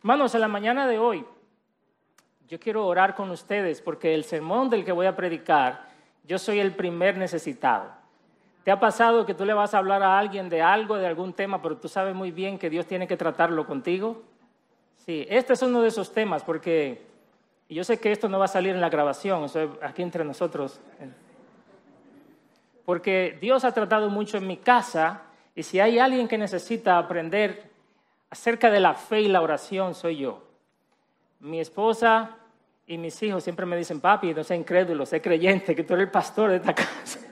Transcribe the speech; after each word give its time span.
Hermanos, 0.00 0.34
en 0.34 0.40
la 0.40 0.48
mañana 0.48 0.86
de 0.86 0.98
hoy, 0.98 1.26
yo 2.48 2.58
quiero 2.58 2.86
orar 2.86 3.14
con 3.14 3.30
ustedes 3.30 3.82
porque 3.82 4.14
el 4.14 4.24
sermón 4.24 4.70
del 4.70 4.82
que 4.82 4.92
voy 4.92 5.04
a 5.04 5.14
predicar, 5.14 5.88
yo 6.24 6.38
soy 6.38 6.58
el 6.58 6.74
primer 6.74 7.18
necesitado. 7.18 7.90
¿Te 8.64 8.70
ha 8.70 8.80
pasado 8.80 9.26
que 9.26 9.34
tú 9.34 9.44
le 9.44 9.52
vas 9.52 9.74
a 9.74 9.78
hablar 9.78 10.02
a 10.02 10.18
alguien 10.18 10.48
de 10.48 10.62
algo, 10.62 10.96
de 10.96 11.06
algún 11.06 11.34
tema, 11.34 11.60
pero 11.60 11.76
tú 11.76 11.86
sabes 11.86 12.14
muy 12.14 12.30
bien 12.30 12.58
que 12.58 12.70
Dios 12.70 12.86
tiene 12.86 13.06
que 13.06 13.18
tratarlo 13.18 13.66
contigo? 13.66 14.22
Sí, 14.96 15.26
este 15.28 15.52
es 15.52 15.60
uno 15.60 15.82
de 15.82 15.88
esos 15.88 16.14
temas 16.14 16.44
porque 16.44 17.02
yo 17.68 17.84
sé 17.84 18.00
que 18.00 18.10
esto 18.10 18.26
no 18.26 18.38
va 18.38 18.46
a 18.46 18.48
salir 18.48 18.74
en 18.74 18.80
la 18.80 18.88
grabación, 18.88 19.44
eso 19.44 19.76
aquí 19.82 20.00
entre 20.00 20.24
nosotros. 20.24 20.80
Porque 22.86 23.36
Dios 23.38 23.66
ha 23.66 23.72
tratado 23.72 24.08
mucho 24.08 24.38
en 24.38 24.46
mi 24.46 24.56
casa 24.56 25.24
y 25.54 25.62
si 25.62 25.78
hay 25.78 25.98
alguien 25.98 26.26
que 26.26 26.38
necesita 26.38 26.96
aprender 26.96 27.69
acerca 28.30 28.70
de 28.70 28.80
la 28.80 28.94
fe 28.94 29.22
y 29.22 29.28
la 29.28 29.42
oración 29.42 29.94
soy 29.94 30.18
yo. 30.18 30.42
Mi 31.40 31.60
esposa 31.60 32.36
y 32.86 32.96
mis 32.96 33.20
hijos 33.22 33.42
siempre 33.42 33.66
me 33.66 33.76
dicen, 33.76 34.00
papi, 34.00 34.32
no 34.32 34.44
sé 34.44 34.56
incrédulo, 34.56 35.04
sé 35.04 35.20
creyente, 35.20 35.74
que 35.74 35.84
tú 35.84 35.94
eres 35.94 36.06
el 36.06 36.10
pastor 36.10 36.50
de 36.50 36.56
esta 36.56 36.74
casa. 36.74 37.18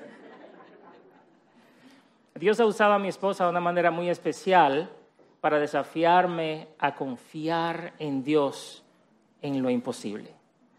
Dios 2.34 2.60
ha 2.60 2.66
usado 2.66 2.92
a 2.92 2.98
mi 2.98 3.08
esposa 3.08 3.44
de 3.44 3.50
una 3.50 3.60
manera 3.60 3.90
muy 3.90 4.10
especial 4.10 4.90
para 5.40 5.58
desafiarme 5.58 6.68
a 6.78 6.94
confiar 6.94 7.94
en 7.98 8.24
Dios 8.24 8.84
en 9.40 9.62
lo 9.62 9.70
imposible. 9.70 10.34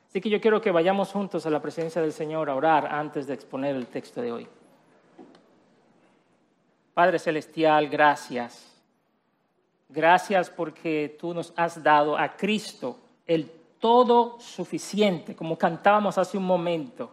Así 0.08 0.22
que 0.22 0.30
yo 0.30 0.42
quiero 0.42 0.60
que 0.60 0.72
vayamos 0.72 1.12
juntos 1.12 1.46
a 1.46 1.50
la 1.50 1.62
presencia 1.62 2.02
del 2.02 2.14
Señor 2.14 2.50
a 2.50 2.56
orar 2.56 2.88
antes 2.88 3.28
de 3.28 3.36
exponer 3.36 3.76
el 3.76 3.88
texto 3.88 4.22
de 4.22 4.32
hoy. 4.32 4.48
Padre 6.94 7.20
Celestial, 7.20 7.88
gracias 7.88 8.69
Gracias 9.90 10.52
porque 10.52 11.18
tú 11.20 11.34
nos 11.34 11.52
has 11.56 11.82
dado 11.82 12.16
a 12.16 12.38
Cristo 12.38 13.00
el 13.26 13.52
todo 13.80 14.40
suficiente, 14.40 15.36
como 15.36 15.58
cantábamos 15.58 16.18
hace 16.20 16.38
un 16.38 16.46
momento. 16.46 17.10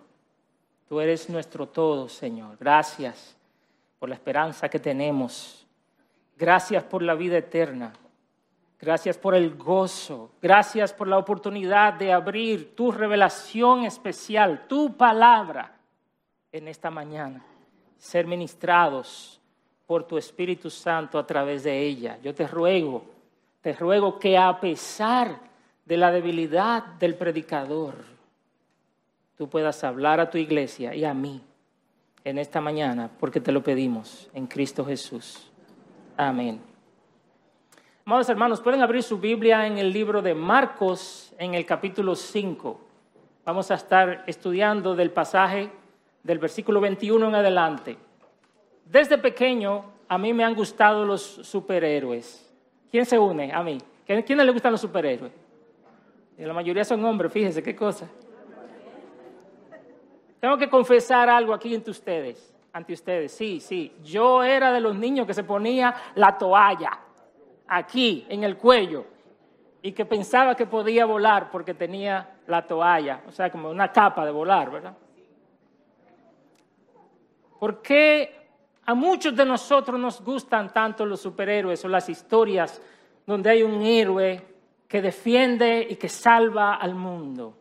Tú 0.86 1.00
eres 1.00 1.30
nuestro 1.30 1.66
todo, 1.66 2.06
Señor. 2.08 2.58
Gracias 2.60 3.34
por 3.98 4.10
la 4.10 4.14
esperanza 4.14 4.68
que 4.68 4.78
tenemos. 4.78 5.66
Gracias 6.36 6.84
por 6.84 7.02
la 7.02 7.14
vida 7.14 7.38
eterna. 7.38 7.94
Gracias 8.78 9.16
por 9.16 9.34
el 9.34 9.56
gozo. 9.56 10.32
Gracias 10.42 10.92
por 10.92 11.08
la 11.08 11.16
oportunidad 11.16 11.94
de 11.94 12.12
abrir 12.12 12.76
tu 12.76 12.92
revelación 12.92 13.84
especial, 13.84 14.66
tu 14.68 14.96
palabra 14.96 15.76
en 16.52 16.68
esta 16.68 16.90
mañana. 16.90 17.42
Ser 17.96 18.26
ministrados 18.26 19.40
por 19.86 20.04
tu 20.04 20.18
Espíritu 20.18 20.68
Santo 20.68 21.18
a 21.18 21.26
través 21.26 21.62
de 21.62 21.80
ella. 21.80 22.18
Yo 22.22 22.34
te 22.34 22.46
ruego, 22.46 23.04
te 23.60 23.72
ruego 23.72 24.18
que 24.18 24.36
a 24.36 24.58
pesar 24.60 25.38
de 25.84 25.96
la 25.96 26.10
debilidad 26.10 26.84
del 26.84 27.14
predicador, 27.14 27.94
tú 29.36 29.48
puedas 29.48 29.84
hablar 29.84 30.18
a 30.18 30.28
tu 30.28 30.38
iglesia 30.38 30.94
y 30.94 31.04
a 31.04 31.14
mí 31.14 31.40
en 32.24 32.38
esta 32.38 32.60
mañana, 32.60 33.08
porque 33.20 33.40
te 33.40 33.52
lo 33.52 33.62
pedimos 33.62 34.28
en 34.34 34.48
Cristo 34.48 34.84
Jesús. 34.84 35.48
Amén. 36.16 36.60
Amados 38.04 38.28
hermanos, 38.28 38.60
pueden 38.60 38.82
abrir 38.82 39.02
su 39.02 39.18
Biblia 39.18 39.66
en 39.66 39.78
el 39.78 39.92
libro 39.92 40.22
de 40.22 40.34
Marcos, 40.34 41.32
en 41.38 41.54
el 41.54 41.64
capítulo 41.64 42.16
5. 42.16 42.80
Vamos 43.44 43.70
a 43.70 43.74
estar 43.74 44.24
estudiando 44.26 44.96
del 44.96 45.12
pasaje 45.12 45.70
del 46.24 46.38
versículo 46.40 46.80
21 46.80 47.28
en 47.28 47.34
adelante. 47.36 47.96
Desde 48.86 49.18
pequeño 49.18 49.84
a 50.08 50.16
mí 50.16 50.32
me 50.32 50.44
han 50.44 50.54
gustado 50.54 51.04
los 51.04 51.20
superhéroes. 51.20 52.42
¿Quién 52.90 53.04
se 53.04 53.18
une 53.18 53.52
a 53.52 53.62
mí? 53.62 53.78
¿Quién 54.06 54.38
le 54.38 54.52
gustan 54.52 54.72
los 54.72 54.80
superhéroes? 54.80 55.32
la 56.38 56.52
mayoría 56.52 56.84
son 56.84 57.02
hombres, 57.04 57.32
fíjense 57.32 57.62
qué 57.62 57.74
cosa. 57.74 58.06
Tengo 60.38 60.58
que 60.58 60.68
confesar 60.68 61.30
algo 61.30 61.54
aquí 61.54 61.74
ante 61.74 61.90
ustedes, 61.90 62.54
ante 62.72 62.92
ustedes. 62.92 63.32
Sí, 63.32 63.58
sí, 63.58 63.92
yo 64.04 64.42
era 64.44 64.70
de 64.70 64.80
los 64.80 64.94
niños 64.94 65.26
que 65.26 65.34
se 65.34 65.44
ponía 65.44 65.94
la 66.14 66.36
toalla 66.36 66.90
aquí 67.66 68.26
en 68.28 68.44
el 68.44 68.56
cuello 68.56 69.06
y 69.82 69.92
que 69.92 70.04
pensaba 70.04 70.54
que 70.54 70.66
podía 70.66 71.06
volar 71.06 71.50
porque 71.50 71.74
tenía 71.74 72.36
la 72.46 72.66
toalla, 72.66 73.22
o 73.26 73.32
sea, 73.32 73.50
como 73.50 73.70
una 73.70 73.90
capa 73.90 74.24
de 74.24 74.30
volar, 74.30 74.70
¿verdad? 74.70 74.96
¿Por 77.58 77.80
qué 77.80 78.45
a 78.86 78.94
muchos 78.94 79.34
de 79.34 79.44
nosotros 79.44 79.98
nos 79.98 80.22
gustan 80.22 80.72
tanto 80.72 81.04
los 81.04 81.20
superhéroes 81.20 81.84
o 81.84 81.88
las 81.88 82.08
historias 82.08 82.80
donde 83.26 83.50
hay 83.50 83.64
un 83.64 83.82
héroe 83.82 84.46
que 84.86 85.02
defiende 85.02 85.84
y 85.90 85.96
que 85.96 86.08
salva 86.08 86.76
al 86.76 86.94
mundo. 86.94 87.56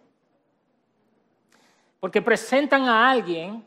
Porque 1.99 2.21
presentan 2.21 2.83
a 2.83 3.09
alguien 3.09 3.65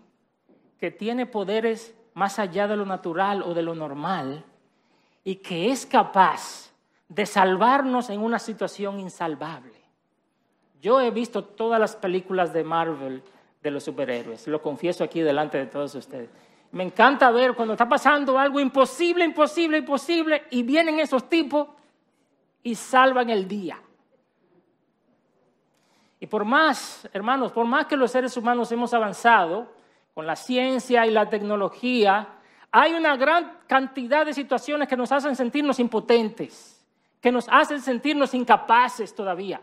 que 0.78 0.92
tiene 0.92 1.26
poderes 1.26 1.92
más 2.14 2.38
allá 2.38 2.68
de 2.68 2.76
lo 2.76 2.86
natural 2.86 3.42
o 3.42 3.52
de 3.52 3.62
lo 3.62 3.74
normal 3.74 4.44
y 5.24 5.36
que 5.36 5.72
es 5.72 5.84
capaz 5.84 6.70
de 7.08 7.26
salvarnos 7.26 8.08
en 8.10 8.20
una 8.20 8.38
situación 8.38 9.00
insalvable. 9.00 9.74
Yo 10.80 11.00
he 11.00 11.10
visto 11.10 11.42
todas 11.42 11.80
las 11.80 11.96
películas 11.96 12.52
de 12.52 12.62
Marvel 12.62 13.20
de 13.60 13.70
los 13.72 13.82
superhéroes, 13.82 14.46
lo 14.46 14.62
confieso 14.62 15.02
aquí 15.02 15.20
delante 15.20 15.58
de 15.58 15.66
todos 15.66 15.96
ustedes. 15.96 16.30
Me 16.70 16.84
encanta 16.84 17.30
ver 17.30 17.54
cuando 17.54 17.74
está 17.74 17.88
pasando 17.88 18.38
algo 18.38 18.60
imposible, 18.60 19.24
imposible, 19.24 19.78
imposible, 19.78 20.44
y 20.50 20.62
vienen 20.62 21.00
esos 21.00 21.28
tipos 21.28 21.68
y 22.62 22.74
salvan 22.74 23.30
el 23.30 23.48
día. 23.48 23.80
Y 26.20 26.26
por 26.26 26.44
más, 26.44 27.08
hermanos, 27.12 27.52
por 27.52 27.64
más 27.64 27.86
que 27.86 27.96
los 27.96 28.10
seres 28.10 28.36
humanos 28.36 28.70
hemos 28.72 28.92
avanzado 28.92 29.72
con 30.14 30.26
la 30.26 30.36
ciencia 30.36 31.06
y 31.06 31.10
la 31.10 31.30
tecnología, 31.30 32.28
hay 32.70 32.92
una 32.92 33.16
gran 33.16 33.60
cantidad 33.66 34.26
de 34.26 34.34
situaciones 34.34 34.88
que 34.88 34.96
nos 34.96 35.12
hacen 35.12 35.36
sentirnos 35.36 35.78
impotentes, 35.78 36.84
que 37.20 37.32
nos 37.32 37.48
hacen 37.48 37.80
sentirnos 37.80 38.34
incapaces 38.34 39.14
todavía. 39.14 39.60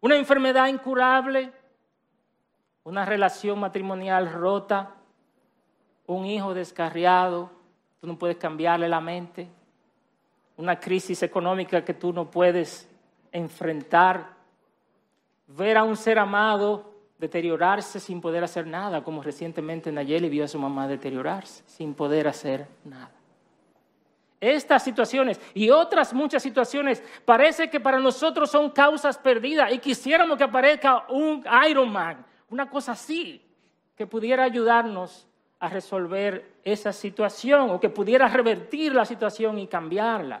Una 0.00 0.16
enfermedad 0.16 0.68
incurable, 0.68 1.52
una 2.84 3.04
relación 3.04 3.58
matrimonial 3.58 4.32
rota, 4.32 4.94
un 6.08 6.24
hijo 6.24 6.54
descarriado, 6.54 7.50
tú 8.00 8.06
no 8.06 8.18
puedes 8.18 8.38
cambiarle 8.38 8.88
la 8.88 9.00
mente, 9.00 9.46
una 10.56 10.80
crisis 10.80 11.22
económica 11.22 11.84
que 11.84 11.94
tú 11.94 12.12
no 12.12 12.30
puedes 12.30 12.88
enfrentar, 13.30 14.30
ver 15.46 15.76
a 15.76 15.84
un 15.84 15.96
ser 15.96 16.18
amado 16.18 16.94
deteriorarse 17.18 18.00
sin 18.00 18.20
poder 18.22 18.42
hacer 18.42 18.66
nada, 18.66 19.04
como 19.04 19.22
recientemente 19.22 19.92
Nayeli 19.92 20.30
vio 20.30 20.44
a 20.44 20.48
su 20.48 20.58
mamá 20.58 20.88
deteriorarse 20.88 21.62
sin 21.66 21.94
poder 21.94 22.26
hacer 22.26 22.66
nada. 22.84 23.12
Estas 24.40 24.82
situaciones 24.84 25.38
y 25.52 25.68
otras 25.68 26.14
muchas 26.14 26.42
situaciones 26.42 27.02
parece 27.24 27.68
que 27.68 27.80
para 27.80 27.98
nosotros 27.98 28.50
son 28.50 28.70
causas 28.70 29.18
perdidas 29.18 29.72
y 29.72 29.78
quisiéramos 29.78 30.38
que 30.38 30.44
aparezca 30.44 31.04
un 31.10 31.44
Iron 31.68 31.92
Man, 31.92 32.24
una 32.48 32.70
cosa 32.70 32.92
así, 32.92 33.42
que 33.94 34.06
pudiera 34.06 34.44
ayudarnos 34.44 35.27
a 35.60 35.68
resolver 35.68 36.60
esa 36.64 36.92
situación 36.92 37.70
o 37.70 37.80
que 37.80 37.88
pudiera 37.88 38.28
revertir 38.28 38.94
la 38.94 39.04
situación 39.04 39.58
y 39.58 39.66
cambiarla. 39.66 40.40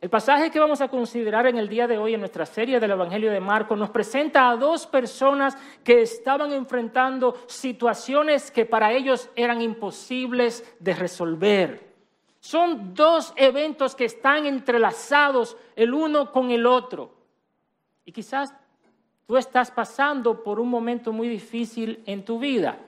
El 0.00 0.10
pasaje 0.10 0.50
que 0.50 0.60
vamos 0.60 0.80
a 0.80 0.88
considerar 0.88 1.46
en 1.46 1.56
el 1.56 1.68
día 1.68 1.86
de 1.86 1.96
hoy 1.96 2.14
en 2.14 2.20
nuestra 2.20 2.44
serie 2.44 2.78
del 2.78 2.90
Evangelio 2.90 3.30
de 3.32 3.40
Marcos 3.40 3.78
nos 3.78 3.90
presenta 3.90 4.50
a 4.50 4.56
dos 4.56 4.86
personas 4.86 5.56
que 5.82 6.02
estaban 6.02 6.52
enfrentando 6.52 7.36
situaciones 7.46 8.50
que 8.50 8.66
para 8.66 8.92
ellos 8.92 9.30
eran 9.36 9.62
imposibles 9.62 10.64
de 10.80 10.94
resolver. 10.94 11.94
Son 12.40 12.94
dos 12.94 13.32
eventos 13.36 13.96
que 13.96 14.04
están 14.04 14.46
entrelazados 14.46 15.56
el 15.74 15.94
uno 15.94 16.30
con 16.30 16.50
el 16.50 16.66
otro. 16.66 17.12
Y 18.04 18.12
quizás 18.12 18.54
tú 19.26 19.36
estás 19.36 19.70
pasando 19.70 20.42
por 20.42 20.60
un 20.60 20.68
momento 20.68 21.10
muy 21.12 21.28
difícil 21.28 22.02
en 22.06 22.24
tu 22.24 22.38
vida. 22.38 22.78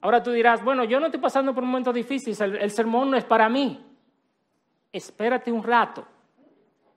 Ahora 0.00 0.22
tú 0.22 0.30
dirás, 0.30 0.62
bueno, 0.62 0.84
yo 0.84 1.00
no 1.00 1.06
estoy 1.06 1.20
pasando 1.20 1.52
por 1.52 1.62
un 1.62 1.70
momento 1.70 1.92
difícil, 1.92 2.36
el, 2.40 2.70
sermón 2.70 3.10
no 3.10 3.16
es 3.16 3.24
para 3.24 3.48
mí. 3.48 3.84
Espérate 4.92 5.50
un 5.50 5.62
rato, 5.62 6.06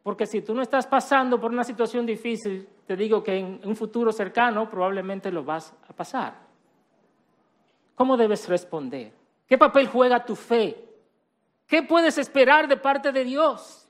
porque 0.04 0.26
si 0.26 0.42
tú 0.42 0.54
no 0.54 0.62
estás 0.62 0.86
pasando 0.86 1.40
por 1.40 1.52
una 1.52 1.64
situación 1.64 2.06
difícil, 2.06 2.68
te 2.86 2.96
digo 2.96 3.24
que 3.24 3.38
en 3.38 3.62
un 3.64 3.76
futuro 3.76 4.12
cercano 4.12 4.70
probablemente 4.70 5.32
lo 5.32 5.44
vas 5.44 5.74
a 5.88 5.94
pasar. 5.94 6.36
¿Cómo 7.96 8.18
debes 8.18 8.48
responder? 8.48 9.12
¿Qué 9.48 9.58
papel 9.58 9.88
juega 9.88 10.24
tu 10.24 10.36
fe? 10.36 10.88
¿Qué 11.68 11.84
puedes 11.84 12.18
esperar 12.18 12.68
de 12.68 12.78
parte 12.78 13.12
de 13.12 13.24
Dios? 13.24 13.88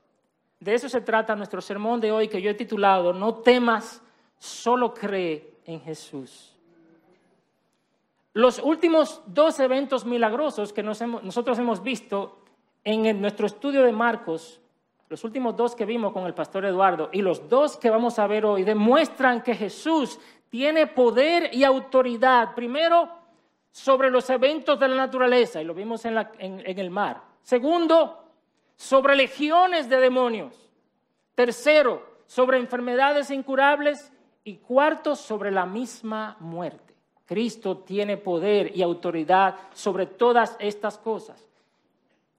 De 0.58 0.74
eso 0.74 0.88
se 0.88 1.00
trata 1.00 1.36
nuestro 1.36 1.60
sermón 1.60 2.00
de 2.00 2.12
hoy 2.12 2.28
que 2.28 2.40
yo 2.40 2.50
he 2.50 2.54
titulado 2.54 3.12
No 3.12 3.34
temas, 3.36 4.00
solo 4.38 4.94
cree 4.94 5.54
en 5.64 5.80
Jesús. 5.80 6.51
Los 8.34 8.58
últimos 8.58 9.22
dos 9.26 9.60
eventos 9.60 10.04
milagrosos 10.04 10.72
que 10.72 10.82
nosotros 10.82 11.58
hemos 11.58 11.82
visto 11.82 12.38
en 12.84 13.20
nuestro 13.20 13.46
estudio 13.46 13.82
de 13.82 13.92
Marcos, 13.92 14.60
los 15.08 15.24
últimos 15.24 15.54
dos 15.56 15.76
que 15.76 15.84
vimos 15.84 16.12
con 16.12 16.24
el 16.24 16.32
pastor 16.32 16.64
Eduardo 16.64 17.10
y 17.12 17.20
los 17.20 17.48
dos 17.48 17.76
que 17.76 17.90
vamos 17.90 18.18
a 18.18 18.26
ver 18.26 18.46
hoy 18.46 18.64
demuestran 18.64 19.42
que 19.42 19.54
Jesús 19.54 20.18
tiene 20.48 20.86
poder 20.86 21.54
y 21.54 21.64
autoridad, 21.64 22.54
primero, 22.54 23.08
sobre 23.70 24.10
los 24.10 24.28
eventos 24.30 24.78
de 24.78 24.88
la 24.88 24.96
naturaleza, 24.96 25.60
y 25.60 25.64
lo 25.64 25.74
vimos 25.74 26.04
en, 26.04 26.16
en 26.38 26.78
el 26.78 26.90
mar. 26.90 27.22
Segundo, 27.42 28.22
sobre 28.76 29.16
legiones 29.16 29.88
de 29.88 29.98
demonios. 29.98 30.70
Tercero, 31.34 32.06
sobre 32.26 32.58
enfermedades 32.58 33.30
incurables. 33.30 34.12
Y 34.44 34.56
cuarto, 34.56 35.14
sobre 35.14 35.52
la 35.52 35.64
misma 35.64 36.36
muerte. 36.40 36.91
Cristo 37.32 37.78
tiene 37.78 38.18
poder 38.18 38.76
y 38.76 38.82
autoridad 38.82 39.56
sobre 39.72 40.04
todas 40.04 40.54
estas 40.58 40.98
cosas. 40.98 41.42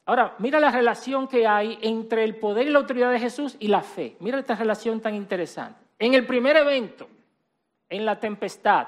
Ahora, 0.06 0.36
mira 0.38 0.60
la 0.60 0.70
relación 0.70 1.28
que 1.28 1.48
hay 1.48 1.80
entre 1.82 2.24
el 2.24 2.36
poder 2.36 2.68
y 2.68 2.70
la 2.70 2.78
autoridad 2.78 3.12
de 3.12 3.20
Jesús 3.20 3.56
y 3.60 3.70
la 3.70 3.82
fe. 3.82 4.16
Mira 4.20 4.38
esta 4.38 4.54
relación 4.54 5.02
tan 5.02 5.16
interesante. 5.16 5.80
En 5.98 6.14
el 6.14 6.28
primer 6.28 6.58
evento, 6.58 7.08
en 7.90 8.06
la 8.06 8.20
tempestad, 8.20 8.86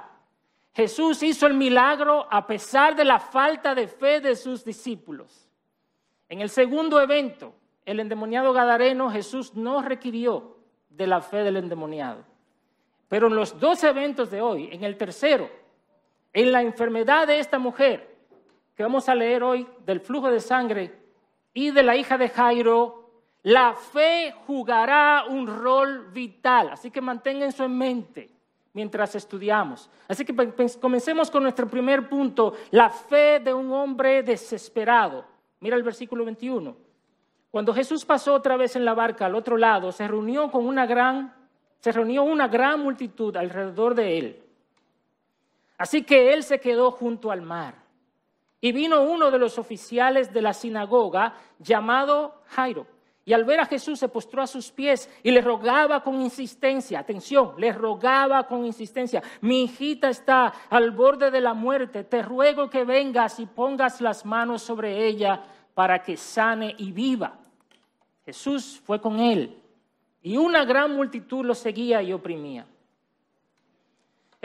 Jesús 0.75 1.23
hizo 1.23 1.47
el 1.47 1.55
milagro 1.55 2.27
a 2.29 2.45
pesar 2.45 2.95
de 2.95 3.05
la 3.05 3.19
falta 3.19 3.73
de 3.73 3.87
fe 3.87 4.21
de 4.21 4.35
sus 4.35 4.63
discípulos. 4.63 5.49
En 6.29 6.39
el 6.39 6.51
segundo 6.51 7.01
evento, 7.01 7.55
el 7.83 7.99
endemoniado 7.99 8.53
Gadareno, 8.53 9.09
Jesús 9.09 9.55
no 9.55 9.81
requirió 9.81 10.55
de 10.87 11.07
la 11.07 11.21
fe 11.21 11.37
del 11.37 11.57
endemoniado. 11.57 12.23
Pero 13.09 13.25
en 13.25 13.35
los 13.35 13.59
dos 13.59 13.83
eventos 13.83 14.29
de 14.29 14.43
hoy, 14.43 14.69
en 14.71 14.83
el 14.83 14.97
tercero, 14.97 15.64
en 16.35 16.51
la 16.51 16.61
enfermedad 16.61 17.25
de 17.25 17.39
esta 17.39 17.57
mujer, 17.57 18.13
que 18.75 18.83
vamos 18.83 19.07
a 19.07 19.15
leer 19.15 19.41
hoy 19.41 19.65
del 19.85 20.01
flujo 20.01 20.29
de 20.29 20.41
sangre, 20.41 20.93
y 21.53 21.71
de 21.71 21.81
la 21.81 21.95
hija 21.95 22.17
de 22.17 22.27
Jairo, 22.27 23.09
la 23.41 23.73
fe 23.73 24.35
jugará 24.45 25.23
un 25.29 25.47
rol 25.47 26.11
vital. 26.11 26.69
Así 26.71 26.91
que 26.91 26.99
mantengan 26.99 27.47
eso 27.47 27.63
en 27.63 27.77
mente 27.77 28.29
mientras 28.73 29.15
estudiamos. 29.15 29.89
Así 30.09 30.25
que 30.25 30.35
comencemos 30.81 31.31
con 31.31 31.43
nuestro 31.43 31.67
primer 31.69 32.09
punto, 32.09 32.53
la 32.71 32.89
fe 32.89 33.39
de 33.39 33.53
un 33.53 33.71
hombre 33.71 34.21
desesperado. 34.21 35.23
Mira 35.61 35.77
el 35.77 35.83
versículo 35.83 36.25
21. 36.25 36.75
Cuando 37.49 37.73
Jesús 37.73 38.03
pasó 38.03 38.33
otra 38.33 38.57
vez 38.57 38.75
en 38.75 38.83
la 38.83 38.93
barca 38.93 39.27
al 39.27 39.35
otro 39.35 39.55
lado, 39.55 39.93
se 39.93 40.05
reunió 40.05 40.51
con 40.51 40.65
una 40.65 40.85
gran 40.85 41.33
se 41.79 41.91
reunió 41.91 42.23
una 42.23 42.47
gran 42.47 42.81
multitud 42.81 43.37
alrededor 43.37 43.93
de 43.93 44.17
él. 44.17 44.44
Así 45.77 46.03
que 46.03 46.33
él 46.33 46.43
se 46.43 46.59
quedó 46.59 46.91
junto 46.91 47.31
al 47.31 47.41
mar. 47.41 47.75
Y 48.61 48.71
vino 48.71 49.03
uno 49.03 49.31
de 49.31 49.39
los 49.39 49.59
oficiales 49.59 50.33
de 50.33 50.41
la 50.41 50.53
sinagoga 50.53 51.35
llamado 51.59 52.41
Jairo. 52.47 52.87
Y 53.27 53.33
al 53.33 53.43
ver 53.43 53.59
a 53.59 53.65
Jesús 53.65 53.97
se 53.99 54.07
postró 54.07 54.43
a 54.43 54.47
sus 54.47 54.71
pies 54.71 55.09
y 55.23 55.31
le 55.31 55.41
rogaba 55.41 56.03
con 56.03 56.21
insistencia, 56.21 56.99
atención, 56.99 57.53
le 57.57 57.73
rogaba 57.73 58.47
con 58.47 58.65
insistencia, 58.65 59.23
mi 59.41 59.63
hijita 59.63 60.09
está 60.09 60.53
al 60.69 60.91
borde 60.91 61.31
de 61.31 61.41
la 61.41 61.55
muerte, 61.55 62.03
te 62.03 62.21
ruego 62.21 62.69
que 62.69 62.83
vengas 62.83 63.39
y 63.39 63.47
pongas 63.47 63.99
las 63.99 64.25
manos 64.25 64.61
sobre 64.61 65.07
ella 65.07 65.41
para 65.73 66.03
que 66.03 66.17
sane 66.17 66.75
y 66.77 66.91
viva. 66.91 67.39
Jesús 68.25 68.79
fue 68.83 69.01
con 69.01 69.19
él 69.19 69.59
y 70.21 70.37
una 70.37 70.63
gran 70.63 70.95
multitud 70.95 71.45
lo 71.45 71.55
seguía 71.55 72.03
y 72.03 72.13
oprimía. 72.13 72.67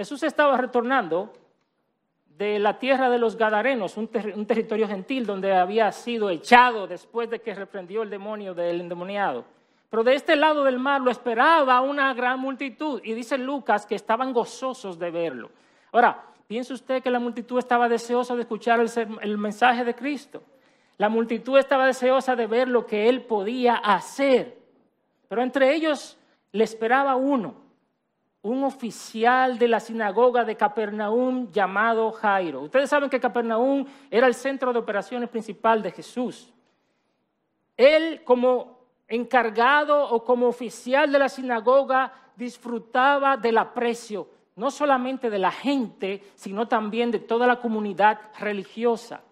Jesús 0.01 0.23
estaba 0.23 0.57
retornando 0.57 1.31
de 2.25 2.59
la 2.59 2.79
tierra 2.79 3.11
de 3.11 3.19
los 3.19 3.37
Gadarenos, 3.37 3.99
un, 3.99 4.09
territorio 4.09 4.89
gentil 4.89 5.27
donde 5.27 5.55
había 5.55 5.93
sido 5.93 6.31
echado 6.31 6.87
después 6.87 7.29
de 7.29 7.43
que 7.43 7.55
reprendió 7.55 8.03
el 8.03 8.09
demonio 8.09 8.55
del 8.55 8.81
endemoniado. 8.81 9.45
Pero 9.91 10.03
de 10.03 10.15
este 10.15 10.37
lado 10.37 10.65
del 10.65 10.79
mar 10.79 11.03
lo 11.03 11.11
esperaba 11.11 11.83
una 11.83 12.15
gran 12.15 12.41
multitud 12.41 13.03
y 13.05 13.13
dice 13.13 13.37
Lucas 13.37 13.85
que 13.85 13.95
estaban 13.95 14.33
gozosos 14.33 14.99
de 14.99 15.11
verlo. 15.11 15.51
Ahora, 15.93 16.25
¿piensa 16.47 16.73
usted 16.73 17.03
que 17.03 17.11
la 17.11 17.19
multitud 17.19 17.59
estaba 17.59 17.87
deseosa 17.87 18.35
de 18.35 18.41
escuchar 18.41 18.83
el 19.21 19.37
mensaje 19.37 19.85
de 19.85 19.95
Cristo? 19.95 20.43
La 20.97 21.11
multitud 21.11 21.59
estaba 21.59 21.85
deseosa 21.85 22.35
de 22.37 22.47
ver 22.47 22.69
lo 22.69 22.87
que 22.87 23.11
él 23.11 23.21
podía 23.21 23.75
hacer. 23.75 24.57
Pero 25.29 25.43
entre 25.43 25.75
ellos 25.75 26.17
le 26.53 26.65
esperaba 26.65 27.17
uno, 27.17 27.55
un 28.43 28.65
oficial 28.65 29.59
de 29.59 29.69
la 29.69 29.81
sinagoga 29.81 30.45
de 30.45 30.57
Capernaum 30.57 31.51
llamado 31.51 32.11
Jairo. 32.13 32.63
Ustedes 32.63 32.89
saben 32.89 33.11
que 33.11 33.21
Capernaum 33.21 33.85
era 34.11 34.27
el 34.27 34.35
centro 34.35 34.73
de 34.73 34.79
operaciones 34.79 35.29
principal 35.29 35.83
de 35.83 35.91
Jesús. 35.91 36.53
Él 37.77 38.23
como 38.25 38.79
encargado 39.09 40.09
o 40.09 40.25
como 40.25 40.47
oficial 40.47 41.13
de 41.13 41.19
la 41.19 41.29
sinagoga 41.29 42.13
disfrutaba 42.37 43.37
del 43.37 43.59
aprecio, 43.59 44.29
no 44.57 44.71
solamente 44.71 45.29
de 45.29 45.39
la 45.39 45.51
gente, 45.51 46.23
sino 46.35 46.67
también 46.67 47.11
de 47.11 47.19
toda 47.19 47.47
la 47.47 47.61
comunidad 47.61 48.19
religiosa. 48.39 49.23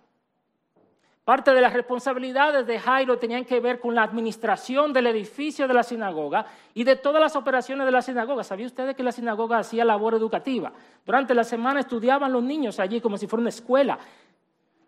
Parte 1.29 1.53
de 1.53 1.61
las 1.61 1.75
responsabilidades 1.75 2.67
de 2.67 2.79
Jairo 2.79 3.19
tenían 3.19 3.45
que 3.45 3.61
ver 3.61 3.81
con 3.81 3.95
la 3.95 4.03
administración 4.03 4.95
del 4.95 5.09
edificio 5.09 5.69
de 5.69 5.75
la 5.75 5.83
sinagoga 5.83 6.47
y 6.73 6.85
de 6.85 6.97
todas 6.97 7.21
las 7.21 7.37
operaciones 7.37 7.85
de 7.85 7.93
la 7.93 8.01
sinagoga. 8.01 8.43
¿Sabía 8.43 8.65
usted 8.65 8.97
que 8.97 9.03
la 9.03 9.13
sinagoga 9.13 9.59
hacía 9.59 9.85
labor 9.85 10.15
educativa? 10.15 10.73
Durante 11.05 11.35
la 11.35 11.45
semana 11.45 11.81
estudiaban 11.81 12.33
los 12.33 12.43
niños 12.43 12.81
allí 12.81 13.03
como 13.03 13.19
si 13.19 13.27
fuera 13.27 13.43
una 13.43 13.51
escuela. 13.51 13.99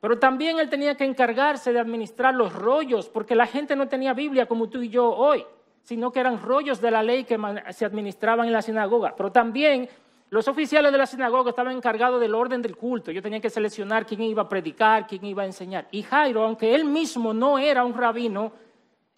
Pero 0.00 0.18
también 0.18 0.58
él 0.58 0.70
tenía 0.70 0.94
que 0.94 1.04
encargarse 1.04 1.74
de 1.74 1.78
administrar 1.78 2.34
los 2.34 2.54
rollos, 2.54 3.10
porque 3.10 3.34
la 3.34 3.44
gente 3.44 3.76
no 3.76 3.88
tenía 3.88 4.14
Biblia 4.14 4.46
como 4.46 4.70
tú 4.70 4.80
y 4.80 4.88
yo 4.88 5.10
hoy, 5.10 5.44
sino 5.82 6.10
que 6.10 6.20
eran 6.20 6.40
rollos 6.40 6.80
de 6.80 6.90
la 6.90 7.02
ley 7.02 7.24
que 7.24 7.38
se 7.72 7.84
administraban 7.84 8.46
en 8.46 8.54
la 8.54 8.62
sinagoga. 8.62 9.14
Pero 9.14 9.30
también 9.30 9.90
los 10.30 10.46
oficiales 10.46 10.92
de 10.92 10.98
la 10.98 11.06
sinagoga 11.06 11.50
estaban 11.50 11.76
encargados 11.76 12.20
del 12.20 12.36
orden 12.36 12.62
del 12.62 12.76
culto. 12.76 13.10
Yo 13.10 13.20
tenía 13.20 13.40
que 13.40 13.50
seleccionar 13.50 14.06
quién 14.06 14.22
iba 14.22 14.42
a 14.42 14.48
predicar, 14.48 15.08
quién 15.08 15.24
iba 15.24 15.42
a 15.42 15.46
enseñar. 15.46 15.88
Y 15.90 16.02
Jairo, 16.02 16.44
aunque 16.44 16.72
él 16.72 16.84
mismo 16.84 17.34
no 17.34 17.58
era 17.58 17.84
un 17.84 17.92
rabino, 17.94 18.52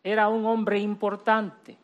era 0.03 0.29
un 0.31 0.47
hombre 0.47 0.79
importante. 0.79 1.77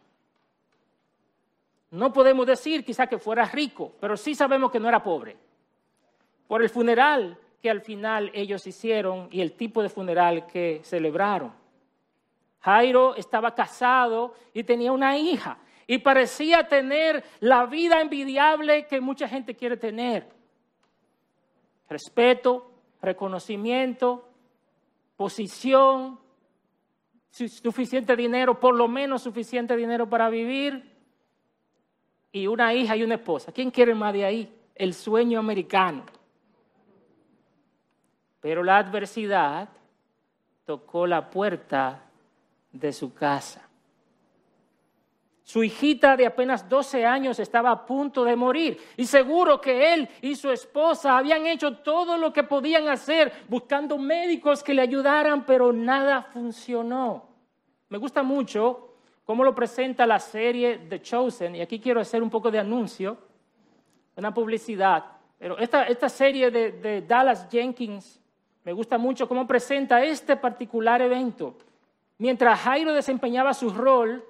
No 1.91 2.11
podemos 2.11 2.47
decir 2.47 2.83
quizá 2.85 3.07
que 3.07 3.19
fuera 3.19 3.45
rico, 3.45 3.93
pero 4.01 4.17
sí 4.17 4.35
sabemos 4.35 4.71
que 4.71 4.81
no 4.81 4.89
era 4.89 5.03
pobre. 5.03 5.37
Por 6.47 6.63
el 6.63 6.71
funeral 6.71 7.37
que 7.61 7.69
al 7.69 7.83
final 7.83 8.31
ellos 8.33 8.67
hicieron 8.67 9.29
y 9.31 9.43
el 9.43 9.53
tipo 9.53 9.83
de 9.83 9.91
funeral 9.91 10.47
que 10.47 10.81
celebraron. 10.85 11.53
Jairo 12.61 13.15
estaba 13.15 13.55
casado 13.55 14.35
y 14.55 14.65
tenía 14.65 14.91
una 14.91 15.19
hija 15.19 15.59
y 15.91 15.99
parecía 15.99 16.69
tener 16.69 17.25
la 17.41 17.65
vida 17.65 18.03
envidiable 18.03 18.87
que 18.87 19.01
mucha 19.01 19.27
gente 19.27 19.57
quiere 19.57 19.79
tener. 19.79 20.29
Respeto, 21.89 22.71
reconocimiento, 23.01 24.29
posición, 25.17 26.21
suficiente 27.31 28.15
dinero, 28.15 28.61
por 28.61 28.75
lo 28.75 28.87
menos 28.87 29.23
suficiente 29.23 29.75
dinero 29.77 30.07
para 30.09 30.29
vivir, 30.29 30.95
y 32.33 32.47
una 32.47 32.75
hija 32.75 32.95
y 32.95 33.03
una 33.03 33.15
esposa. 33.15 33.51
¿Quién 33.51 33.71
quiere 33.71 33.95
más 33.95 34.13
de 34.13 34.27
ahí? 34.27 34.55
El 34.75 34.93
sueño 34.93 35.39
americano. 35.39 36.05
Pero 38.43 38.63
la 38.63 38.77
adversidad 38.77 39.71
tocó 40.67 41.07
la 41.07 41.31
puerta 41.31 42.05
de 42.73 42.93
su 42.93 43.15
casa. 43.15 43.68
Su 45.49 45.65
hijita 45.65 46.15
de 46.15 46.27
apenas 46.27 46.69
12 46.69 47.07
años 47.07 47.39
estaba 47.39 47.71
a 47.71 47.87
punto 47.87 48.23
de 48.23 48.37
morir 48.37 48.79
y 48.99 49.07
seguro 49.07 49.63
que 49.63 49.95
él 49.95 50.07
y 50.21 50.37
su 50.37 50.51
esposa 50.51 51.17
habían 51.17 51.47
hecho 51.47 51.79
todo 51.79 52.19
lo 52.19 52.35
que 52.35 52.43
podían 52.43 52.87
hacer 52.89 53.33
buscando 53.49 53.97
médicos 53.97 54.63
que 54.63 54.75
le 54.75 54.83
ayudaran, 54.83 55.47
pero 55.47 55.73
nada 55.73 56.21
funcionó. 56.21 57.31
Me 57.89 57.97
gusta 57.97 58.23
mucho 58.23 58.91
cómo 59.25 59.43
lo 59.43 59.55
presenta 59.55 60.07
la 60.07 60.19
serie 60.19 60.81
The 60.87 61.01
Chosen 61.01 61.57
y 61.57 61.63
aquí 61.63 61.81
quiero 61.81 62.03
hacer 62.03 62.23
un 62.23 62.29
poco 62.29 62.51
de 62.51 62.59
anuncio, 62.59 63.17
una 64.17 64.35
publicidad. 64.35 65.03
Pero 65.39 65.57
esta, 65.57 65.85
esta 65.85 66.11
serie 66.11 66.51
de, 66.51 66.73
de 66.73 67.01
Dallas 67.01 67.49
Jenkins 67.51 68.21
me 68.65 68.75
gusta 68.75 68.99
mucho 68.99 69.27
cómo 69.27 69.47
presenta 69.47 70.05
este 70.05 70.37
particular 70.37 71.01
evento. 71.01 71.57
Mientras 72.19 72.61
Jairo 72.61 72.93
desempeñaba 72.93 73.55
su 73.55 73.71
rol, 73.71 74.28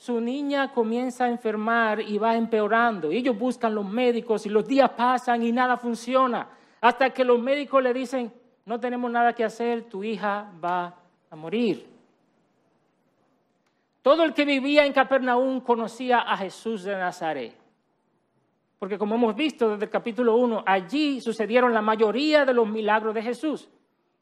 su 0.00 0.18
niña 0.18 0.72
comienza 0.72 1.26
a 1.26 1.28
enfermar 1.28 2.00
y 2.00 2.16
va 2.16 2.34
empeorando. 2.34 3.10
Ellos 3.10 3.38
buscan 3.38 3.74
los 3.74 3.84
médicos 3.84 4.46
y 4.46 4.48
los 4.48 4.66
días 4.66 4.88
pasan 4.88 5.42
y 5.42 5.52
nada 5.52 5.76
funciona. 5.76 6.48
Hasta 6.80 7.10
que 7.10 7.22
los 7.22 7.38
médicos 7.38 7.82
le 7.82 7.92
dicen, 7.92 8.32
no 8.64 8.80
tenemos 8.80 9.10
nada 9.10 9.34
que 9.34 9.44
hacer, 9.44 9.90
tu 9.90 10.02
hija 10.02 10.50
va 10.64 10.94
a 11.28 11.36
morir. 11.36 11.86
Todo 14.00 14.24
el 14.24 14.32
que 14.32 14.46
vivía 14.46 14.86
en 14.86 14.94
Capernaum 14.94 15.60
conocía 15.60 16.20
a 16.20 16.34
Jesús 16.38 16.84
de 16.84 16.96
Nazaret. 16.96 17.54
Porque 18.78 18.96
como 18.96 19.16
hemos 19.16 19.36
visto 19.36 19.72
desde 19.72 19.84
el 19.84 19.90
capítulo 19.90 20.36
1, 20.36 20.64
allí 20.64 21.20
sucedieron 21.20 21.74
la 21.74 21.82
mayoría 21.82 22.46
de 22.46 22.54
los 22.54 22.66
milagros 22.66 23.14
de 23.14 23.22
Jesús. 23.22 23.68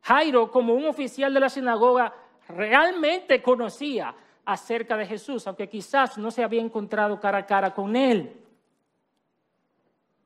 Jairo, 0.01 0.51
como 0.51 0.75
un 0.75 0.87
oficial 0.87 1.33
de 1.33 1.39
la 1.39 1.49
sinagoga, 1.49 2.13
realmente 2.49 3.41
conocía 3.41 4.13
acerca 4.49 4.97
de 4.97 5.05
Jesús, 5.05 5.47
aunque 5.47 5.69
quizás 5.69 6.17
no 6.17 6.31
se 6.31 6.43
había 6.43 6.63
encontrado 6.63 7.21
cara 7.21 7.39
a 7.39 7.47
cara 7.47 7.75
con 7.75 7.95
él. 7.95 8.35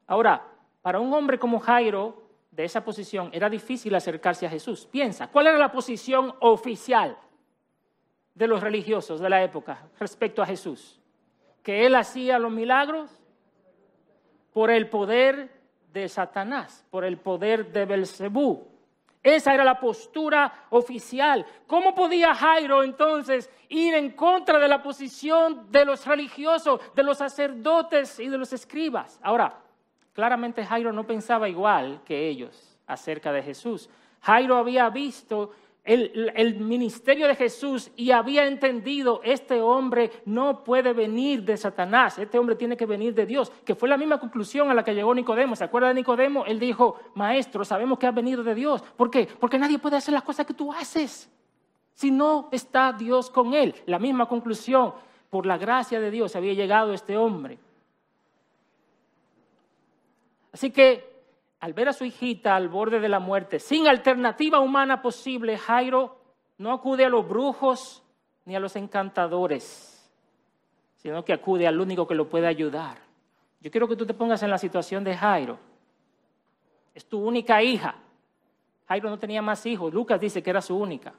Ahora, 0.07 0.47
para 0.81 1.01
un 1.01 1.13
hombre 1.13 1.41
como 1.41 1.59
Jairo, 1.59 2.23
de 2.53 2.65
esa 2.65 2.85
posición, 2.85 3.31
era 3.33 3.51
difícil 3.51 3.93
acercarse 3.97 4.47
a 4.47 4.51
Jesús. 4.51 4.87
Piensa, 4.87 5.27
¿cuál 5.27 5.49
era 5.49 5.59
la 5.59 5.73
posición 5.73 6.35
oficial 6.39 7.17
de 8.33 8.47
los 8.47 8.61
religiosos 8.61 9.19
de 9.19 9.29
la 9.29 9.43
época 9.43 9.89
respecto 9.99 10.41
a 10.41 10.47
Jesús? 10.47 11.01
Que 11.65 11.85
él 11.85 11.97
hacía 11.97 12.39
los 12.39 12.53
milagros 12.53 13.11
por 14.53 14.71
el 14.71 14.89
poder 14.89 15.51
de 15.93 16.09
Satanás, 16.09 16.87
por 16.91 17.05
el 17.05 17.19
poder 17.19 17.73
de 17.73 17.87
Belcebú. 17.87 18.69
Esa 19.23 19.55
era 19.55 19.65
la 19.65 19.79
postura 19.79 20.67
oficial. 20.71 21.47
¿Cómo 21.67 21.95
podía 21.95 22.35
Jairo 22.35 22.83
entonces 22.83 23.49
ir 23.69 23.95
en 23.95 24.11
contra 24.11 24.59
de 24.59 24.67
la 24.67 24.83
posición 24.83 25.71
de 25.71 25.85
los 25.85 26.05
religiosos, 26.05 26.81
de 26.95 27.03
los 27.05 27.19
sacerdotes 27.19 28.19
y 28.19 28.29
de 28.29 28.39
los 28.39 28.53
escribas? 28.53 29.21
Ahora, 29.23 29.55
claramente 30.13 30.67
Jairo 30.67 30.93
no 30.93 31.07
pensaba 31.07 31.49
igual 31.49 32.01
que 32.05 32.29
ellos 32.29 32.77
acerca 32.87 33.33
de 33.33 33.43
Jesús. 33.43 33.89
Jairo 34.23 34.57
había 34.57 34.89
visto 34.91 35.53
el, 35.85 36.61
ministerio 36.61 37.27
de 37.27 37.35
Jesús 37.35 37.91
y 37.97 38.13
había 38.13 38.47
entendido, 38.47 39.21
este 39.25 39.61
hombre 39.61 40.11
no 40.25 40.63
puede 40.63 40.93
venir 40.93 41.43
de 41.43 41.57
Satanás, 41.57 42.19
este 42.19 42.39
hombre 42.39 42.55
tiene 42.55 42.77
que 42.77 42.87
venir 42.87 43.15
de 43.15 43.27
Dios, 43.27 43.51
que 43.65 43.75
fue 43.75 43.89
la 43.89 43.97
misma 43.97 44.21
conclusión 44.21 44.71
a 44.71 44.75
la 44.75 44.85
que 44.85 44.95
llegó 44.95 45.15
Nicodemo. 45.15 45.57
¿Se 45.57 45.65
acuerda 45.65 45.89
de 45.89 45.95
Nicodemo? 45.95 46.45
Él 46.47 46.61
dijo, 46.61 47.01
maestro, 47.15 47.65
sabemos 47.65 47.99
que 47.99 48.07
ha 48.07 48.13
venido 48.13 48.45
de 48.45 48.55
Dios. 48.55 48.83
¿Por 48.97 49.11
qué? 49.11 49.27
Porque 49.41 49.59
nadie 49.59 49.79
puede 49.79 49.97
hacer 49.97 50.15
las 50.15 50.23
cosas 50.23 50.47
que 50.47 50.55
tú 50.55 50.73
haces 50.73 51.29
si 51.95 52.11
no 52.11 52.49
está 52.53 52.93
Dios 52.93 53.29
con 53.29 53.53
él. 53.53 53.75
La 53.87 53.99
misma 53.99 54.27
conclusión, 54.27 54.95
por 55.31 55.47
la 55.47 55.57
gracia 55.59 55.99
de 55.99 56.11
Dios 56.11 56.37
había 56.37 56.53
llegado 56.53 56.93
este 56.93 57.17
hombre. 57.17 57.59
Así 60.53 60.71
que 60.71 61.12
al 61.63 61.75
ver 61.75 61.89
a 61.89 61.93
su 61.93 62.05
hijita 62.05 62.57
al 62.57 62.69
borde 62.69 62.99
de 62.99 63.09
la 63.09 63.21
muerte, 63.21 63.61
sin 63.61 63.87
alternativa 63.87 64.59
humana 64.59 65.01
posible, 65.01 65.57
Jairo 65.57 66.19
no 66.59 66.73
acude 66.73 67.05
a 67.05 67.09
los 67.09 67.27
brujos 67.29 68.03
ni 68.45 68.57
a 68.57 68.61
los 68.61 68.75
encantadores, 68.75 70.13
sino 70.97 71.25
que 71.25 71.33
acude 71.33 71.69
al 71.69 71.81
único 71.81 72.05
que 72.05 72.17
lo 72.17 72.29
puede 72.29 72.49
ayudar. 72.49 72.99
Yo 73.61 73.71
quiero 73.71 73.87
que 73.87 73.95
tú 73.95 74.05
te 74.05 74.13
pongas 74.13 74.43
en 74.43 74.51
la 74.51 74.59
situación 74.59 75.05
de 75.05 75.17
Jairo. 75.17 75.57
Es 76.97 77.07
tu 77.07 77.25
única 77.25 77.63
hija. 77.63 77.95
Jairo 78.89 79.09
no 79.09 79.21
tenía 79.21 79.41
más 79.41 79.65
hijos. 79.65 79.95
Lucas 79.95 80.21
dice 80.21 80.43
que 80.43 80.51
era 80.51 80.61
su 80.61 80.77
única. 80.77 81.15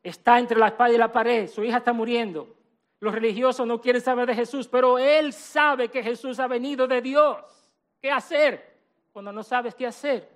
Está 0.00 0.38
entre 0.38 0.56
la 0.60 0.68
espada 0.68 0.92
y 0.94 0.96
la 0.98 1.10
pared. 1.10 1.48
Su 1.48 1.64
hija 1.64 1.78
está 1.78 1.92
muriendo. 1.92 2.55
Los 3.06 3.14
religiosos 3.14 3.64
no 3.68 3.80
quieren 3.80 4.02
saber 4.02 4.26
de 4.26 4.34
Jesús, 4.34 4.66
pero 4.66 4.98
él 4.98 5.32
sabe 5.32 5.88
que 5.88 6.02
Jesús 6.02 6.40
ha 6.40 6.48
venido 6.48 6.88
de 6.88 7.00
Dios. 7.00 7.38
¿Qué 8.02 8.10
hacer 8.10 8.80
cuando 9.12 9.30
no 9.30 9.44
sabes 9.44 9.76
qué 9.76 9.86
hacer? 9.86 10.28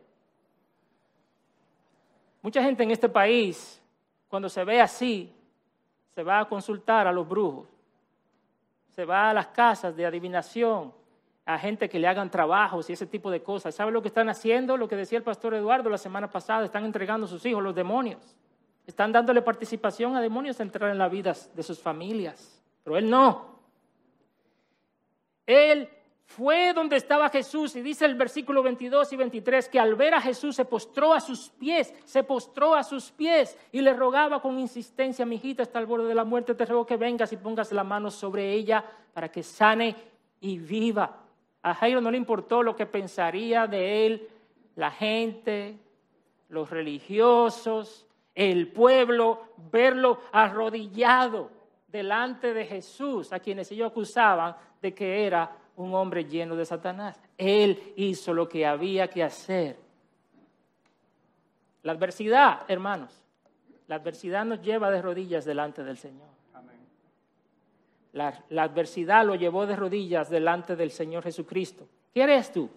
Mucha 2.40 2.62
gente 2.62 2.84
en 2.84 2.92
este 2.92 3.08
país, 3.08 3.82
cuando 4.28 4.48
se 4.48 4.62
ve 4.62 4.80
así, 4.80 5.34
se 6.14 6.22
va 6.22 6.38
a 6.38 6.48
consultar 6.48 7.08
a 7.08 7.12
los 7.12 7.28
brujos, 7.28 7.66
se 8.94 9.04
va 9.04 9.30
a 9.30 9.34
las 9.34 9.48
casas 9.48 9.96
de 9.96 10.06
adivinación, 10.06 10.94
a 11.44 11.58
gente 11.58 11.88
que 11.88 11.98
le 11.98 12.06
hagan 12.06 12.30
trabajos 12.30 12.88
y 12.88 12.92
ese 12.92 13.06
tipo 13.06 13.32
de 13.32 13.42
cosas. 13.42 13.74
¿Sabe 13.74 13.90
lo 13.90 14.00
que 14.00 14.06
están 14.06 14.28
haciendo? 14.28 14.76
Lo 14.76 14.86
que 14.86 14.94
decía 14.94 15.18
el 15.18 15.24
pastor 15.24 15.54
Eduardo 15.54 15.90
la 15.90 15.98
semana 15.98 16.30
pasada, 16.30 16.66
están 16.66 16.84
entregando 16.84 17.26
a 17.26 17.28
sus 17.28 17.44
hijos 17.46 17.64
los 17.64 17.74
demonios. 17.74 18.36
Están 18.86 19.10
dándole 19.10 19.42
participación 19.42 20.14
a 20.14 20.20
demonios 20.20 20.60
a 20.60 20.62
entrar 20.62 20.92
en 20.92 20.98
la 20.98 21.08
vida 21.08 21.34
de 21.52 21.62
sus 21.64 21.80
familias. 21.80 22.59
Pero 22.84 22.96
él 22.96 23.08
no. 23.08 23.50
Él 25.46 25.88
fue 26.24 26.72
donde 26.72 26.96
estaba 26.96 27.28
Jesús 27.28 27.74
y 27.74 27.82
dice 27.82 28.04
el 28.04 28.14
versículo 28.14 28.62
22 28.62 29.12
y 29.12 29.16
23 29.16 29.68
que 29.68 29.80
al 29.80 29.96
ver 29.96 30.14
a 30.14 30.20
Jesús 30.20 30.54
se 30.54 30.64
postró 30.64 31.12
a 31.12 31.20
sus 31.20 31.48
pies, 31.50 31.92
se 32.04 32.22
postró 32.22 32.76
a 32.76 32.84
sus 32.84 33.10
pies 33.10 33.58
y 33.72 33.80
le 33.80 33.92
rogaba 33.92 34.40
con 34.40 34.58
insistencia, 34.60 35.26
mi 35.26 35.36
hijita 35.36 35.64
está 35.64 35.80
al 35.80 35.86
borde 35.86 36.06
de 36.06 36.14
la 36.14 36.24
muerte, 36.24 36.54
te 36.54 36.66
ruego 36.66 36.86
que 36.86 36.96
vengas 36.96 37.32
y 37.32 37.36
pongas 37.36 37.72
la 37.72 37.82
mano 37.82 38.12
sobre 38.12 38.52
ella 38.52 38.84
para 39.12 39.28
que 39.28 39.42
sane 39.42 39.96
y 40.40 40.58
viva. 40.58 41.18
A 41.62 41.74
Jairo 41.74 42.00
no 42.00 42.12
le 42.12 42.16
importó 42.16 42.62
lo 42.62 42.76
que 42.76 42.86
pensaría 42.86 43.66
de 43.66 44.06
él 44.06 44.28
la 44.76 44.92
gente, 44.92 45.78
los 46.48 46.70
religiosos, 46.70 48.06
el 48.36 48.68
pueblo, 48.68 49.48
verlo 49.70 50.20
arrodillado 50.30 51.59
delante 51.90 52.54
de 52.54 52.64
Jesús, 52.64 53.32
a 53.32 53.40
quienes 53.40 53.70
ellos 53.72 53.90
acusaban 53.90 54.54
de 54.80 54.94
que 54.94 55.26
era 55.26 55.56
un 55.76 55.94
hombre 55.94 56.24
lleno 56.24 56.56
de 56.56 56.64
Satanás. 56.64 57.20
Él 57.36 57.92
hizo 57.96 58.32
lo 58.32 58.48
que 58.48 58.66
había 58.66 59.08
que 59.08 59.22
hacer. 59.22 59.76
La 61.82 61.92
adversidad, 61.92 62.62
hermanos, 62.68 63.22
la 63.88 63.96
adversidad 63.96 64.44
nos 64.44 64.60
lleva 64.60 64.90
de 64.90 65.02
rodillas 65.02 65.44
delante 65.44 65.82
del 65.82 65.96
Señor. 65.96 66.28
La, 68.12 68.42
la, 68.48 68.64
adversidad 68.64 69.24
lo 69.24 69.36
llevó 69.36 69.66
de 69.66 69.76
rodillas 69.76 70.28
delante 70.28 70.74
del 70.74 70.90
Señor 70.90 71.22
Jesucristo. 71.22 71.86
¿Qué 72.12 72.22
eres 72.22 72.50
tú? 72.50 72.68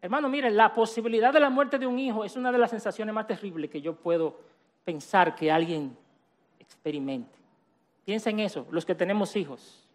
Hermano, 0.00 0.28
miren, 0.28 0.56
la 0.56 0.72
posibilidad 0.72 1.32
de 1.32 1.40
la 1.40 1.50
muerte 1.50 1.76
de 1.76 1.86
un 1.86 1.98
hijo 1.98 2.24
es 2.24 2.36
una 2.36 2.52
de 2.52 2.58
las 2.58 2.70
sensaciones 2.70 3.12
más 3.12 3.26
terribles 3.26 3.70
que 3.70 3.80
yo 3.80 3.96
puedo 3.96 4.38
pensar 4.84 5.34
que 5.34 5.50
alguien 5.50 5.96
experimente. 6.74 7.38
Piensa 8.04 8.30
en 8.30 8.40
eso, 8.40 8.66
los 8.70 8.84
que 8.84 8.94
tenemos 8.94 9.34
hijos. 9.36 9.88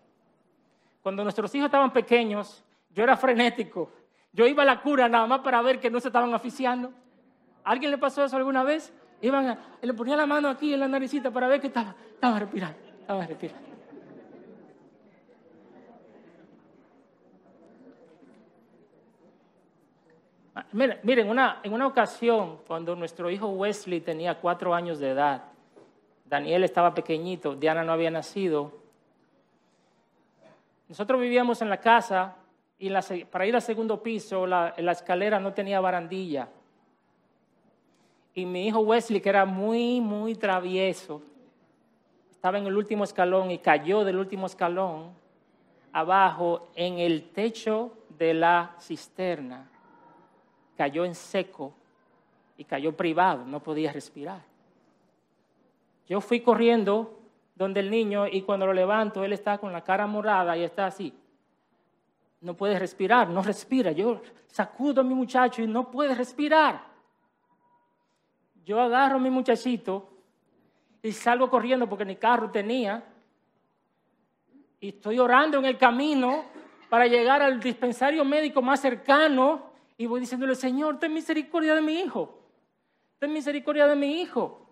Cuando 1.04 1.24
nuestros 1.24 1.54
hijos 1.54 1.66
estaban 1.66 1.94
pequeños, 1.94 2.64
yo 2.94 3.04
era 3.04 3.16
frenético. 3.16 3.92
Yo 4.34 4.48
iba 4.48 4.64
a 4.64 4.66
la 4.66 4.82
cura 4.82 5.08
nada 5.08 5.28
más 5.28 5.42
para 5.42 5.62
ver 5.62 5.80
que 5.80 5.90
no 5.90 6.00
se 6.00 6.08
estaban 6.08 6.34
aficiando. 6.34 6.92
¿Alguien 7.64 7.92
le 7.92 7.98
pasó 7.98 8.24
eso 8.24 8.36
alguna 8.36 8.64
vez? 8.64 8.92
Iban 9.22 9.60
le 9.82 9.94
ponía 9.94 10.16
la 10.16 10.26
mano 10.26 10.50
aquí 10.50 10.74
en 10.74 10.80
la 10.80 10.88
naricita 10.88 11.30
para 11.30 11.48
ver 11.48 11.60
que 11.60 11.68
estaba, 11.68 11.96
estaba 12.14 12.40
respirando, 12.40 12.78
estaba 13.02 13.26
respirando. 13.26 13.70
Miren, 20.72 21.30
una, 21.30 21.60
en 21.64 21.74
una 21.74 21.88
ocasión, 21.88 22.60
cuando 22.68 22.96
nuestro 22.96 23.30
hijo 23.30 23.48
Wesley 23.48 24.02
tenía 24.02 24.40
cuatro 24.40 24.74
años 24.74 25.00
de 25.00 25.12
edad, 25.12 25.44
Daniel 26.30 26.64
estaba 26.64 26.94
pequeñito, 26.94 27.56
Diana 27.56 27.84
no 27.84 27.92
había 27.92 28.12
nacido. 28.12 28.72
Nosotros 30.88 31.20
vivíamos 31.20 31.62
en 31.62 31.70
la 31.70 31.80
casa 31.80 32.36
y 32.78 32.90
para 33.26 33.46
ir 33.46 33.56
al 33.56 33.62
segundo 33.62 34.02
piso 34.02 34.46
la, 34.48 34.74
la 34.78 34.92
escalera 34.92 35.40
no 35.40 35.54
tenía 35.54 35.82
barandilla. 35.82 36.48
Y 38.34 38.46
mi 38.46 38.68
hijo 38.68 38.80
Wesley, 38.80 39.20
que 39.20 39.30
era 39.30 39.46
muy, 39.46 40.00
muy 40.00 40.36
travieso, 40.36 41.22
estaba 42.32 42.58
en 42.58 42.68
el 42.68 42.78
último 42.78 43.04
escalón 43.04 43.52
y 43.52 43.58
cayó 43.58 44.06
del 44.06 44.18
último 44.18 44.46
escalón 44.46 45.10
abajo 45.92 46.70
en 46.76 47.00
el 47.00 47.32
techo 47.32 47.92
de 48.18 48.34
la 48.36 48.76
cisterna 48.80 49.68
cayó 50.80 51.04
en 51.04 51.14
seco 51.14 51.74
y 52.56 52.64
cayó 52.64 52.96
privado, 52.96 53.44
no 53.44 53.62
podía 53.62 53.92
respirar. 53.92 54.40
Yo 56.10 56.20
fui 56.22 56.42
corriendo 56.42 57.20
donde 57.54 57.82
el 57.82 57.92
niño 57.92 58.26
y 58.28 58.42
cuando 58.42 58.66
lo 58.66 58.74
levanto, 58.74 59.24
él 59.24 59.32
está 59.32 59.60
con 59.60 59.72
la 59.72 59.84
cara 59.84 60.08
morada 60.08 60.58
y 60.58 60.64
está 60.64 60.88
así. 60.88 61.14
No 62.42 62.56
puede 62.56 62.80
respirar, 62.80 63.30
no 63.30 63.44
respira. 63.44 63.92
Yo 63.92 64.22
sacudo 64.48 65.02
a 65.02 65.04
mi 65.04 65.14
muchacho 65.14 65.62
y 65.62 65.68
no 65.68 65.92
puede 65.92 66.16
respirar. 66.16 66.82
Yo 68.66 68.82
agarro 68.82 69.18
a 69.18 69.20
mi 69.20 69.30
muchachito 69.30 70.10
y 71.04 71.12
salgo 71.12 71.50
corriendo 71.50 71.88
porque 71.88 72.06
mi 72.06 72.16
carro 72.16 72.50
tenía. 72.50 73.04
Y 74.80 74.90
estoy 74.90 75.20
orando 75.20 75.60
en 75.60 75.66
el 75.66 75.78
camino 75.78 76.46
para 76.90 77.06
llegar 77.06 77.44
al 77.44 77.60
dispensario 77.60 78.26
médico 78.26 78.64
más 78.64 78.80
cercano 78.80 79.70
y 79.96 80.08
voy 80.08 80.22
diciéndole, 80.22 80.56
Señor, 80.56 80.98
ten 80.98 81.14
misericordia 81.14 81.76
de 81.76 81.82
mi 81.82 82.00
hijo. 82.00 82.40
Ten 83.20 83.32
misericordia 83.32 83.86
de 83.86 83.96
mi 83.96 84.22
hijo. 84.22 84.69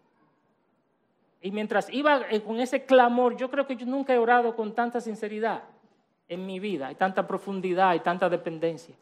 Y 1.42 1.52
mientras 1.52 1.92
iba 1.94 2.22
eh, 2.30 2.42
con 2.42 2.60
ese 2.60 2.86
clamor, 2.86 3.38
yo 3.38 3.50
creo 3.50 3.68
que 3.68 3.76
yo 3.76 3.86
nunca 3.86 4.14
he 4.14 4.18
orado 4.18 4.56
con 4.56 4.74
tanta 4.74 5.00
sinceridad 5.00 5.64
en 6.28 6.46
mi 6.46 6.60
vida, 6.60 6.92
y 6.92 6.96
tanta 6.96 7.26
profundidad 7.26 7.94
y 7.96 8.00
tanta 8.00 8.30
dependencia. 8.30 8.96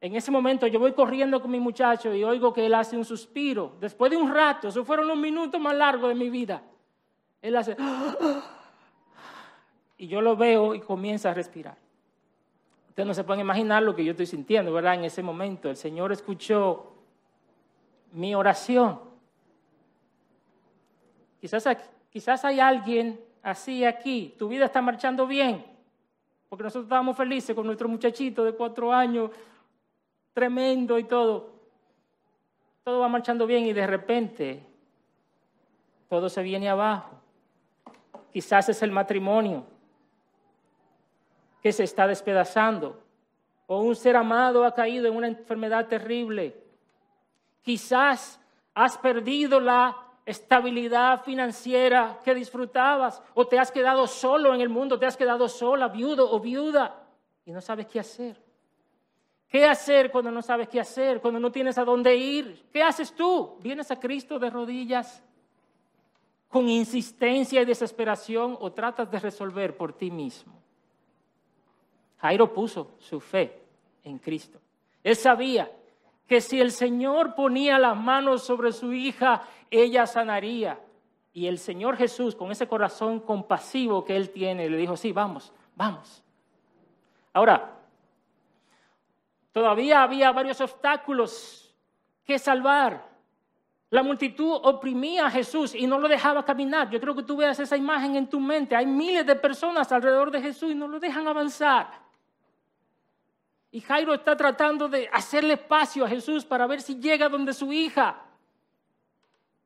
En 0.00 0.16
ese 0.16 0.30
momento 0.30 0.66
yo 0.66 0.80
voy 0.80 0.92
corriendo 0.92 1.40
con 1.40 1.50
mi 1.50 1.60
muchacho 1.60 2.14
y 2.14 2.24
oigo 2.24 2.52
que 2.52 2.64
él 2.64 2.74
hace 2.74 2.96
un 2.96 3.04
suspiro. 3.04 3.76
Después 3.80 4.10
de 4.10 4.16
un 4.16 4.32
rato, 4.32 4.68
esos 4.68 4.86
fueron 4.86 5.06
los 5.06 5.16
minutos 5.16 5.60
más 5.60 5.74
largos 5.74 6.08
de 6.08 6.14
mi 6.14 6.30
vida. 6.30 6.62
Él 7.42 7.56
hace... 7.56 7.76
Y 9.98 10.08
yo 10.08 10.22
lo 10.22 10.34
veo 10.34 10.74
y 10.74 10.80
comienza 10.80 11.30
a 11.30 11.34
respirar. 11.34 11.76
Ustedes 12.88 13.06
no 13.06 13.12
se 13.12 13.22
pueden 13.22 13.42
imaginar 13.42 13.82
lo 13.82 13.94
que 13.94 14.02
yo 14.02 14.12
estoy 14.12 14.24
sintiendo, 14.24 14.72
¿verdad? 14.72 14.94
En 14.94 15.04
ese 15.04 15.22
momento 15.22 15.68
el 15.68 15.76
Señor 15.76 16.10
escuchó 16.10 16.94
mi 18.12 18.34
oración. 18.34 19.09
Quizás, 21.40 22.44
hay 22.44 22.60
alguien 22.60 23.18
así 23.42 23.84
aquí, 23.84 24.34
tu 24.38 24.48
vida 24.48 24.66
está 24.66 24.82
marchando 24.82 25.26
bien, 25.26 25.64
porque 26.48 26.64
nosotros 26.64 26.84
estábamos 26.84 27.16
felices 27.16 27.56
con 27.56 27.64
nuestro 27.64 27.88
muchachito 27.88 28.44
de 28.44 28.52
cuatro 28.52 28.92
años, 28.92 29.30
tremendo 30.34 30.98
y 30.98 31.04
todo. 31.04 31.54
Todo 32.84 33.00
va 33.00 33.08
marchando 33.08 33.46
bien 33.46 33.66
y 33.66 33.72
de 33.72 33.86
repente 33.86 34.62
todo 36.08 36.28
se 36.28 36.42
viene 36.42 36.68
abajo. 36.68 37.16
Quizás 38.32 38.68
es 38.68 38.82
el 38.82 38.92
matrimonio 38.92 39.64
que 41.62 41.72
se 41.72 41.84
está 41.84 42.06
despedazando, 42.06 43.02
o 43.66 43.80
un 43.80 43.94
ser 43.94 44.16
amado 44.16 44.64
ha 44.64 44.74
caído 44.74 45.06
en 45.06 45.16
una 45.16 45.28
enfermedad 45.28 45.86
terrible. 45.88 46.56
Quizás 47.62 48.40
has 48.74 48.98
perdido 48.98 49.60
la 49.60 49.96
estabilidad 50.30 51.22
financiera 51.22 52.20
que 52.24 52.34
disfrutabas, 52.34 53.22
o 53.34 53.46
te 53.46 53.58
has 53.58 53.70
quedado 53.70 54.06
solo 54.06 54.54
en 54.54 54.60
el 54.60 54.68
mundo, 54.68 54.98
te 54.98 55.06
has 55.06 55.16
quedado 55.16 55.48
sola, 55.48 55.88
viudo 55.88 56.30
o 56.30 56.40
viuda, 56.40 57.02
y 57.44 57.52
no 57.52 57.60
sabes 57.60 57.86
qué 57.86 58.00
hacer. 58.00 58.36
¿Qué 59.48 59.66
hacer 59.66 60.12
cuando 60.12 60.30
no 60.30 60.42
sabes 60.42 60.68
qué 60.68 60.78
hacer? 60.78 61.20
Cuando 61.20 61.40
no 61.40 61.50
tienes 61.50 61.76
a 61.76 61.84
dónde 61.84 62.14
ir. 62.16 62.64
¿Qué 62.72 62.82
haces 62.82 63.12
tú? 63.12 63.58
¿Vienes 63.60 63.90
a 63.90 63.98
Cristo 63.98 64.38
de 64.38 64.48
rodillas 64.48 65.22
con 66.48 66.68
insistencia 66.68 67.60
y 67.60 67.64
desesperación 67.64 68.56
o 68.60 68.70
tratas 68.70 69.10
de 69.10 69.18
resolver 69.18 69.76
por 69.76 69.92
ti 69.92 70.08
mismo? 70.08 70.52
Jairo 72.18 72.52
puso 72.54 72.92
su 73.00 73.18
fe 73.18 73.60
en 74.04 74.18
Cristo. 74.18 74.60
Él 75.02 75.16
sabía 75.16 75.68
que 76.30 76.40
si 76.40 76.60
el 76.60 76.70
Señor 76.70 77.34
ponía 77.34 77.76
las 77.76 77.96
manos 77.96 78.44
sobre 78.44 78.70
su 78.70 78.92
hija, 78.92 79.42
ella 79.68 80.06
sanaría. 80.06 80.78
Y 81.32 81.48
el 81.48 81.58
Señor 81.58 81.96
Jesús, 81.96 82.36
con 82.36 82.52
ese 82.52 82.68
corazón 82.68 83.18
compasivo 83.18 84.04
que 84.04 84.14
él 84.14 84.30
tiene, 84.30 84.70
le 84.70 84.76
dijo, 84.76 84.96
sí, 84.96 85.10
vamos, 85.10 85.52
vamos. 85.74 86.22
Ahora, 87.32 87.72
todavía 89.50 90.04
había 90.04 90.30
varios 90.30 90.60
obstáculos 90.60 91.74
que 92.24 92.38
salvar. 92.38 93.04
La 93.90 94.04
multitud 94.04 94.52
oprimía 94.62 95.26
a 95.26 95.30
Jesús 95.32 95.74
y 95.74 95.88
no 95.88 95.98
lo 95.98 96.06
dejaba 96.06 96.44
caminar. 96.44 96.90
Yo 96.90 97.00
creo 97.00 97.16
que 97.16 97.24
tú 97.24 97.38
veas 97.38 97.58
esa 97.58 97.76
imagen 97.76 98.14
en 98.14 98.28
tu 98.28 98.38
mente. 98.38 98.76
Hay 98.76 98.86
miles 98.86 99.26
de 99.26 99.34
personas 99.34 99.90
alrededor 99.90 100.30
de 100.30 100.40
Jesús 100.40 100.70
y 100.70 100.76
no 100.76 100.86
lo 100.86 101.00
dejan 101.00 101.26
avanzar. 101.26 101.90
Y 103.72 103.80
Jairo 103.80 104.14
está 104.14 104.36
tratando 104.36 104.88
de 104.88 105.08
hacerle 105.12 105.54
espacio 105.54 106.04
a 106.04 106.08
Jesús 106.08 106.44
para 106.44 106.66
ver 106.66 106.82
si 106.82 106.96
llega 106.96 107.28
donde 107.28 107.52
su 107.52 107.72
hija. 107.72 108.20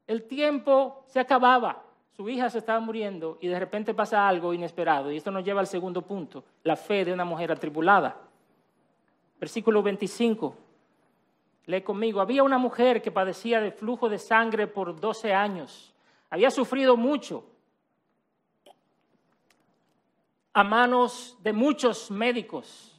El 0.06 0.24
tiempo 0.24 1.04
se 1.06 1.20
acababa, 1.20 1.82
su 2.14 2.28
hija 2.28 2.50
se 2.50 2.58
estaba 2.58 2.80
muriendo 2.80 3.38
y 3.40 3.48
de 3.48 3.58
repente 3.58 3.94
pasa 3.94 4.28
algo 4.28 4.52
inesperado. 4.52 5.10
Y 5.10 5.16
esto 5.16 5.30
nos 5.30 5.42
lleva 5.42 5.60
al 5.60 5.66
segundo 5.66 6.02
punto, 6.02 6.44
la 6.64 6.76
fe 6.76 7.04
de 7.06 7.14
una 7.14 7.24
mujer 7.24 7.50
atribulada. 7.50 8.20
Versículo 9.40 9.82
25. 9.82 10.54
Lee 11.66 11.80
conmigo. 11.80 12.20
Había 12.20 12.42
una 12.42 12.58
mujer 12.58 13.00
que 13.00 13.10
padecía 13.10 13.60
de 13.60 13.72
flujo 13.72 14.10
de 14.10 14.18
sangre 14.18 14.66
por 14.66 15.00
12 15.00 15.32
años. 15.32 15.94
Había 16.28 16.50
sufrido 16.50 16.98
mucho 16.98 17.46
a 20.52 20.62
manos 20.62 21.38
de 21.42 21.54
muchos 21.54 22.10
médicos 22.10 22.93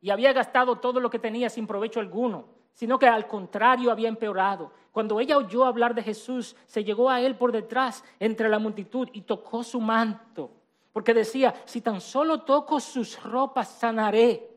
y 0.00 0.10
había 0.10 0.32
gastado 0.32 0.76
todo 0.76 1.00
lo 1.00 1.10
que 1.10 1.18
tenía 1.18 1.50
sin 1.50 1.66
provecho 1.66 2.00
alguno, 2.00 2.46
sino 2.72 2.98
que 2.98 3.06
al 3.06 3.26
contrario 3.26 3.90
había 3.90 4.08
empeorado. 4.08 4.72
Cuando 4.92 5.20
ella 5.20 5.36
oyó 5.36 5.64
hablar 5.64 5.94
de 5.94 6.02
Jesús, 6.02 6.56
se 6.66 6.82
llegó 6.82 7.10
a 7.10 7.20
él 7.20 7.36
por 7.36 7.52
detrás 7.52 8.02
entre 8.18 8.48
la 8.48 8.58
multitud 8.58 9.08
y 9.12 9.22
tocó 9.22 9.62
su 9.62 9.80
manto, 9.80 10.50
porque 10.92 11.14
decía, 11.14 11.54
si 11.64 11.80
tan 11.80 12.00
solo 12.00 12.42
toco 12.42 12.80
sus 12.80 13.22
ropas, 13.22 13.68
sanaré. 13.68 14.48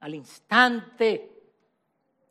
Al 0.00 0.14
instante, 0.14 1.30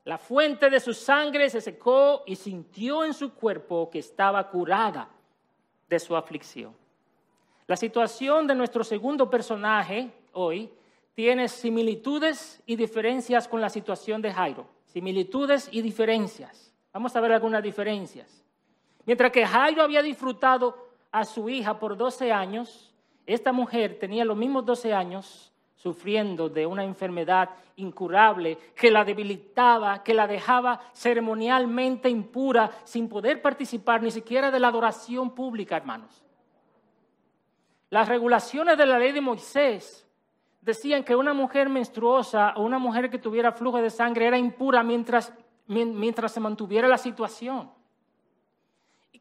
la 0.05 0.17
fuente 0.17 0.69
de 0.69 0.79
su 0.79 0.93
sangre 0.93 1.49
se 1.49 1.61
secó 1.61 2.23
y 2.25 2.35
sintió 2.35 3.03
en 3.03 3.13
su 3.13 3.33
cuerpo 3.33 3.89
que 3.91 3.99
estaba 3.99 4.49
curada 4.49 5.09
de 5.87 5.99
su 5.99 6.15
aflicción. 6.15 6.73
La 7.67 7.75
situación 7.75 8.47
de 8.47 8.55
nuestro 8.55 8.83
segundo 8.83 9.29
personaje 9.29 10.11
hoy 10.33 10.71
tiene 11.19 11.49
similitudes 11.49 12.63
y 12.65 12.77
diferencias 12.77 13.49
con 13.49 13.59
la 13.59 13.69
situación 13.69 14.21
de 14.21 14.31
Jairo. 14.31 14.65
Similitudes 14.85 15.67
y 15.69 15.81
diferencias. 15.81 16.73
Vamos 16.93 17.13
a 17.13 17.19
ver 17.19 17.33
algunas 17.33 17.61
diferencias. 17.61 18.45
Mientras 19.05 19.29
que 19.29 19.45
Jairo 19.45 19.81
había 19.81 20.01
disfrutado 20.01 20.77
a 21.11 21.25
su 21.25 21.49
hija 21.49 21.77
por 21.77 21.97
12 21.97 22.31
años, 22.31 22.95
esta 23.25 23.51
mujer 23.51 23.99
tenía 23.99 24.23
los 24.23 24.37
mismos 24.37 24.65
12 24.65 24.93
años 24.93 25.51
sufriendo 25.75 26.47
de 26.47 26.65
una 26.65 26.85
enfermedad 26.85 27.49
incurable 27.75 28.57
que 28.73 28.89
la 28.89 29.03
debilitaba, 29.03 30.01
que 30.05 30.13
la 30.13 30.25
dejaba 30.25 30.79
ceremonialmente 30.93 32.07
impura, 32.09 32.71
sin 32.85 33.09
poder 33.09 33.41
participar 33.41 34.01
ni 34.01 34.11
siquiera 34.11 34.51
de 34.51 34.59
la 34.61 34.69
adoración 34.69 35.35
pública, 35.35 35.75
hermanos. 35.75 36.23
Las 37.89 38.07
regulaciones 38.07 38.77
de 38.77 38.85
la 38.85 38.97
ley 38.97 39.11
de 39.11 39.19
Moisés 39.19 40.05
decían 40.61 41.03
que 41.03 41.15
una 41.15 41.33
mujer 41.33 41.69
menstruosa 41.69 42.53
o 42.55 42.63
una 42.63 42.79
mujer 42.79 43.09
que 43.09 43.17
tuviera 43.17 43.51
flujo 43.51 43.81
de 43.81 43.89
sangre 43.89 44.27
era 44.27 44.37
impura 44.37 44.83
mientras, 44.83 45.33
mientras 45.67 46.31
se 46.31 46.39
mantuviera 46.39 46.87
la 46.87 46.97
situación. 46.97 47.71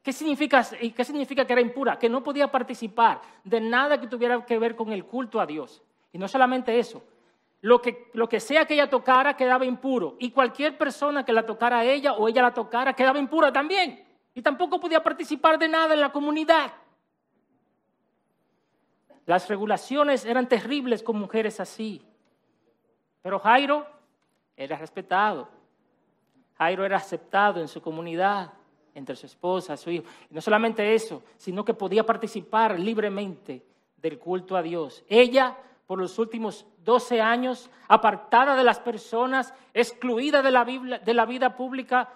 ¿Qué 0.03 0.13
significa, 0.13 0.65
¿Qué 0.95 1.05
significa 1.05 1.45
que 1.45 1.53
era 1.53 1.63
impura? 1.63 1.99
Que 1.99 2.09
no 2.09 2.23
podía 2.23 2.51
participar 2.51 3.21
de 3.45 3.61
nada 3.61 4.01
que 4.01 4.07
tuviera 4.07 4.45
que 4.45 4.59
ver 4.59 4.75
con 4.75 4.93
el 4.93 5.05
culto 5.05 5.41
a 5.41 5.47
Dios. 5.47 5.83
Y 6.13 6.19
no 6.19 6.29
solamente 6.29 6.79
eso, 6.79 7.03
lo 7.61 7.83
que, 7.83 8.11
lo 8.15 8.29
que 8.29 8.41
sea 8.41 8.65
que 8.65 8.75
ella 8.75 8.89
tocara 8.89 9.37
quedaba 9.37 9.65
impuro. 9.65 10.17
Y 10.19 10.31
cualquier 10.31 10.79
persona 10.79 11.25
que 11.25 11.33
la 11.33 11.45
tocara 11.45 11.81
a 11.81 11.85
ella 11.85 12.15
o 12.15 12.29
ella 12.29 12.43
la 12.43 12.55
tocara 12.55 12.95
quedaba 12.95 13.19
impura 13.19 13.53
también. 13.53 14.05
Y 14.35 14.43
tampoco 14.43 14.79
podía 14.81 15.03
participar 15.03 15.59
de 15.59 15.69
nada 15.69 15.95
en 15.95 16.01
la 16.01 16.13
comunidad. 16.13 16.73
Las 19.29 19.47
regulaciones 19.47 20.25
eran 20.25 20.49
terribles 20.49 21.03
con 21.03 21.19
mujeres 21.19 21.61
así. 21.61 22.01
Pero 23.21 23.39
Jairo 23.39 23.87
era 24.57 24.79
respetado. 24.79 25.51
Jairo 26.57 26.83
era 26.83 26.97
aceptado 26.97 27.61
en 27.61 27.69
su 27.69 27.83
comunidad, 27.83 28.55
entre 28.95 29.17
su 29.17 29.27
esposa, 29.27 29.77
su 29.77 29.91
hijo. 29.91 30.07
Y 30.31 30.35
no 30.35 30.41
solamente 30.41 30.95
eso, 30.95 31.23
sino 31.37 31.63
que 31.63 31.75
podía 31.75 32.07
participar 32.07 32.81
libremente 32.81 33.63
del 33.99 34.19
culto 34.19 34.57
a 34.57 34.63
Dios. 34.63 35.05
Ella, 35.11 35.59
por 35.87 35.99
los 35.99 36.19
últimos 36.19 36.65
12 36.85 37.21
años, 37.21 37.69
apartada 37.87 38.57
de 38.57 38.65
las 38.65 38.81
personas, 38.81 39.53
excluida 39.75 40.41
de 40.41 40.51
la, 40.51 40.65
de 40.65 41.15
la 41.15 41.27
vida 41.27 41.55
pública, 41.55 42.09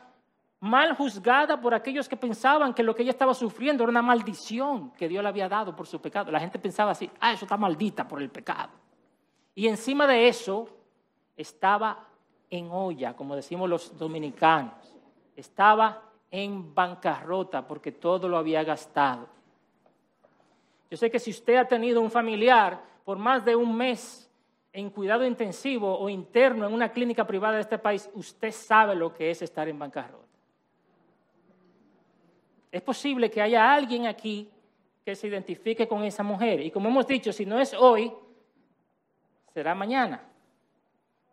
mal 0.62 0.94
juzgada 0.94 1.60
por 1.60 1.74
aquellos 1.74 2.08
que 2.08 2.16
pensaban 2.16 2.72
que 2.72 2.84
lo 2.84 2.94
que 2.94 3.02
ella 3.02 3.10
estaba 3.10 3.34
sufriendo 3.34 3.82
era 3.82 3.90
una 3.90 4.00
maldición 4.00 4.92
que 4.92 5.08
Dios 5.08 5.20
le 5.20 5.28
había 5.28 5.48
dado 5.48 5.74
por 5.74 5.88
su 5.88 6.00
pecado. 6.00 6.30
La 6.30 6.38
gente 6.38 6.56
pensaba 6.60 6.92
así, 6.92 7.10
ah, 7.18 7.32
eso 7.32 7.46
está 7.46 7.56
maldita 7.56 8.06
por 8.06 8.22
el 8.22 8.30
pecado. 8.30 8.70
Y 9.56 9.66
encima 9.66 10.06
de 10.06 10.28
eso 10.28 10.68
estaba 11.36 12.06
en 12.48 12.70
olla, 12.70 13.16
como 13.16 13.34
decimos 13.34 13.68
los 13.68 13.98
dominicanos. 13.98 14.94
Estaba 15.34 16.00
en 16.30 16.72
bancarrota 16.72 17.66
porque 17.66 17.90
todo 17.90 18.28
lo 18.28 18.36
había 18.36 18.62
gastado. 18.62 19.26
Yo 20.88 20.96
sé 20.96 21.10
que 21.10 21.18
si 21.18 21.32
usted 21.32 21.56
ha 21.56 21.66
tenido 21.66 22.00
un 22.00 22.10
familiar 22.10 22.80
por 23.04 23.18
más 23.18 23.44
de 23.44 23.56
un 23.56 23.76
mes 23.76 24.30
en 24.72 24.90
cuidado 24.90 25.26
intensivo 25.26 25.98
o 25.98 26.08
interno 26.08 26.68
en 26.68 26.72
una 26.72 26.92
clínica 26.92 27.26
privada 27.26 27.56
de 27.56 27.62
este 27.62 27.78
país, 27.78 28.08
usted 28.14 28.52
sabe 28.52 28.94
lo 28.94 29.12
que 29.12 29.32
es 29.32 29.42
estar 29.42 29.68
en 29.68 29.76
bancarrota. 29.76 30.31
Es 32.72 32.80
posible 32.80 33.30
que 33.30 33.42
haya 33.42 33.72
alguien 33.72 34.06
aquí 34.06 34.50
que 35.04 35.14
se 35.14 35.28
identifique 35.28 35.86
con 35.86 36.02
esa 36.04 36.22
mujer. 36.22 36.60
Y 36.60 36.70
como 36.70 36.88
hemos 36.88 37.06
dicho, 37.06 37.32
si 37.32 37.44
no 37.44 37.60
es 37.60 37.74
hoy, 37.74 38.10
será 39.52 39.74
mañana. 39.74 40.26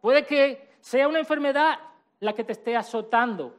Puede 0.01 0.25
que 0.25 0.69
sea 0.81 1.07
una 1.07 1.19
enfermedad 1.19 1.79
la 2.19 2.33
que 2.33 2.43
te 2.43 2.51
esté 2.51 2.75
azotando 2.75 3.55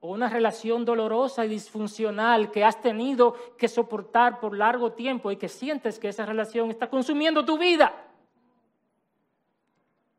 o 0.00 0.10
una 0.10 0.28
relación 0.28 0.84
dolorosa 0.84 1.44
y 1.46 1.48
disfuncional 1.48 2.50
que 2.50 2.64
has 2.64 2.80
tenido 2.80 3.34
que 3.56 3.68
soportar 3.68 4.38
por 4.38 4.56
largo 4.56 4.92
tiempo 4.92 5.30
y 5.30 5.36
que 5.36 5.48
sientes 5.48 5.98
que 5.98 6.08
esa 6.08 6.26
relación 6.26 6.70
está 6.70 6.88
consumiendo 6.88 7.44
tu 7.44 7.56
vida. 7.58 7.94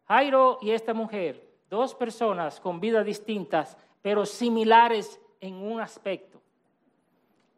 Jairo 0.07 0.57
y 0.61 0.71
esta 0.71 0.93
mujer, 0.93 1.47
dos 1.69 1.93
personas 1.95 2.59
con 2.59 2.79
vidas 2.79 3.05
distintas, 3.05 3.77
pero 4.01 4.25
similares 4.25 5.19
en 5.39 5.55
un 5.55 5.79
aspecto. 5.79 6.40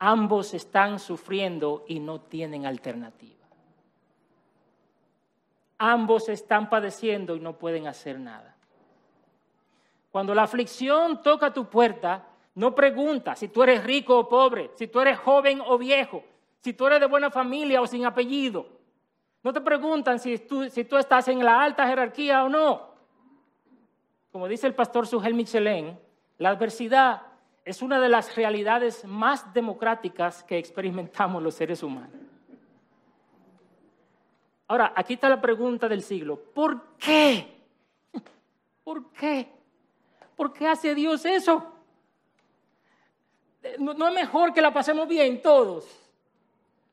Ambos 0.06 0.54
están 0.54 1.00
sufriendo 1.00 1.86
y 1.88 2.02
no 2.02 2.20
tienen 2.20 2.66
alternativa. 2.66 3.48
Ambos 5.78 6.28
están 6.28 6.70
padeciendo 6.70 7.38
y 7.38 7.40
no 7.40 7.54
pueden 7.58 7.88
hacer 7.88 8.20
nada. 8.20 8.54
Cuando 10.12 10.36
la 10.36 10.44
aflicción 10.44 11.22
toca 11.22 11.54
tu 11.54 11.70
puerta, 11.70 12.28
no 12.56 12.76
pregunta 12.76 13.34
si 13.38 13.48
tú 13.48 13.64
eres 13.64 13.82
rico 13.86 14.20
o 14.20 14.28
pobre, 14.28 14.72
si 14.76 14.88
tú 14.88 15.00
eres 15.00 15.18
joven 15.20 15.62
o 15.66 15.78
viejo, 15.78 16.22
si 16.60 16.74
tú 16.74 16.86
eres 16.88 17.00
de 17.00 17.06
buena 17.06 17.32
familia 17.32 17.82
o 17.82 17.88
sin 17.88 18.06
apellido. 18.06 18.68
No 19.42 19.54
te 19.54 19.62
preguntan 19.62 20.20
si 20.20 20.38
tú, 20.38 20.70
si 20.70 20.84
tú 20.84 20.98
estás 20.98 21.30
en 21.30 21.46
la 21.46 21.64
alta 21.64 21.88
jerarquía 21.88 22.44
o 22.44 22.50
no. 22.50 22.90
Como 24.34 24.50
dice 24.50 24.68
el 24.68 24.76
pastor 24.76 25.08
Sugel 25.08 25.34
Michelin, 25.34 25.98
la 26.40 26.50
adversidad 26.50 27.22
es 27.66 27.82
una 27.82 28.00
de 28.00 28.10
las 28.10 28.36
realidades 28.36 29.06
más 29.06 29.54
democráticas 29.54 30.44
que 30.44 30.58
experimentamos 30.58 31.42
los 31.42 31.56
seres 31.56 31.82
humanos. 31.82 32.12
Ahora, 34.68 34.94
aquí 34.96 35.14
está 35.14 35.30
la 35.30 35.40
pregunta 35.40 35.88
del 35.88 36.02
siglo. 36.02 36.38
¿Por 36.38 36.96
qué? 36.98 37.48
¿Por 38.84 39.12
qué? 39.12 39.50
¿Por 40.36 40.52
qué 40.52 40.68
hace 40.68 40.96
Dios 40.96 41.26
eso? 41.26 41.72
¿No, 43.80 44.08
es 44.08 44.14
mejor 44.14 44.54
que 44.54 44.62
la 44.62 44.74
pasemos 44.74 45.08
bien 45.08 45.42
todos? 45.42 45.88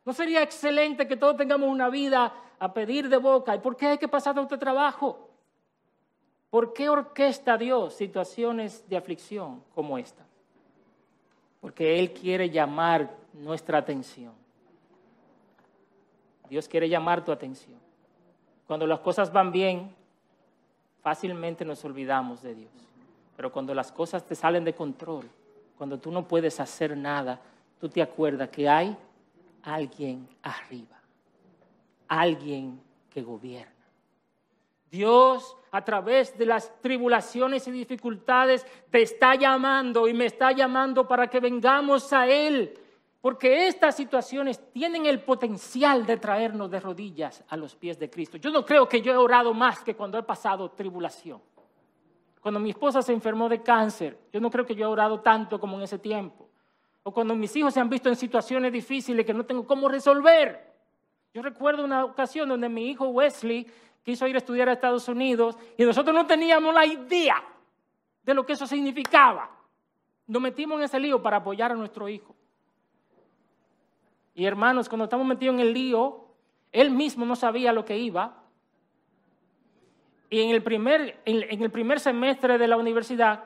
¿No 0.05 0.13
sería 0.13 0.43
excelente 0.43 1.09
que 1.09 1.17
todos 1.17 1.37
tengamos 1.37 1.69
una 1.69 1.89
vida 1.89 2.33
a 2.59 2.73
pedir 2.73 3.09
de 3.09 3.17
boca? 3.17 3.57
¿Y 3.57 3.59
por 3.59 3.77
qué 3.77 3.87
hay 3.89 3.99
que 3.99 4.09
pasar 4.09 4.35
tanto 4.35 4.59
trabajo? 4.59 5.29
¿Por 6.49 6.73
qué 6.73 6.89
orquesta 6.89 7.57
Dios 7.57 7.95
situaciones 7.95 8.89
de 8.89 8.97
aflicción 8.97 9.65
como 9.75 9.99
esta? 9.99 10.30
Porque 11.61 11.99
Él 11.99 12.13
quiere 12.13 12.51
llamar 12.51 13.11
nuestra 13.33 13.79
atención. 13.79 14.33
Dios 16.49 16.67
quiere 16.67 16.89
llamar 16.89 17.25
tu 17.25 17.31
atención. 17.31 17.79
Cuando 18.67 18.87
las 18.87 19.01
cosas 19.01 19.33
van 19.33 19.53
bien, 19.53 19.95
fácilmente 21.03 21.65
nos 21.65 21.85
olvidamos 21.85 22.43
de 22.43 22.55
Dios. 22.55 22.73
Pero 23.37 23.53
cuando 23.53 23.75
las 23.75 23.93
cosas 23.93 24.25
te 24.27 24.35
salen 24.35 24.65
de 24.65 24.75
control, 24.75 25.29
cuando 25.79 25.99
tú 25.99 26.11
no 26.11 26.27
puedes 26.27 26.61
hacer 26.61 26.97
nada, 26.97 27.41
tú 27.81 27.89
te 27.89 28.03
acuerdas 28.03 28.49
que 28.51 28.69
hay 28.69 28.97
alguien 29.63 30.29
arriba, 30.43 31.01
alguien 32.09 32.81
que 33.09 33.23
gobierna. 33.23 33.80
Dios 34.91 35.57
a 35.71 35.85
través 35.85 36.37
de 36.37 36.47
las 36.47 36.81
tribulaciones 36.81 37.67
y 37.69 37.71
dificultades 37.71 38.67
te 38.91 39.03
está 39.03 39.37
llamando 39.37 40.09
y 40.09 40.15
me 40.15 40.27
está 40.27 40.53
llamando 40.53 41.07
para 41.07 41.29
que 41.29 41.41
vengamos 41.41 42.13
a 42.13 42.27
Él. 42.27 42.77
Porque 43.21 43.69
estas 43.69 43.97
situaciones 43.97 44.73
tienen 44.73 45.07
el 45.07 45.21
potencial 45.21 46.07
de 46.07 46.17
traernos 46.17 46.71
de 46.71 46.81
rodillas 46.81 47.45
a 47.49 47.57
los 47.57 47.77
pies 47.77 47.99
de 47.99 48.09
Cristo. 48.09 48.39
Yo 48.39 48.51
no 48.51 48.65
creo 48.65 48.89
que 48.89 49.03
yo 49.03 49.13
he 49.13 49.17
orado 49.17 49.53
más 49.53 49.85
que 49.85 49.95
cuando 49.95 50.19
he 50.19 50.23
pasado 50.23 50.71
tribulación. 50.71 51.41
Cuando 52.41 52.59
mi 52.59 52.71
esposa 52.71 53.03
se 53.03 53.13
enfermó 53.13 53.49
de 53.49 53.63
cáncer, 53.63 54.19
yo 54.33 54.41
no 54.41 54.51
creo 54.51 54.65
que 54.65 54.75
yo 54.75 54.87
he 54.87 54.91
orado 54.91 55.21
tanto 55.21 55.61
como 55.61 55.77
en 55.77 55.83
ese 55.83 55.99
tiempo. 55.99 56.49
O 57.03 57.13
cuando 57.13 57.35
mis 57.35 57.55
hijos 57.57 57.75
se 57.75 57.81
han 57.81 57.91
visto 57.91 58.09
en 58.09 58.17
situaciones 58.17 58.73
difíciles 58.73 59.27
que 59.27 59.35
no 59.35 59.45
tengo 59.45 59.67
cómo 59.67 59.89
resolver. 59.89 60.71
Yo 61.35 61.43
recuerdo 61.43 61.85
una 61.85 62.05
ocasión 62.05 62.49
donde 62.49 62.69
mi 62.69 62.89
hijo 62.89 63.09
Wesley 63.09 63.67
quiso 64.03 64.27
ir 64.27 64.35
a 64.35 64.39
estudiar 64.39 64.69
a 64.69 64.73
Estados 64.73 65.09
Unidos 65.09 65.57
y 65.77 65.85
nosotros 65.85 66.15
no 66.15 66.27
teníamos 66.27 66.75
la 66.75 66.87
idea 66.87 67.43
de 68.23 68.35
lo 68.35 68.45
que 68.45 68.55
eso 68.55 68.67
significaba. 68.67 69.51
Nos 70.27 70.41
metimos 70.41 70.79
en 70.79 70.85
ese 70.85 71.01
lío 71.01 71.21
para 71.21 71.39
apoyar 71.39 71.73
a 71.73 71.75
nuestro 71.75 72.09
hijo. 72.09 72.35
Y 74.35 74.47
hermanos, 74.47 74.89
cuando 74.89 75.05
estamos 75.05 75.27
metidos 75.27 75.55
en 75.55 75.61
el 75.61 75.73
lío, 75.73 76.25
él 76.73 76.91
mismo 76.91 77.27
no 77.27 77.37
sabía 77.37 77.73
lo 77.73 77.85
que 77.85 77.99
iba. 77.99 78.37
Y 80.29 80.41
en 80.41 80.51
el 80.51 80.63
primer, 80.63 81.21
en, 81.25 81.63
el 81.63 81.71
primer 81.71 81.99
semestre 81.99 82.57
de 82.57 82.69
la 82.69 82.77
universidad, 82.77 83.45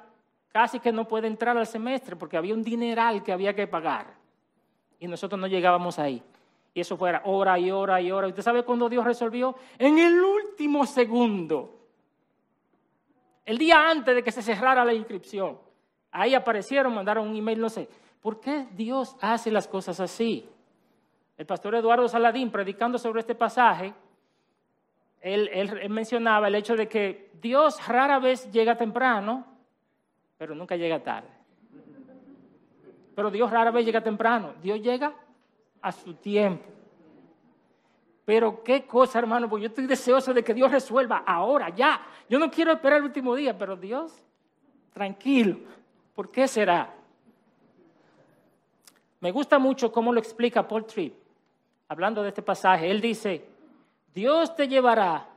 casi 0.49 0.79
que 0.79 0.93
no 0.93 1.09
puede 1.09 1.27
entrar 1.27 1.57
al 1.57 1.67
semestre 1.67 2.17
porque 2.17 2.37
había 2.37 2.55
un 2.55 2.62
dineral 2.62 3.23
que 3.23 3.33
había 3.33 3.55
que 3.55 3.67
pagar. 3.67 4.14
Y 5.01 5.09
nosotros 5.09 5.40
no 5.40 5.47
llegábamos 5.47 5.99
ahí. 5.99 6.23
Y 6.75 6.81
eso 6.81 6.97
fuera 6.97 7.23
hora 7.25 7.57
y 7.57 7.71
hora 7.71 8.01
y 8.01 8.11
hora. 8.11 8.27
¿Usted 8.27 8.43
sabe 8.43 8.65
cuándo 8.65 8.89
Dios 8.89 9.05
resolvió? 9.05 9.55
En 9.79 9.97
el 9.97 10.21
último 10.21 10.85
segundo. 10.85 11.87
El 13.45 13.59
día 13.59 13.89
antes 13.89 14.13
de 14.13 14.25
que 14.25 14.33
se 14.33 14.43
cerrara 14.43 14.85
la 14.85 14.93
inscripción. 14.93 15.57
Ahí 16.11 16.35
aparecieron, 16.35 16.93
mandaron 16.93 17.29
un 17.29 17.37
email, 17.37 17.61
no 17.61 17.69
sé. 17.69 17.89
¿Por 18.21 18.41
qué 18.41 18.67
Dios 18.73 19.17
hace 19.21 19.53
las 19.53 19.69
cosas 19.69 20.01
así? 20.01 20.49
El 21.37 21.47
pastor 21.47 21.77
Eduardo 21.77 22.09
Saladín, 22.09 22.51
predicando 22.51 22.99
sobre 22.99 23.21
este 23.21 23.35
pasaje, 23.35 23.95
él, 25.21 25.49
él, 25.53 25.91
mencionaba 25.91 26.49
el 26.49 26.55
hecho 26.55 26.75
de 26.75 26.89
que 26.89 27.31
Dios 27.41 27.87
rara 27.87 28.19
vez 28.19 28.51
llega 28.51 28.77
temprano, 28.77 29.47
pero 30.37 30.55
nunca 30.55 30.77
llega 30.77 31.03
tarde. 31.03 31.29
Pero 33.15 33.31
Dios 33.31 33.51
rara 33.51 33.71
vez 33.71 33.87
llega 33.87 34.03
temprano. 34.03 34.55
Dios 34.61 34.81
llega 34.81 35.15
a 35.85 35.92
su 35.92 36.14
tiempo. 36.14 36.64
Pero 38.25 38.64
qué 38.64 38.87
cosa, 38.87 39.18
hermano, 39.18 39.51
porque 39.51 39.64
yo 39.64 39.68
estoy 39.68 39.87
deseoso 39.87 40.33
de 40.33 40.42
que 40.42 40.55
Dios 40.55 40.70
resuelva 40.70 41.25
ahora, 41.27 41.68
ya. 41.68 42.01
Yo 42.27 42.38
no 42.38 42.51
quiero 42.51 42.73
esperar 42.73 43.01
el 43.01 43.05
último 43.05 43.35
día, 43.35 43.57
pero 43.57 43.77
Dios, 43.77 44.14
tranquilo. 44.94 45.59
¿Por 46.14 46.31
qué 46.31 46.49
será? 46.49 46.94
Me 49.20 49.31
gusta 49.31 49.59
mucho 49.59 49.92
cómo 49.92 50.11
lo 50.11 50.20
explica 50.20 50.66
Paul 50.66 50.87
Tripp, 50.87 51.14
hablando 51.88 52.23
de 52.23 52.31
este 52.31 52.40
pasaje. 52.40 52.90
Él 52.90 53.03
dice, 53.03 53.44
Dios 54.14 54.57
te 54.57 54.66
llevará 54.66 55.29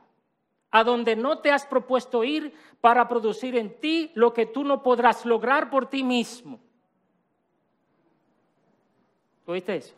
a 0.70 0.82
donde 0.82 1.14
no 1.14 1.40
te 1.40 1.50
has 1.50 1.66
propuesto 1.66 2.24
ir 2.24 2.54
para 2.80 3.06
producir 3.06 3.54
en 3.54 3.78
ti 3.80 4.12
lo 4.14 4.32
que 4.32 4.46
tú 4.46 4.64
no 4.64 4.82
podrás 4.82 5.26
lograr 5.26 5.68
por 5.68 5.90
ti 5.90 6.02
mismo. 6.02 6.58
¿Oíste 9.44 9.76
eso? 9.76 9.97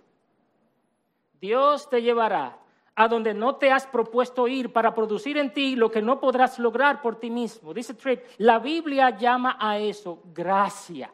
Dios 1.41 1.89
te 1.89 2.03
llevará 2.03 2.59
a 2.95 3.09
donde 3.09 3.33
no 3.33 3.57
te 3.57 3.71
has 3.71 3.87
propuesto 3.87 4.47
ir 4.47 4.73
para 4.73 4.95
producir 4.95 5.39
en 5.39 5.53
ti 5.53 5.75
lo 5.75 5.91
que 5.91 6.03
no 6.03 6.21
podrás 6.21 6.59
lograr 6.59 7.01
por 7.01 7.19
ti 7.19 7.31
mismo. 7.31 7.73
Dice 7.73 7.95
Tripp, 7.95 8.25
la 8.39 8.59
Biblia 8.59 9.11
llama 9.17 9.57
a 9.59 9.79
eso 9.79 10.23
gracia. 10.35 11.11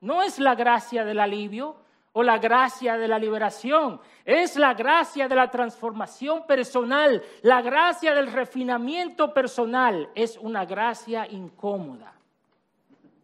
No 0.00 0.22
es 0.22 0.38
la 0.38 0.54
gracia 0.54 1.04
del 1.04 1.18
alivio 1.18 1.76
o 2.12 2.22
la 2.22 2.38
gracia 2.38 2.96
de 2.96 3.08
la 3.08 3.18
liberación, 3.18 4.00
es 4.24 4.56
la 4.56 4.74
gracia 4.74 5.28
de 5.28 5.34
la 5.34 5.50
transformación 5.50 6.46
personal, 6.46 7.22
la 7.42 7.60
gracia 7.60 8.14
del 8.14 8.32
refinamiento 8.32 9.34
personal, 9.34 10.08
es 10.14 10.38
una 10.38 10.64
gracia 10.64 11.26
incómoda. 11.30 12.14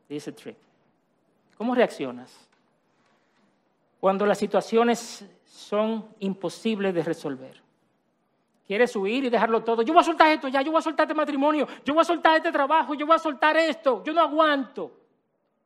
Dice 0.09 0.33
Tripp. 0.33 0.59
¿Cómo 1.57 1.75
reaccionas? 1.75 2.37
Cuando 3.99 4.27
las 4.27 4.39
situaciones 4.39 5.25
son 5.63 6.09
imposibles 6.19 6.95
de 6.95 7.03
resolver. 7.03 7.63
Quieres 8.67 8.95
huir 8.97 9.25
y 9.25 9.31
dejarlo 9.31 9.63
todo. 9.63 9.83
Yo 9.83 9.93
voy 9.93 10.01
a 10.01 10.05
soltar 10.05 10.29
esto 10.31 10.49
ya, 10.49 10.63
yo 10.63 10.71
voy 10.71 10.79
a 10.79 10.83
soltar 10.83 11.05
este 11.05 11.15
matrimonio, 11.15 11.67
yo 11.85 11.95
voy 11.95 12.03
a 12.03 12.05
soltar 12.05 12.37
este 12.37 12.53
trabajo, 12.53 12.95
yo 12.95 13.07
voy 13.07 13.17
a 13.17 13.19
soltar 13.19 13.57
esto, 13.57 14.03
yo 14.05 14.13
no 14.13 14.21
aguanto. 14.21 14.91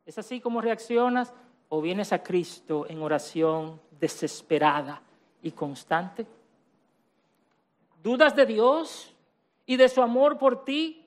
¿Es 0.05 0.17
así 0.17 0.39
como 0.39 0.61
reaccionas 0.61 1.33
o 1.69 1.81
vienes 1.81 2.13
a 2.13 2.23
Cristo 2.23 2.85
en 2.89 3.01
oración 3.01 3.79
desesperada 3.99 5.01
y 5.41 5.51
constante? 5.51 6.25
¿Dudas 8.01 8.35
de 8.35 8.45
Dios 8.45 9.13
y 9.65 9.75
de 9.75 9.89
su 9.89 10.01
amor 10.01 10.37
por 10.37 10.63
ti? 10.63 11.05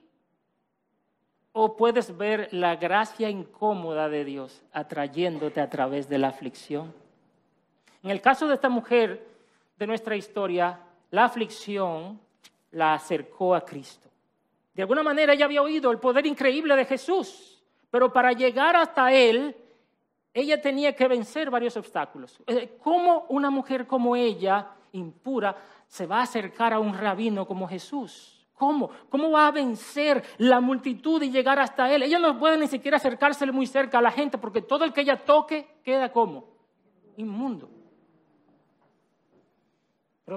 ¿O 1.53 1.75
puedes 1.75 2.15
ver 2.15 2.47
la 2.51 2.75
gracia 2.75 3.29
incómoda 3.29 4.07
de 4.07 4.23
Dios 4.23 4.63
atrayéndote 4.71 5.59
a 5.59 5.69
través 5.69 6.07
de 6.07 6.17
la 6.17 6.29
aflicción? 6.29 6.93
En 8.03 8.09
el 8.09 8.21
caso 8.21 8.47
de 8.47 8.55
esta 8.55 8.69
mujer 8.69 9.27
de 9.77 9.87
nuestra 9.87 10.15
historia, 10.15 10.79
la 11.11 11.25
aflicción 11.25 12.19
la 12.71 12.93
acercó 12.93 13.53
a 13.53 13.61
Cristo. 13.61 14.09
De 14.73 14.81
alguna 14.81 15.03
manera 15.03 15.33
ella 15.33 15.45
había 15.45 15.61
oído 15.61 15.91
el 15.91 15.99
poder 15.99 16.25
increíble 16.25 16.75
de 16.75 16.85
Jesús, 16.85 17.61
pero 17.89 18.11
para 18.11 18.31
llegar 18.31 18.75
hasta 18.75 19.11
Él, 19.11 19.55
ella 20.33 20.61
tenía 20.61 20.95
que 20.95 21.07
vencer 21.07 21.49
varios 21.49 21.75
obstáculos. 21.75 22.39
Eh, 22.47 22.77
¿Cómo 22.81 23.25
una 23.29 23.49
mujer 23.49 23.85
como 23.85 24.15
ella, 24.15 24.69
impura, 24.93 25.55
se 25.87 26.05
va 26.05 26.19
a 26.19 26.23
acercar 26.23 26.73
a 26.73 26.79
un 26.79 26.97
rabino 26.97 27.45
como 27.45 27.67
Jesús? 27.67 28.47
¿Cómo? 28.53 28.91
¿Cómo 29.09 29.31
va 29.31 29.47
a 29.47 29.51
vencer 29.51 30.23
la 30.37 30.61
multitud 30.61 31.21
y 31.21 31.31
llegar 31.31 31.59
hasta 31.59 31.91
Él? 31.93 32.03
Ella 32.03 32.19
no 32.19 32.39
puede 32.39 32.57
ni 32.57 32.67
siquiera 32.67 32.97
acercársele 32.97 33.51
muy 33.51 33.67
cerca 33.67 33.97
a 33.97 34.01
la 34.01 34.11
gente 34.11 34.37
porque 34.37 34.61
todo 34.61 34.85
el 34.85 34.93
que 34.93 35.01
ella 35.01 35.17
toque 35.17 35.67
queda 35.83 36.11
como 36.11 36.45
inmundo. 37.17 37.80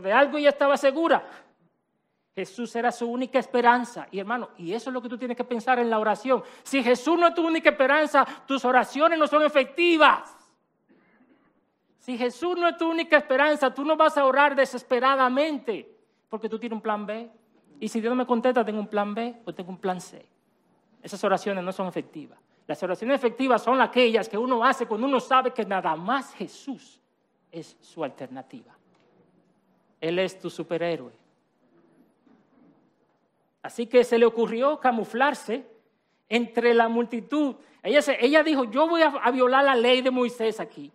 De 0.01 0.13
algo 0.13 0.39
ella 0.39 0.51
estaba 0.51 0.77
segura. 0.77 1.25
Jesús 2.35 2.75
era 2.75 2.91
su 2.91 3.07
única 3.07 3.39
esperanza. 3.39 4.09
Y 4.11 4.19
hermano, 4.19 4.51
y 4.59 4.73
eso 4.73 4.91
es 4.91 4.95
lo 4.95 5.01
que 5.01 5.09
tú 5.09 5.17
tienes 5.17 5.37
que 5.37 5.45
pensar 5.45 5.79
en 5.79 5.89
la 5.89 5.99
oración. 5.99 6.43
Si 6.65 6.83
Jesús 6.83 7.19
no 7.19 7.29
es 7.29 7.35
tu 7.35 7.47
única 7.47 7.71
esperanza, 7.71 8.27
tus 8.47 8.65
oraciones 8.65 9.19
no 9.19 9.27
son 9.27 9.43
efectivas. 9.45 10.37
Si 11.99 12.19
Jesús 12.19 12.59
no 12.59 12.69
es 12.69 12.77
tu 12.77 12.91
única 12.91 13.17
esperanza, 13.17 13.73
tú 13.73 13.85
no 13.85 13.97
vas 13.97 14.19
a 14.19 14.25
orar 14.25 14.55
desesperadamente 14.57 15.89
porque 16.29 16.49
tú 16.49 16.59
tienes 16.59 16.77
un 16.77 16.83
plan 16.83 17.07
B. 17.07 17.31
Y 17.79 17.89
si 17.89 18.01
Dios 18.01 18.11
no 18.11 18.17
me 18.17 18.27
contesta, 18.27 18.65
tengo 18.65 18.81
un 18.81 18.89
plan 18.89 19.15
B 19.15 19.43
o 19.45 19.55
tengo 19.55 19.71
un 19.71 19.79
plan 19.79 20.01
C. 20.01 20.27
Esas 21.03 21.23
oraciones 21.23 21.63
no 21.63 21.73
son 21.73 21.87
efectivas. 21.87 22.39
Las 22.67 22.83
oraciones 22.83 23.17
efectivas 23.17 23.63
son 23.63 23.81
aquellas 23.81 24.29
que 24.29 24.39
uno 24.39 24.65
hace 24.65 24.87
cuando 24.87 25.07
uno 25.07 25.21
sabe 25.21 25.53
que 25.53 25.65
nada 25.65 25.95
más 25.95 26.35
Jesús 26.35 27.01
es 27.53 27.77
su 27.81 28.03
alternativa. 28.03 28.77
Él 30.05 30.19
es 30.19 30.38
tu 30.38 30.51
superhéroe. 30.51 31.12
Así 33.62 33.87
que 33.87 34.05
se 34.05 34.19
le 34.19 34.27
ocurrió 34.27 34.79
camuflarse 34.79 35.64
entre 36.29 36.75
la 36.75 36.88
multitud. 36.88 37.57
Ella, 37.83 38.43
dijo, 38.43 38.64
yo 38.64 38.87
voy 38.87 39.01
a, 39.01 39.31
violar 39.31 39.64
la 39.64 39.75
ley 39.75 40.03
de 40.03 40.11
Moisés 40.11 40.61
aquí. 40.61 40.93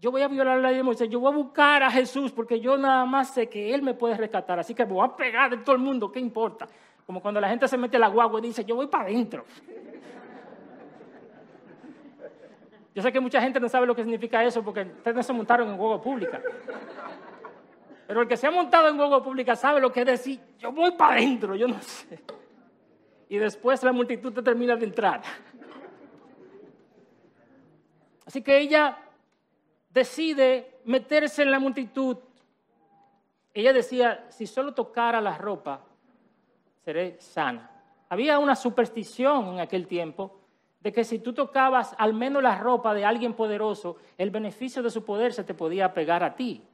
Yo 0.00 0.10
voy 0.10 0.22
a 0.22 0.28
violar 0.28 0.58
la 0.60 0.68
ley 0.68 0.78
de 0.78 0.82
Moisés. 0.82 1.10
Yo 1.10 1.20
voy 1.20 1.30
a 1.30 1.36
buscar 1.36 1.82
a 1.82 1.90
Jesús 1.90 2.32
porque 2.32 2.58
yo 2.58 2.78
nada 2.78 3.04
más 3.04 3.34
sé 3.34 3.50
que 3.50 3.74
Él 3.74 3.82
me 3.82 3.92
puede 3.92 4.16
rescatar. 4.16 4.58
Así 4.58 4.74
que 4.74 4.84
voy 4.84 5.06
a 5.06 5.14
pegar 5.14 5.50
de 5.50 5.58
todo 5.58 5.76
el 5.76 5.82
mundo. 5.82 6.10
¿Qué 6.10 6.18
importa? 6.18 6.66
Como 7.04 7.20
cuando 7.20 7.42
la 7.42 7.50
gente 7.50 7.68
se 7.68 7.76
mete 7.76 7.98
la 7.98 8.08
guagua 8.08 8.38
y 8.38 8.44
dice, 8.44 8.64
yo 8.64 8.76
voy 8.76 8.86
para 8.86 9.04
adentro. 9.04 9.44
Yo 12.94 13.02
sé 13.02 13.12
que 13.12 13.20
mucha 13.20 13.42
gente 13.42 13.60
no 13.60 13.68
sabe 13.68 13.86
lo 13.86 13.94
que 13.94 14.02
significa 14.02 14.42
eso 14.42 14.62
porque 14.62 14.84
ustedes 14.84 15.14
no 15.14 15.22
se 15.22 15.32
montaron 15.34 15.68
en 15.68 15.76
guagua 15.76 16.00
pública. 16.00 16.40
Pero 18.08 18.22
el 18.22 18.26
que 18.26 18.38
se 18.38 18.46
ha 18.46 18.50
montado 18.50 18.88
en 18.88 18.98
huevo 18.98 19.22
pública 19.22 19.54
sabe 19.54 19.82
lo 19.82 19.92
que 19.92 20.00
es 20.00 20.06
decir, 20.06 20.40
yo 20.58 20.72
voy 20.72 20.92
para 20.92 21.16
adentro, 21.16 21.54
yo 21.54 21.68
no 21.68 21.78
sé. 21.82 22.18
Y 23.28 23.36
después 23.36 23.82
la 23.82 23.92
multitud 23.92 24.32
te 24.32 24.40
termina 24.40 24.76
de 24.76 24.86
entrar. 24.86 25.20
Así 28.24 28.40
que 28.40 28.60
ella 28.60 28.96
decide 29.90 30.78
meterse 30.86 31.42
en 31.42 31.50
la 31.50 31.58
multitud. 31.58 32.16
Ella 33.52 33.74
decía, 33.74 34.24
si 34.30 34.46
solo 34.46 34.72
tocara 34.72 35.20
la 35.20 35.36
ropa, 35.36 35.82
seré 36.82 37.20
sana. 37.20 37.70
Había 38.08 38.38
una 38.38 38.56
superstición 38.56 39.48
en 39.48 39.60
aquel 39.60 39.86
tiempo 39.86 40.40
de 40.80 40.94
que 40.94 41.04
si 41.04 41.18
tú 41.18 41.34
tocabas 41.34 41.94
al 41.98 42.14
menos 42.14 42.42
la 42.42 42.56
ropa 42.56 42.94
de 42.94 43.04
alguien 43.04 43.34
poderoso, 43.34 43.98
el 44.16 44.30
beneficio 44.30 44.82
de 44.82 44.88
su 44.88 45.04
poder 45.04 45.34
se 45.34 45.44
te 45.44 45.52
podía 45.52 45.92
pegar 45.92 46.24
a 46.24 46.34
ti 46.34 46.64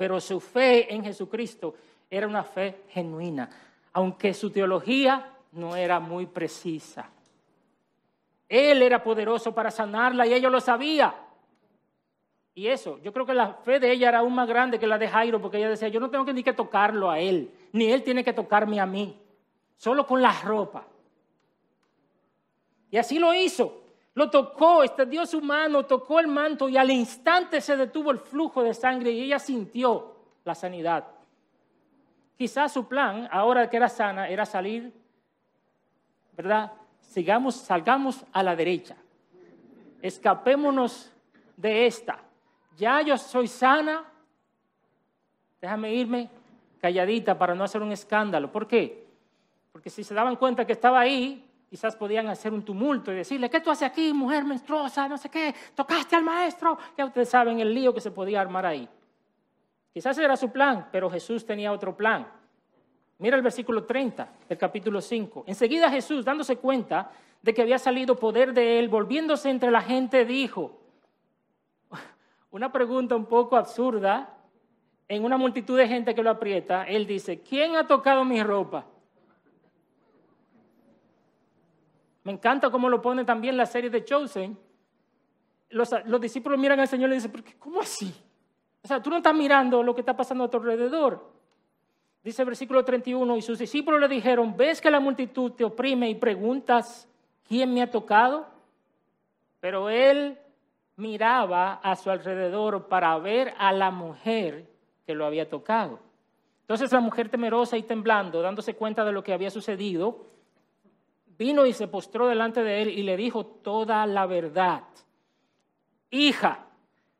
pero 0.00 0.18
su 0.18 0.40
fe 0.40 0.94
en 0.94 1.04
Jesucristo 1.04 1.74
era 2.10 2.26
una 2.26 2.42
fe 2.42 2.84
genuina, 2.88 3.50
aunque 3.92 4.32
su 4.32 4.48
teología 4.48 5.30
no 5.52 5.76
era 5.76 6.00
muy 6.00 6.24
precisa. 6.24 7.10
Él 8.48 8.80
era 8.80 9.02
poderoso 9.02 9.54
para 9.54 9.70
sanarla 9.70 10.26
y 10.26 10.32
ella 10.32 10.48
lo 10.48 10.58
sabía. 10.58 11.14
Y 12.54 12.68
eso, 12.68 12.98
yo 13.02 13.12
creo 13.12 13.26
que 13.26 13.34
la 13.34 13.52
fe 13.52 13.78
de 13.78 13.92
ella 13.92 14.08
era 14.08 14.20
aún 14.20 14.34
más 14.34 14.48
grande 14.48 14.78
que 14.78 14.86
la 14.86 14.96
de 14.96 15.06
Jairo, 15.06 15.38
porque 15.38 15.58
ella 15.58 15.68
decía, 15.68 15.88
yo 15.88 16.00
no 16.00 16.08
tengo 16.08 16.24
que 16.24 16.32
ni 16.32 16.42
que 16.42 16.54
tocarlo 16.54 17.10
a 17.10 17.18
él, 17.18 17.50
ni 17.72 17.92
él 17.92 18.02
tiene 18.02 18.24
que 18.24 18.32
tocarme 18.32 18.80
a 18.80 18.86
mí, 18.86 19.20
solo 19.76 20.06
con 20.06 20.22
la 20.22 20.32
ropa. 20.40 20.86
Y 22.90 22.96
así 22.96 23.18
lo 23.18 23.34
hizo. 23.34 23.79
Lo 24.14 24.28
tocó, 24.28 24.82
extendió 24.82 25.24
su 25.24 25.40
mano, 25.40 25.86
tocó 25.86 26.18
el 26.18 26.26
manto 26.26 26.68
y 26.68 26.76
al 26.76 26.90
instante 26.90 27.60
se 27.60 27.76
detuvo 27.76 28.10
el 28.10 28.18
flujo 28.18 28.62
de 28.62 28.74
sangre 28.74 29.12
y 29.12 29.22
ella 29.22 29.38
sintió 29.38 30.16
la 30.44 30.54
sanidad. 30.54 31.04
Quizás 32.36 32.72
su 32.72 32.88
plan, 32.88 33.28
ahora 33.30 33.68
que 33.68 33.76
era 33.76 33.88
sana, 33.88 34.28
era 34.28 34.44
salir, 34.46 34.92
¿verdad? 36.36 36.72
Sigamos, 37.00 37.54
salgamos 37.54 38.24
a 38.32 38.42
la 38.42 38.56
derecha. 38.56 38.96
Escapémonos 40.02 41.12
de 41.56 41.86
esta. 41.86 42.18
Ya 42.76 43.02
yo 43.02 43.18
soy 43.18 43.46
sana. 43.46 44.04
Déjame 45.60 45.92
irme 45.92 46.30
calladita 46.80 47.36
para 47.36 47.54
no 47.54 47.64
hacer 47.64 47.82
un 47.82 47.92
escándalo. 47.92 48.50
¿Por 48.50 48.66
qué? 48.66 49.06
Porque 49.72 49.90
si 49.90 50.02
se 50.02 50.14
daban 50.14 50.36
cuenta 50.36 50.66
que 50.66 50.72
estaba 50.72 51.00
ahí, 51.00 51.44
quizás 51.70 51.94
podían 51.94 52.26
hacer 52.26 52.52
un 52.52 52.64
tumulto 52.64 53.12
y 53.12 53.14
decirle, 53.14 53.48
¿qué 53.48 53.60
tú 53.60 53.70
haces 53.70 53.88
aquí, 53.88 54.12
mujer 54.12 54.44
menstruosa? 54.44 55.08
No 55.08 55.16
sé 55.16 55.28
qué, 55.28 55.54
tocaste 55.76 56.16
al 56.16 56.24
maestro. 56.24 56.76
Ya 56.98 57.06
ustedes 57.06 57.28
saben 57.28 57.60
el 57.60 57.72
lío 57.72 57.94
que 57.94 58.00
se 58.00 58.10
podía 58.10 58.40
armar 58.40 58.66
ahí. 58.66 58.88
Quizás 59.92 60.18
era 60.18 60.36
su 60.36 60.50
plan, 60.50 60.88
pero 60.90 61.08
Jesús 61.08 61.46
tenía 61.46 61.70
otro 61.70 61.96
plan. 61.96 62.26
Mira 63.18 63.36
el 63.36 63.42
versículo 63.42 63.84
30 63.84 64.28
del 64.48 64.58
capítulo 64.58 65.00
5. 65.00 65.44
Enseguida 65.46 65.88
Jesús, 65.88 66.24
dándose 66.24 66.56
cuenta 66.56 67.12
de 67.40 67.54
que 67.54 67.62
había 67.62 67.78
salido 67.78 68.16
poder 68.16 68.52
de 68.52 68.80
él, 68.80 68.88
volviéndose 68.88 69.48
entre 69.48 69.70
la 69.70 69.80
gente, 69.80 70.24
dijo, 70.24 70.80
una 72.50 72.72
pregunta 72.72 73.14
un 73.14 73.26
poco 73.26 73.56
absurda, 73.56 74.36
en 75.06 75.24
una 75.24 75.36
multitud 75.36 75.76
de 75.78 75.86
gente 75.86 76.16
que 76.16 76.22
lo 76.22 76.30
aprieta, 76.30 76.84
él 76.84 77.06
dice, 77.06 77.40
¿quién 77.40 77.76
ha 77.76 77.86
tocado 77.86 78.24
mi 78.24 78.42
ropa? 78.42 78.86
Me 82.24 82.32
encanta 82.32 82.70
cómo 82.70 82.88
lo 82.88 83.00
pone 83.00 83.24
también 83.24 83.56
la 83.56 83.66
serie 83.66 83.90
de 83.90 84.04
Chosen. 84.04 84.58
Los, 85.70 85.90
discípulos 86.20 86.58
miran 86.58 86.80
al 86.80 86.88
Señor 86.88 87.10
y 87.10 87.14
dicen, 87.14 87.32
¿cómo 87.58 87.80
así? 87.80 88.12
O 88.82 88.88
sea, 88.88 89.02
tú 89.02 89.10
no 89.10 89.18
estás 89.18 89.34
mirando 89.34 89.82
lo 89.82 89.94
que 89.94 90.00
está 90.00 90.16
pasando 90.16 90.44
a 90.44 90.50
tu 90.50 90.58
alrededor. 90.58 91.30
Dice 92.22 92.42
el 92.42 92.46
versículo 92.46 92.84
31, 92.84 93.36
y 93.36 93.42
sus 93.42 93.58
discípulos 93.58 94.00
le 94.00 94.08
dijeron, 94.08 94.56
¿ves 94.56 94.80
que 94.80 94.90
la 94.90 95.00
multitud 95.00 95.52
te 95.52 95.64
oprime 95.64 96.10
y 96.10 96.14
preguntas, 96.14 97.08
¿quién 97.48 97.72
me 97.72 97.82
ha 97.82 97.90
tocado? 97.90 98.46
Pero 99.60 99.88
él 99.88 100.38
miraba 100.96 101.74
a 101.74 101.96
su 101.96 102.10
alrededor 102.10 102.88
para 102.88 103.16
ver 103.18 103.54
a 103.58 103.72
la 103.72 103.90
mujer 103.90 104.68
que 105.06 105.14
lo 105.14 105.24
había 105.24 105.48
tocado. 105.48 105.98
Entonces 106.62 106.92
la 106.92 107.00
mujer 107.00 107.30
temerosa 107.30 107.78
y 107.78 107.82
temblando, 107.82 108.42
dándose 108.42 108.74
cuenta 108.74 109.04
de 109.04 109.12
lo 109.12 109.24
que 109.24 109.32
había 109.32 109.50
sucedido, 109.50 110.26
vino 111.40 111.64
y 111.64 111.72
se 111.72 111.88
postró 111.88 112.28
delante 112.28 112.62
de 112.62 112.82
él 112.82 112.90
y 112.90 113.02
le 113.02 113.16
dijo 113.16 113.46
toda 113.46 114.04
la 114.04 114.26
verdad. 114.26 114.82
Hija, 116.10 116.66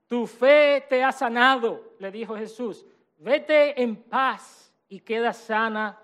tu 0.07 0.27
fe 0.27 0.85
te 0.91 1.03
ha 1.03 1.11
sanado, 1.11 1.95
le 1.99 2.11
dijo 2.11 2.37
Jesús. 2.37 2.85
Vete 3.17 3.83
en 3.83 3.97
paz 3.97 4.75
y 4.91 5.01
queda 5.01 5.33
sana 5.33 5.99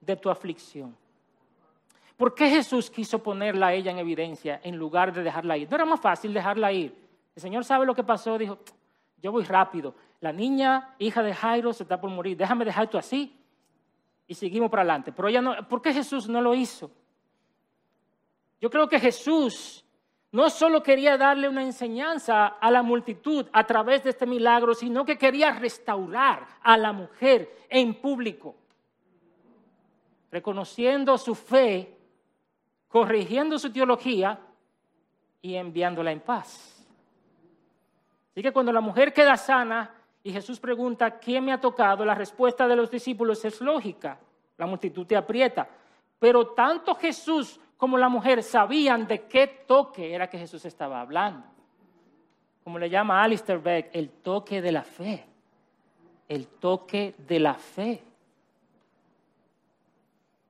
de 0.00 0.16
tu 0.16 0.30
aflicción. 0.30 0.96
¿Por 2.16 2.34
qué 2.34 2.48
Jesús 2.48 2.90
quiso 2.90 3.22
ponerla 3.22 3.66
a 3.66 3.74
ella 3.74 3.90
en 3.90 3.98
evidencia 3.98 4.58
en 4.64 4.76
lugar 4.76 5.12
de 5.12 5.22
dejarla 5.22 5.58
ir? 5.58 5.68
No 5.68 5.76
era 5.76 5.84
más 5.84 6.00
fácil 6.00 6.32
dejarla 6.32 6.72
ir. 6.72 6.96
El 7.36 7.42
Señor 7.42 7.62
sabe 7.66 7.84
lo 7.84 7.94
que 7.94 8.04
pasó, 8.04 8.38
dijo, 8.38 8.58
yo 9.20 9.32
voy 9.32 9.44
rápido. 9.44 9.94
La 10.20 10.32
niña, 10.32 10.94
hija 10.98 11.22
de 11.22 11.34
Jairo, 11.34 11.74
se 11.74 11.82
está 11.82 12.00
por 12.00 12.08
morir. 12.08 12.38
Déjame 12.38 12.64
dejar 12.64 12.84
esto 12.84 12.96
así 12.96 13.38
y 14.26 14.34
seguimos 14.34 14.70
para 14.70 14.80
adelante. 14.80 15.12
Pero 15.12 15.28
ella 15.28 15.42
no, 15.42 15.68
¿por 15.68 15.82
qué 15.82 15.92
Jesús 15.92 16.26
no 16.26 16.40
lo 16.40 16.54
hizo? 16.54 16.90
Yo 18.60 18.70
creo 18.70 18.88
que 18.88 19.00
Jesús 19.00 19.84
no 20.32 20.48
solo 20.48 20.82
quería 20.82 21.16
darle 21.16 21.48
una 21.48 21.62
enseñanza 21.62 22.46
a 22.46 22.70
la 22.70 22.82
multitud 22.82 23.46
a 23.52 23.64
través 23.64 24.04
de 24.04 24.10
este 24.10 24.26
milagro, 24.26 24.74
sino 24.74 25.04
que 25.04 25.18
quería 25.18 25.50
restaurar 25.52 26.46
a 26.62 26.76
la 26.76 26.92
mujer 26.92 27.50
en 27.68 27.94
público, 27.94 28.54
reconociendo 30.30 31.18
su 31.18 31.34
fe, 31.34 31.96
corrigiendo 32.88 33.58
su 33.58 33.72
teología 33.72 34.38
y 35.42 35.54
enviándola 35.56 36.12
en 36.12 36.20
paz. 36.20 36.86
Así 38.30 38.42
que 38.42 38.52
cuando 38.52 38.72
la 38.72 38.80
mujer 38.80 39.12
queda 39.12 39.36
sana 39.36 39.92
y 40.22 40.32
Jesús 40.32 40.60
pregunta, 40.60 41.18
¿quién 41.18 41.44
me 41.44 41.52
ha 41.52 41.60
tocado? 41.60 42.04
La 42.04 42.14
respuesta 42.14 42.68
de 42.68 42.76
los 42.76 42.90
discípulos 42.90 43.44
es 43.44 43.60
lógica. 43.60 44.20
La 44.58 44.66
multitud 44.66 45.06
te 45.06 45.16
aprieta. 45.16 45.68
Pero 46.18 46.48
tanto 46.48 46.94
Jesús 46.94 47.58
como 47.80 47.96
la 47.96 48.10
mujer 48.10 48.42
sabían 48.42 49.06
de 49.06 49.22
qué 49.22 49.46
toque 49.46 50.14
era 50.14 50.28
que 50.28 50.36
Jesús 50.36 50.66
estaba 50.66 51.00
hablando. 51.00 51.46
Como 52.62 52.78
le 52.78 52.90
llama 52.90 53.22
Alistair 53.22 53.58
Beck, 53.58 53.88
el 53.94 54.10
toque 54.10 54.60
de 54.60 54.70
la 54.70 54.82
fe. 54.82 55.24
El 56.28 56.46
toque 56.46 57.14
de 57.16 57.40
la 57.40 57.54
fe. 57.54 58.02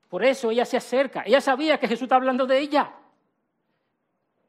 Por 0.09 0.25
eso 0.25 0.51
ella 0.51 0.65
se 0.65 0.75
acerca. 0.75 1.23
Ella 1.25 1.39
sabía 1.39 1.79
que 1.79 1.87
Jesús 1.87 2.03
está 2.03 2.17
hablando 2.17 2.45
de 2.45 2.59
ella. 2.59 2.91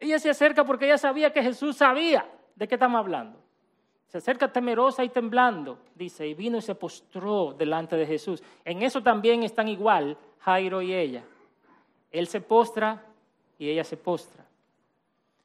Ella 0.00 0.18
se 0.18 0.30
acerca 0.30 0.64
porque 0.64 0.86
ella 0.86 0.98
sabía 0.98 1.32
que 1.32 1.40
Jesús 1.40 1.76
sabía 1.76 2.28
de 2.56 2.66
qué 2.66 2.74
estamos 2.74 2.98
hablando. 2.98 3.38
Se 4.08 4.18
acerca 4.18 4.52
temerosa 4.52 5.04
y 5.04 5.08
temblando, 5.08 5.78
dice, 5.94 6.26
y 6.26 6.34
vino 6.34 6.58
y 6.58 6.62
se 6.62 6.74
postró 6.74 7.54
delante 7.56 7.94
de 7.96 8.06
Jesús. 8.08 8.42
En 8.64 8.82
eso 8.82 9.04
también 9.04 9.44
están 9.44 9.68
igual 9.68 10.18
Jairo 10.40 10.82
y 10.82 10.92
ella. 10.92 11.22
Él 12.12 12.28
se 12.28 12.40
postra 12.40 13.02
y 13.58 13.68
ella 13.68 13.82
se 13.82 13.96
postra. 13.96 14.44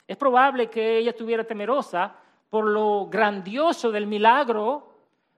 Es 0.07 0.17
probable 0.17 0.69
que 0.69 0.99
ella 0.99 1.11
estuviera 1.11 1.43
temerosa 1.43 2.15
por 2.49 2.65
lo 2.65 3.07
grandioso 3.07 3.91
del 3.91 4.05
milagro, 4.07 4.87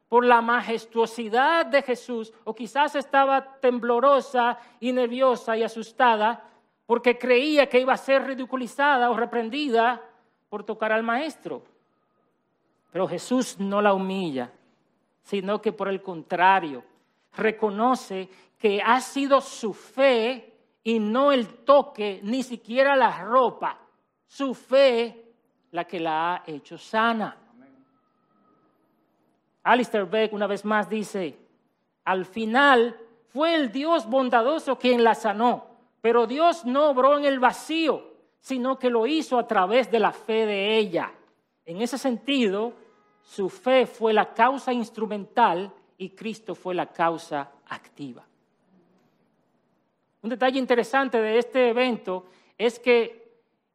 por 0.09 0.25
la 0.25 0.41
majestuosidad 0.41 1.67
de 1.67 1.81
Jesús, 1.83 2.33
o 2.43 2.53
quizás 2.53 2.95
estaba 2.95 3.59
temblorosa 3.59 4.57
y 4.79 4.91
nerviosa 4.91 5.55
y 5.55 5.63
asustada 5.63 6.43
porque 6.85 7.19
creía 7.19 7.69
que 7.69 7.79
iba 7.79 7.93
a 7.93 7.97
ser 7.97 8.23
ridiculizada 8.23 9.11
o 9.11 9.15
reprendida 9.15 10.01
por 10.49 10.63
tocar 10.63 10.91
al 10.91 11.03
maestro. 11.03 11.61
Pero 12.91 13.07
Jesús 13.07 13.59
no 13.59 13.79
la 13.79 13.93
humilla, 13.93 14.51
sino 15.21 15.61
que 15.61 15.71
por 15.71 15.87
el 15.87 16.01
contrario, 16.01 16.83
reconoce 17.37 18.27
que 18.57 18.81
ha 18.81 18.99
sido 19.01 19.39
su 19.39 19.73
fe 19.75 20.49
y 20.83 20.99
no 20.99 21.31
el 21.31 21.47
toque, 21.63 22.19
ni 22.23 22.43
siquiera 22.43 22.95
la 22.95 23.23
ropa. 23.23 23.79
Su 24.25 24.53
fe 24.53 25.33
la 25.71 25.85
que 25.85 25.99
la 25.99 26.35
ha 26.35 26.43
hecho 26.47 26.77
sana. 26.77 27.35
Alistair 29.63 30.05
Beck 30.05 30.33
una 30.33 30.47
vez 30.47 30.65
más 30.65 30.89
dice, 30.89 31.37
al 32.05 32.25
final 32.25 32.97
fue 33.27 33.55
el 33.55 33.71
Dios 33.71 34.09
bondadoso 34.09 34.77
quien 34.79 35.03
la 35.03 35.15
sanó, 35.15 35.65
pero 36.01 36.25
Dios 36.25 36.65
no 36.65 36.89
obró 36.89 37.17
en 37.17 37.25
el 37.25 37.39
vacío, 37.39 38.13
sino 38.39 38.79
que 38.79 38.89
lo 38.89 39.05
hizo 39.05 39.37
a 39.37 39.47
través 39.47 39.91
de 39.91 39.99
la 39.99 40.11
fe 40.11 40.45
de 40.45 40.77
ella. 40.77 41.11
En 41.65 41.81
ese 41.81 41.97
sentido, 41.97 42.73
su 43.21 43.49
fe 43.49 43.85
fue 43.85 44.13
la 44.13 44.33
causa 44.33 44.73
instrumental 44.73 45.71
y 45.97 46.11
Cristo 46.11 46.55
fue 46.55 46.73
la 46.73 46.87
causa 46.87 47.51
activa. 47.67 48.25
Un 50.21 50.29
detalle 50.29 50.59
interesante 50.59 51.21
de 51.21 51.37
este 51.37 51.69
evento 51.69 52.25
es 52.57 52.79
que 52.79 53.29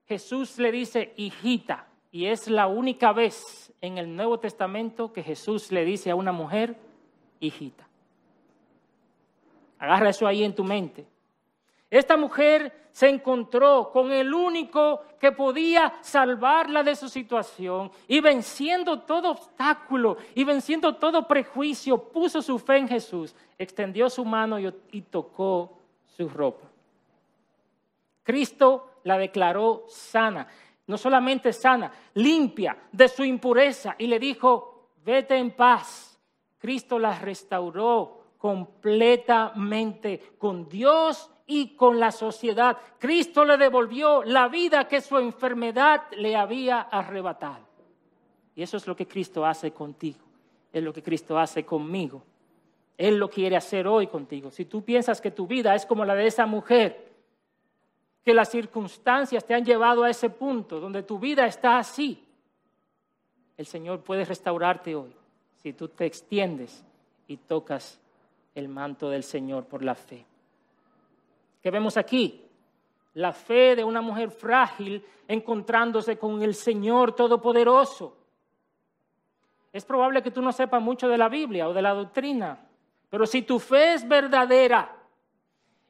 Jesús 0.07 0.59
le 0.59 0.71
dice 0.71 1.13
hijita, 1.17 1.87
y 2.11 2.27
es 2.27 2.49
la 2.49 2.67
única 2.67 3.13
vez 3.13 3.73
en 3.81 3.99
el 3.99 4.15
Nuevo 4.15 4.39
Testamento 4.39 5.13
que 5.13 5.23
Jesús 5.23 5.73
le 5.73 5.85
dice 5.85 6.11
a 6.11 6.15
una 6.15 6.33
mujer 6.33 6.77
hijita. 7.41 7.89
Agarra 9.79 10.11
eso 10.11 10.27
ahí 10.27 10.45
en 10.45 10.55
tu 10.55 10.63
mente. 10.63 11.07
Esta 11.91 12.17
mujer 12.17 12.89
se 12.91 13.09
encontró 13.09 13.91
con 13.93 14.13
el 14.13 14.33
único 14.33 15.03
que 15.19 15.33
podía 15.33 15.95
salvarla 16.01 16.83
de 16.83 16.95
su 16.95 17.09
situación 17.09 17.91
y 18.07 18.21
venciendo 18.21 19.01
todo 19.01 19.33
obstáculo 19.33 20.17
y 20.35 20.45
venciendo 20.45 20.95
todo 20.95 21.27
prejuicio, 21.27 21.99
puso 21.99 22.41
su 22.41 22.59
fe 22.59 22.79
en 22.79 22.89
Jesús, 22.89 23.35
extendió 23.59 24.09
su 24.09 24.25
mano 24.25 24.59
y, 24.61 25.01
tocó 25.03 25.79
su 26.17 26.29
ropa. 26.29 26.69
Cristo 28.23 29.01
la 29.05 29.19
declaró 29.19 29.85
sana, 29.89 30.47
no 30.87 30.97
solamente 30.97 31.53
sana, 31.53 31.93
limpia 32.15 32.77
de 32.91 33.09
su 33.09 33.25
impureza 33.25 33.97
y 33.99 34.07
le 34.07 34.19
dijo, 34.19 34.91
vete 35.05 35.37
en 35.37 35.51
paz. 35.51 36.19
Cristo 36.59 36.99
la 36.99 37.19
restauró 37.19 38.25
completamente 38.39 40.35
con 40.39 40.69
Dios 40.69 41.31
y 41.47 41.77
con 41.77 42.01
la 42.01 42.11
sociedad. 42.11 42.79
Cristo 42.99 43.45
le 43.45 43.57
devolvió 43.57 44.23
la 44.25 44.49
vida 44.49 44.89
que 44.89 45.01
su 45.01 45.19
enfermedad 45.19 46.05
le 46.13 46.37
había 46.37 46.81
arrebatado. 46.81 47.65
Y 48.55 48.63
eso 48.63 48.77
es 48.77 48.87
lo 48.87 48.97
que 48.97 49.07
Cristo 49.07 49.45
hace 49.45 49.73
contigo. 49.73 50.21
Es 50.73 50.83
lo 50.83 50.93
que 50.93 51.03
Cristo 51.03 51.39
hace 51.39 51.65
conmigo. 51.65 52.23
Él 52.97 53.17
lo 53.17 53.29
quiere 53.29 53.57
hacer 53.57 53.87
hoy 53.87 54.07
contigo. 54.07 54.51
Si 54.51 54.65
tú 54.65 54.85
piensas 54.85 55.21
que 55.21 55.31
tu 55.31 55.47
vida 55.47 55.75
es 55.75 55.85
como 55.85 56.05
la 56.05 56.15
de 56.15 56.27
esa 56.27 56.47
mujer, 56.47 57.13
que 58.25 58.35
las 58.35 58.51
circunstancias 58.51 59.45
te 59.45 59.55
han 59.55 59.65
llevado 59.65 60.05
a 60.05 60.11
ese 60.11 60.31
punto 60.31 60.81
donde 60.81 61.03
tu 61.03 61.19
vida 61.19 61.45
está 61.47 61.79
así, 61.79 62.25
el 63.57 63.67
Señor 63.67 64.01
puede 64.01 64.25
restaurarte 64.25 64.95
hoy 64.95 65.15
si 65.57 65.73
tú 65.73 65.89
te 65.89 66.07
extiendes 66.07 66.85
y 67.27 67.37
tocas 67.37 68.01
el 68.55 68.69
manto 68.69 69.11
del 69.11 69.23
Señor 69.23 69.65
por 69.65 69.83
la 69.83 69.95
fe. 69.95 70.25
¿Qué 71.63 71.71
vemos 71.71 71.97
aquí? 71.97 72.43
La 73.15 73.33
fe 73.33 73.77
de 73.77 73.85
una 73.85 74.01
mujer 74.01 74.31
frágil 74.31 75.05
encontrándose 75.27 76.19
con 76.19 76.43
el 76.43 76.55
Señor 76.55 77.15
Todopoderoso. 77.15 78.17
Es 79.73 79.85
probable 79.85 80.23
que 80.23 80.31
tú 80.31 80.43
no 80.43 80.53
sepas 80.53 80.83
mucho 80.83 81.09
de 81.09 81.19
la 81.19 81.29
Biblia 81.29 81.69
o 81.69 81.73
de 81.73 81.83
la 81.83 81.95
doctrina, 81.95 82.59
pero 83.15 83.29
si 83.29 83.43
tu 83.43 83.61
fe 83.61 83.95
es 83.95 84.09
verdadera 84.09 84.93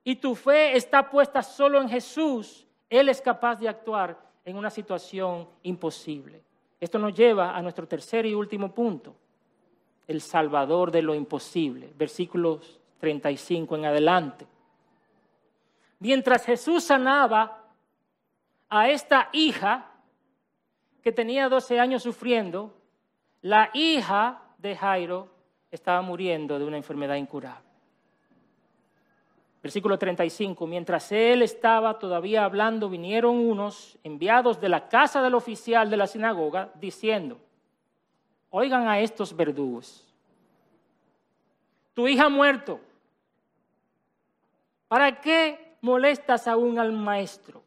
y 0.05 0.17
tu 0.17 0.35
fe 0.35 0.77
está 0.77 1.09
puesta 1.09 1.43
solo 1.43 1.81
en 1.81 1.89
Jesús, 1.89 2.67
Él 2.91 3.09
es 3.09 3.23
capaz 3.23 3.57
de 3.57 3.67
actuar 3.67 4.21
en 4.45 4.59
una 4.59 4.69
situación 4.69 5.49
imposible. 5.63 6.43
Esto 6.79 6.99
nos 6.99 7.15
lleva 7.15 7.57
a 7.57 7.63
nuestro 7.63 7.89
tercer 7.89 8.27
y 8.27 8.35
último 8.35 8.75
punto 8.75 9.17
el 10.07 10.21
Salvador 10.21 10.91
de 10.91 11.01
lo 11.01 11.15
imposible. 11.15 11.95
Versículos 11.97 12.79
35 13.01 13.75
en 13.75 13.87
adelante. 13.87 14.47
Mientras 16.01 16.45
Jesús 16.45 16.85
sanaba 16.85 17.65
a 18.69 18.91
esta 18.91 19.31
hija 19.33 19.93
que 21.03 21.11
tenía 21.11 21.49
12 21.49 21.81
años 21.81 22.03
sufriendo, 22.03 22.77
la 23.41 23.71
hija 23.73 24.43
de 24.59 24.77
Jairo 24.77 25.34
estaba 25.77 26.03
muriendo 26.03 26.59
de 26.59 26.65
una 26.65 26.77
enfermedad 26.77 27.17
incurable. 27.17 27.65
Versículo 29.63 29.99
35, 29.99 30.67
mientras 30.67 31.11
él 31.11 31.41
estaba 31.41 31.99
todavía 31.99 32.45
hablando, 32.45 32.91
vinieron 32.91 33.37
unos 33.37 33.97
enviados 34.05 34.61
de 34.61 34.69
la 34.69 34.89
casa 34.89 35.23
del 35.23 35.35
oficial 35.35 35.89
de 35.89 35.97
la 35.97 36.07
sinagoga 36.07 36.71
diciendo, 36.75 37.39
Oigan 38.51 38.87
a 38.87 39.01
estos 39.01 39.35
verdugos. 39.35 40.07
Tu 41.93 42.07
hija 42.07 42.27
ha 42.27 42.29
muerto. 42.29 42.79
¿Para 44.87 45.21
qué 45.21 45.77
molestas 45.81 46.47
aún 46.47 46.79
al 46.79 46.93
maestro? 46.93 47.65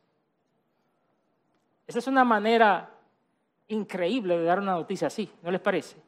Esa 1.86 2.00
es 2.00 2.08
una 2.08 2.24
manera 2.24 2.90
increíble 3.68 4.38
de 4.38 4.46
dar 4.46 4.60
una 4.60 4.76
noticia 4.76 5.08
así, 5.08 5.30
¿no 5.42 5.52
les 5.52 5.60
parece? 5.60 6.07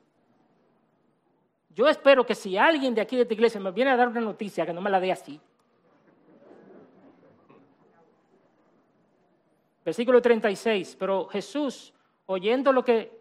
Yo 1.70 1.88
espero 1.88 2.26
que 2.26 2.36
si 2.36 2.58
alguien 2.58 2.94
de 2.94 3.02
aquí 3.02 3.16
de 3.16 3.22
esta 3.24 3.34
iglesia 3.34 3.60
me 3.60 3.72
viene 3.72 3.92
a 3.92 3.96
dar 3.96 4.08
una 4.08 4.22
noticia, 4.22 4.66
que 4.66 4.74
no 4.74 4.82
me 4.82 4.90
la 4.90 5.00
dé 5.00 5.12
así. 5.12 5.40
Versículo 9.86 10.22
36, 10.22 10.98
pero 11.00 11.28
Jesús, 11.28 11.94
oyendo 12.26 12.72
lo 12.72 12.84
que 12.84 13.20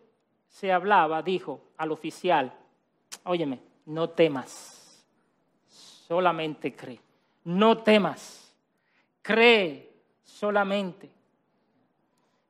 se 0.48 0.72
hablaba, 0.72 1.22
dijo 1.22 1.68
al 1.76 1.92
oficial, 1.92 2.52
óyeme, 3.24 3.60
no 3.86 4.10
temas, 4.10 5.06
solamente 5.68 6.74
cree, 6.74 7.00
no 7.44 7.78
temas, 7.78 8.54
cree 9.22 9.92
solamente. 10.22 11.10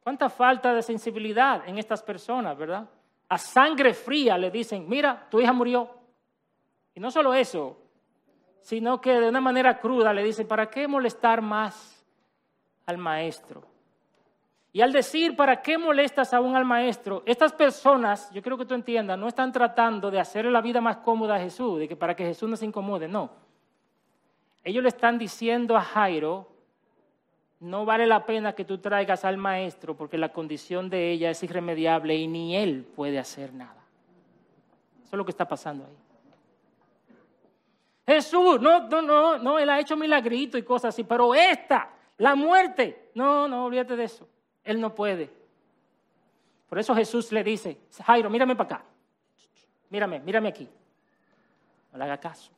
¿Cuánta 0.03 0.31
falta 0.31 0.75
de 0.75 0.83
sensibilidad 0.83 1.69
en 1.69 1.79
estas 1.79 2.03
personas, 2.03 2.57
verdad? 2.57 2.89
A 3.29 3.39
sangre 3.39 3.95
fría 3.95 4.39
le 4.39 4.51
dicen, 4.51 4.89
mira, 4.89 5.27
tu 5.31 5.41
hija 5.41 5.53
murió. 5.53 5.91
Y 6.95 7.01
no 7.01 7.11
solo 7.11 7.35
eso, 7.35 7.77
sino 8.61 9.01
que 9.01 9.13
de 9.21 9.29
una 9.29 9.41
manera 9.41 9.79
cruda 9.79 10.13
le 10.13 10.23
dicen, 10.23 10.47
¿para 10.47 10.69
qué 10.69 10.89
molestar 10.89 11.43
más 11.43 12.05
al 12.87 12.99
maestro? 12.99 13.63
Y 14.73 14.81
al 14.81 14.93
decir, 14.93 15.35
¿para 15.35 15.63
qué 15.63 15.79
molestas 15.79 16.35
aún 16.35 16.55
al 16.55 16.65
maestro? 16.65 17.23
Estas 17.25 17.53
personas, 17.53 18.31
yo 18.33 18.43
creo 18.43 18.59
que 18.59 18.67
tú 18.67 18.75
entiendas, 18.75 19.19
no 19.19 19.29
están 19.29 19.53
tratando 19.53 20.11
de 20.11 20.21
hacerle 20.21 20.51
la 20.51 20.61
vida 20.61 20.81
más 20.81 20.99
cómoda 20.99 21.37
a 21.37 21.41
Jesús, 21.41 21.79
de 21.79 21.89
que 21.89 21.97
para 21.97 22.15
que 22.15 22.25
Jesús 22.25 22.49
no 22.49 22.57
se 22.57 22.67
incomode, 22.67 23.09
no. 23.09 23.31
Ellos 24.63 24.83
le 24.83 24.91
están 24.91 25.19
diciendo 25.19 25.77
a 25.77 25.81
Jairo, 25.81 26.47
no 27.61 27.85
vale 27.85 28.07
la 28.07 28.25
pena 28.25 28.55
que 28.55 28.65
tú 28.65 28.79
traigas 28.79 29.25
al 29.25 29.37
maestro 29.37 29.97
porque 29.97 30.17
la 30.17 30.33
condición 30.33 30.89
de 30.89 31.11
ella 31.11 31.31
es 31.31 31.43
irremediable 31.43 32.15
y 32.15 32.29
ni 32.29 32.57
él 32.57 32.87
puede 32.95 33.19
hacer 33.19 33.53
nada. 33.53 33.85
Eso 35.03 35.17
es 35.17 35.19
lo 35.19 35.25
que 35.25 35.33
está 35.33 35.49
pasando 35.49 35.85
ahí. 35.85 35.97
Jesús, 38.07 38.61
no, 38.61 38.89
no, 38.89 39.03
no, 39.03 39.39
no, 39.39 39.59
él 39.59 39.69
ha 39.69 39.81
hecho 39.81 39.97
milagritos 39.97 40.59
y 40.59 40.63
cosas 40.63 40.95
así, 40.95 41.05
pero 41.05 41.35
esta, 41.35 41.91
la 42.17 42.35
muerte, 42.35 43.11
no, 43.15 43.47
no, 43.49 43.67
olvídate 43.67 43.97
de 43.97 44.05
eso. 44.05 44.27
Él 44.65 44.81
no 44.81 44.95
puede. 44.95 45.31
Por 46.69 46.79
eso 46.79 46.95
Jesús 46.95 47.33
le 47.33 47.43
dice, 47.43 47.79
Jairo, 48.05 48.31
mírame 48.31 48.55
para 48.55 48.77
acá. 48.77 48.85
Mírame, 49.91 50.21
mírame 50.21 50.49
aquí. 50.49 50.69
No 51.93 51.99
le 51.99 52.05
haga 52.05 52.19
caso. 52.19 52.51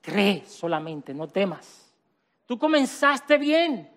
Cree 0.00 0.44
solamente, 0.46 1.14
no 1.14 1.28
temas. 1.28 1.83
Tú 2.46 2.58
comenzaste 2.58 3.38
bien. 3.38 3.90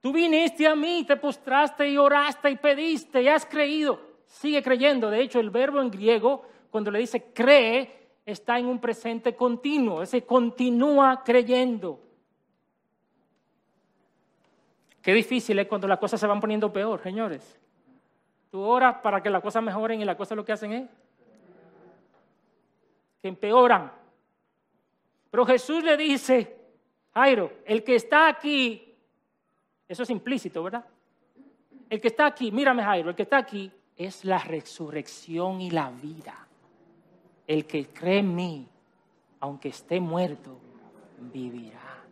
Tú 0.00 0.12
viniste 0.12 0.66
a 0.66 0.76
mí, 0.76 1.04
te 1.04 1.16
postraste 1.16 1.88
y 1.88 1.96
oraste 1.96 2.50
y 2.50 2.56
pediste 2.56 3.22
y 3.22 3.28
has 3.28 3.44
creído. 3.44 4.00
Sigue 4.24 4.62
creyendo. 4.62 5.10
De 5.10 5.20
hecho, 5.20 5.40
el 5.40 5.50
verbo 5.50 5.80
en 5.80 5.90
griego, 5.90 6.42
cuando 6.70 6.90
le 6.90 7.00
dice 7.00 7.32
cree, 7.32 8.10
está 8.24 8.58
en 8.58 8.66
un 8.66 8.78
presente 8.78 9.34
continuo. 9.34 10.02
Ese 10.02 10.24
continúa 10.24 11.22
creyendo. 11.24 12.00
Qué 15.02 15.12
difícil 15.12 15.58
es 15.58 15.68
cuando 15.68 15.86
las 15.86 15.98
cosas 15.98 16.18
se 16.18 16.26
van 16.26 16.40
poniendo 16.40 16.72
peor, 16.72 17.00
señores. 17.02 17.58
Tú 18.50 18.60
oras 18.60 18.96
para 19.02 19.22
que 19.22 19.30
las 19.30 19.42
cosas 19.42 19.62
mejoren 19.62 20.00
y 20.00 20.04
las 20.04 20.16
cosas 20.16 20.36
lo 20.36 20.44
que 20.44 20.52
hacen 20.52 20.72
es 20.72 20.90
que 23.22 23.28
empeoran. 23.28 23.92
Pero 25.30 25.46
Jesús 25.46 25.82
le 25.84 25.96
dice, 25.96 26.55
Jairo, 27.16 27.50
el 27.64 27.82
que 27.82 27.94
está 27.94 28.28
aquí, 28.28 28.94
eso 29.88 30.02
es 30.02 30.10
implícito, 30.10 30.62
¿verdad? 30.62 30.84
El 31.88 31.98
que 31.98 32.08
está 32.08 32.26
aquí, 32.26 32.52
mírame 32.52 32.82
Jairo, 32.82 33.08
el 33.08 33.16
que 33.16 33.22
está 33.22 33.38
aquí 33.38 33.72
es 33.96 34.26
la 34.26 34.38
resurrección 34.38 35.62
y 35.62 35.70
la 35.70 35.88
vida. 35.88 36.46
El 37.46 37.66
que 37.66 37.86
cree 37.86 38.18
en 38.18 38.34
mí, 38.34 38.68
aunque 39.40 39.70
esté 39.70 39.98
muerto, 39.98 40.58
vivirá. 41.32 42.04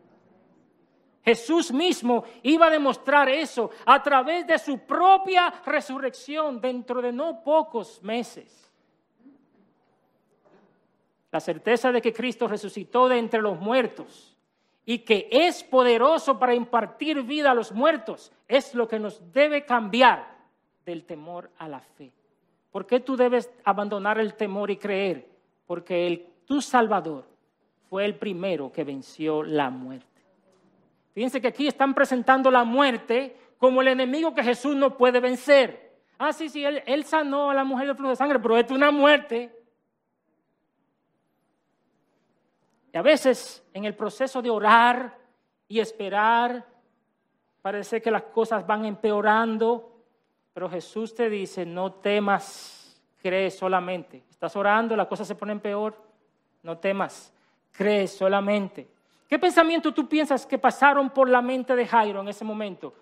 Jesús 1.23 1.71
mismo 1.71 2.25
iba 2.43 2.69
a 2.69 2.71
demostrar 2.71 3.29
eso 3.29 3.73
a 3.85 4.03
través 4.03 4.47
de 4.47 4.59
su 4.59 4.79
propia 4.79 5.53
resurrección 5.67 6.63
dentro 6.63 7.03
de 7.03 7.13
no 7.13 7.45
pocos 7.45 8.03
meses. 8.03 8.73
La 11.31 11.41
certeza 11.41 11.93
de 11.93 12.01
que 12.01 12.15
Cristo 12.15 12.49
resucitó 12.49 13.07
de 13.07 13.19
entre 13.19 13.43
los 13.43 13.61
muertos 13.61 14.34
y 14.87 14.99
que 14.99 15.29
es 15.31 15.63
poderoso 15.63 16.39
para 16.39 16.55
impartir 16.55 17.23
vida 17.23 17.51
a 17.51 17.55
los 17.55 17.73
muertos 17.73 18.33
es 18.49 18.75
lo 18.75 18.87
que 18.87 18.99
nos 18.99 19.33
debe 19.33 19.65
cambiar 19.65 20.35
del 20.85 21.05
temor 21.05 21.51
a 21.59 21.69
la 21.69 21.81
fe. 21.81 22.13
¿Por 22.71 22.87
qué 22.87 23.01
tú 23.01 23.17
debes 23.17 23.51
abandonar 23.65 24.19
el 24.19 24.35
temor 24.35 24.71
y 24.71 24.77
creer? 24.77 25.29
Porque 25.67 26.07
el, 26.07 26.27
tu 26.45 26.61
Salvador 26.61 27.25
fue 27.89 28.05
el 28.05 28.17
primero 28.17 28.73
que 28.73 28.85
venció 28.85 29.43
la 29.43 29.71
muerte. 29.71 30.07
Fíjense 31.15 31.41
que 31.41 31.49
aquí 31.49 31.67
están 31.69 31.95
presentando 31.95 32.51
la 32.51 32.65
muerte 32.65 33.37
como 33.59 33.81
el 33.81 33.89
enemigo 33.89 34.35
que 34.35 34.43
Jesús 34.43 34.75
no 34.75 34.97
puede 34.97 35.21
vencer. 35.21 35.95
Ah, 36.19 36.33
sí, 36.33 36.49
sí, 36.49 36.65
él, 36.65 37.05
sanó 37.05 37.51
a 37.51 37.55
la 37.55 37.65
mujer 37.65 37.87
del 37.87 37.97
flujo 37.97 38.11
de 38.11 38.17
sangre, 38.17 38.39
pero 38.39 38.59
esto 38.59 38.75
es 38.75 38.79
una 38.79 38.91
muerte. 38.91 39.51
Y 42.95 42.97
a 42.97 43.03
veces 43.03 43.67
en 43.75 43.85
el 43.85 43.97
proceso 43.97 44.41
de 44.41 44.51
orar 44.51 45.19
y 45.67 45.81
esperar, 45.81 46.65
parece 47.61 48.01
que 48.01 48.09
las 48.09 48.23
cosas 48.23 48.65
van 48.65 48.85
empeorando, 48.85 49.99
pero 50.53 50.71
Jesús 50.71 51.13
te 51.13 51.29
dice, 51.29 51.67
no 51.67 51.95
temas, 51.95 53.03
cree 53.21 53.51
solamente. 53.51 54.23
Estás 54.31 54.55
orando, 54.55 54.95
las 54.95 55.09
cosas 55.09 55.27
se 55.27 55.35
ponen 55.35 55.59
peor, 55.59 56.01
no 56.63 56.79
temas, 56.79 57.33
cree 57.73 58.07
solamente. 58.07 58.89
¿Qué 59.29 59.41
pensamiento 59.41 59.93
tú 59.93 60.09
piensas 60.09 60.47
que 60.47 60.57
pasaron 60.57 61.11
por 61.11 61.29
la 61.29 61.43
mente 61.43 61.75
de 61.75 61.89
Jairo 61.89 62.21
en 62.21 62.29
ese 62.29 62.45
momento? 62.45 62.95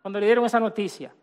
Cuando 0.00 0.18
le 0.18 0.24
dieron 0.24 0.46
esa 0.46 0.58
noticia. 0.58 1.14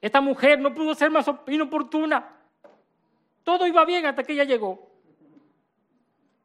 Esta 0.00 0.20
mujer 0.20 0.58
no 0.58 0.74
pudo 0.74 0.92
ser 0.96 1.08
más 1.08 1.30
inoportuna. 1.46 2.34
Todo 3.44 3.64
iba 3.64 3.84
bien 3.84 4.06
hasta 4.06 4.24
que 4.24 4.32
ella 4.32 4.42
llegó. 4.42 4.95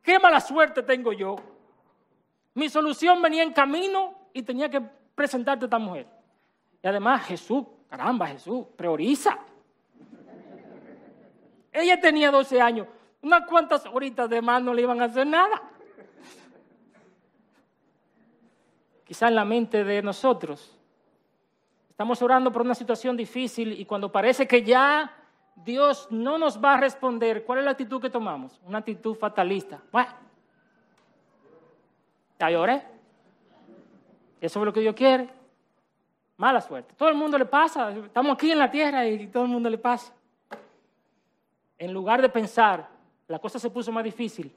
Qué 0.02 0.20
mala 0.20 0.40
suerte 0.40 0.84
tengo 0.84 1.14
yo. 1.14 1.36
Mi 2.54 2.70
solución 2.70 3.22
venía 3.22 3.44
en 3.44 3.54
camino 3.54 4.14
y 4.34 4.44
tenía 4.44 4.70
que 4.70 4.82
presentarte 5.16 5.66
a 5.66 5.68
esta 5.68 5.80
mujer. 5.80 6.08
Y 6.84 6.88
además 6.88 7.26
Jesús, 7.26 7.66
caramba 7.90 8.28
Jesús, 8.28 8.66
prioriza. 8.76 9.38
Ella 11.72 12.00
tenía 12.00 12.32
12 12.32 12.60
años 12.60 12.88
unas 13.22 13.46
cuantas 13.48 13.86
horitas 13.86 14.30
de 14.30 14.42
más 14.42 14.62
no 14.62 14.74
le 14.74 14.82
iban 14.82 15.02
a 15.02 15.06
hacer 15.06 15.28
nada. 15.28 15.62
Quizá 19.06 19.28
en 19.28 19.36
la 19.36 19.46
mente 19.46 19.84
de 19.84 20.02
nosotros 20.02 20.78
estamos 21.90 22.22
orando 22.22 22.52
por 22.52 22.64
una 22.64 22.74
situación 22.74 23.16
difícil 23.16 23.74
y 23.74 23.86
cuando 23.86 24.12
parece 24.12 24.48
que 24.48 24.64
ya 24.64 25.16
Dios 25.56 26.08
no 26.10 26.38
nos 26.38 26.64
va 26.64 26.74
a 26.74 26.78
responder, 26.78 27.44
¿cuál 27.46 27.60
es 27.60 27.66
la 27.66 27.72
actitud 27.72 28.02
que 28.02 28.10
tomamos? 28.10 28.60
Una 28.66 28.80
actitud 28.80 29.16
fatalista. 29.16 29.82
Bueno, 29.92 30.12
lloré. 32.50 32.84
Eso 34.40 34.60
es 34.60 34.66
lo 34.66 34.74
que 34.74 34.80
Dios 34.80 34.96
quiere. 34.96 35.30
Mala 36.38 36.62
suerte. 36.62 36.96
Todo 36.98 37.10
el 37.10 37.16
mundo 37.16 37.38
le 37.38 37.46
pasa. 37.46 37.92
Estamos 37.92 38.34
aquí 38.34 38.52
en 38.52 38.58
la 38.58 38.72
tierra 38.72 39.06
y 39.06 39.28
todo 39.28 39.44
el 39.44 39.50
mundo 39.50 39.70
le 39.70 39.78
pasa. 39.78 40.14
En 41.78 41.94
lugar 41.94 42.22
de 42.22 42.30
pensar, 42.30 42.88
la 43.28 43.38
cosa 43.40 43.60
se 43.60 43.70
puso 43.70 43.92
más 43.92 44.04
difícil. 44.04 44.52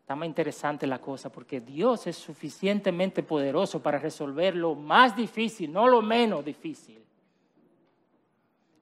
Está 0.00 0.14
más 0.14 0.28
interesante 0.28 0.86
la 0.86 1.00
cosa 1.00 1.30
porque 1.30 1.60
Dios 1.60 2.06
es 2.06 2.16
suficientemente 2.16 3.22
poderoso 3.22 3.82
para 3.82 3.98
resolver 3.98 4.54
lo 4.54 4.74
más 4.74 5.16
difícil, 5.16 5.72
no 5.72 5.88
lo 5.88 6.00
menos 6.02 6.44
difícil. 6.44 7.02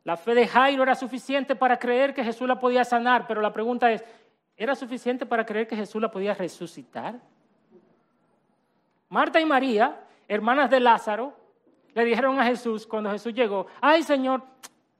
La 0.05 0.19
fe 0.19 0.35
de 0.35 0.47
Jairo 0.47 0.83
era 0.83 0.95
suficiente 0.95 1.57
para 1.57 1.79
creer 1.79 2.13
que 2.13 2.23
Jesús 2.23 2.47
la 2.47 2.61
podía 2.61 2.85
sanar, 2.85 3.27
pero 3.27 3.41
la 3.41 3.53
pregunta 3.53 3.91
es, 3.91 4.05
¿era 4.55 4.75
suficiente 4.75 5.25
para 5.25 5.47
creer 5.47 5.67
que 5.67 5.75
Jesús 5.75 6.01
la 6.01 6.11
podía 6.11 6.35
resucitar? 6.35 7.19
Marta 9.09 9.41
y 9.41 9.47
María, 9.47 9.99
hermanas 10.29 10.69
de 10.69 10.81
Lázaro, 10.81 11.35
le 11.95 12.05
dijeron 12.05 12.39
a 12.39 12.45
Jesús 12.45 12.87
cuando 12.87 13.11
Jesús 13.11 13.33
llegó, 13.33 13.67
ay 13.81 14.03
Señor, 14.03 14.43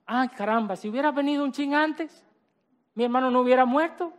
ay 0.07 0.27
caramba, 0.29 0.75
si 0.75 0.89
hubiera 0.89 1.11
venido 1.11 1.43
un 1.43 1.51
ching 1.51 1.75
antes, 1.75 2.25
mi 2.95 3.03
hermano 3.03 3.29
no 3.29 3.41
hubiera 3.41 3.63
muerto. 3.63 4.11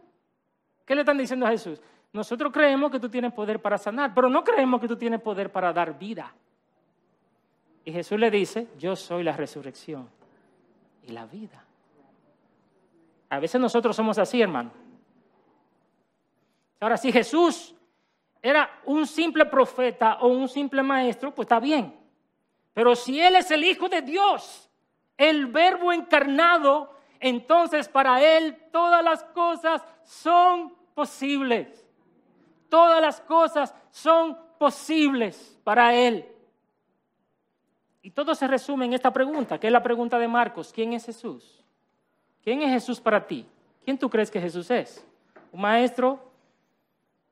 ¿Qué 0.85 0.95
le 0.95 1.01
están 1.01 1.19
diciendo 1.19 1.47
a 1.47 1.51
Jesús? 1.51 1.83
Nosotros 2.13 2.53
creemos 2.53 2.93
que 2.93 3.01
tú 3.01 3.09
tienes 3.09 3.33
poder 3.33 3.61
para 3.61 3.77
sanar, 3.77 4.15
pero 4.15 4.29
no 4.29 4.45
creemos 4.45 4.81
que 4.81 4.87
tú 4.87 4.97
tienes 4.97 5.21
poder 5.21 5.51
para 5.51 5.73
dar 5.73 5.99
vida. 5.99 6.33
Y 7.85 7.91
Jesús 7.91 8.21
le 8.21 8.31
dice, 8.31 8.69
yo 8.79 8.95
soy 8.95 9.25
la 9.25 9.33
resurrección 9.33 10.16
y 11.07 11.13
la 11.13 11.27
vida. 11.27 11.65
A 13.29 13.39
veces 13.39 13.61
nosotros 13.61 13.95
somos 13.97 14.19
así, 14.19 14.41
hermano. 14.41 14.71
Ahora, 16.81 16.97
si 16.97 17.11
Jesús 17.11 17.75
era 18.43 18.71
un 18.85 19.07
simple 19.07 19.47
profeta 19.47 20.19
o 20.21 20.29
un 20.29 20.49
simple 20.49 20.83
maestro, 20.83 21.35
pues 21.35 21.47
está 21.47 21.59
bien. 21.59 21.95
Pero 22.75 22.95
si 22.95 23.21
Él 23.21 23.37
es 23.37 23.51
el 23.51 23.65
Hijo 23.65 23.89
de 23.89 24.03
Dios, 24.03 24.71
el 25.17 25.47
Verbo 25.47 25.93
encarnado, 25.93 26.95
entonces 27.19 27.89
para 27.89 28.23
Él 28.23 28.57
todas 28.71 29.03
las 29.03 29.25
cosas 29.25 29.83
son 30.05 30.75
posibles. 30.95 31.85
Todas 32.69 33.01
las 33.01 33.21
cosas 33.23 33.75
son 33.91 34.39
posibles 34.59 35.59
para 35.65 35.95
Él. 35.95 36.36
Y 38.07 38.11
todo 38.13 38.37
se 38.37 38.47
resume 38.47 38.85
en 38.85 38.93
esta 38.93 39.13
pregunta, 39.13 39.59
que 39.59 39.67
es 39.67 39.73
la 39.73 39.83
pregunta 39.83 40.17
de 40.17 40.29
Marcos. 40.29 40.73
¿Quién 40.73 40.93
es 40.93 41.07
Jesús? 41.07 41.65
¿Quién 42.41 42.63
es 42.63 42.71
Jesús 42.71 43.01
para 43.01 43.27
ti? 43.27 43.45
¿Quién 43.85 43.99
tú 43.99 44.09
crees 44.09 44.31
que 44.31 44.41
Jesús 44.41 44.71
es? 44.71 45.05
¿Un 45.51 45.63
maestro? 45.63 46.21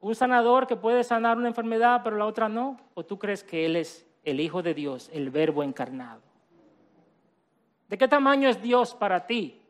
¿Un 0.01 0.17
sanador 0.17 0.67
que 0.67 0.75
puede 0.75 1.05
sanar 1.05 1.37
una 1.37 1.47
enfermedad 1.47 2.01
pero 2.03 2.17
la 2.17 2.27
otra 2.27 2.49
no? 2.49 2.81
¿O 2.95 3.05
tú 3.05 3.21
crees 3.21 3.45
que 3.45 3.65
Él 3.67 3.77
es 3.77 4.05
el 4.25 4.41
Hijo 4.41 4.65
de 4.65 4.75
Dios, 4.75 5.09
el 5.13 5.31
Verbo 5.31 5.63
encarnado? 5.63 6.23
¿De 7.89 7.97
qué 7.97 8.09
tamaño 8.09 8.49
es 8.49 8.61
Dios 8.61 8.97
para 8.97 9.29
ti? 9.29 9.61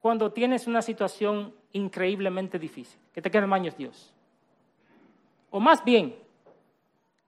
cuando 0.00 0.32
tienes 0.32 0.66
una 0.68 0.80
situación 0.82 1.52
increíblemente 1.72 2.58
difícil, 2.58 2.98
que 3.12 3.20
te 3.20 3.28
queda 3.28 3.42
tamaño 3.42 3.68
es 3.68 3.76
Dios. 3.76 4.14
O 5.50 5.58
más 5.58 5.84
bien, 5.84 6.16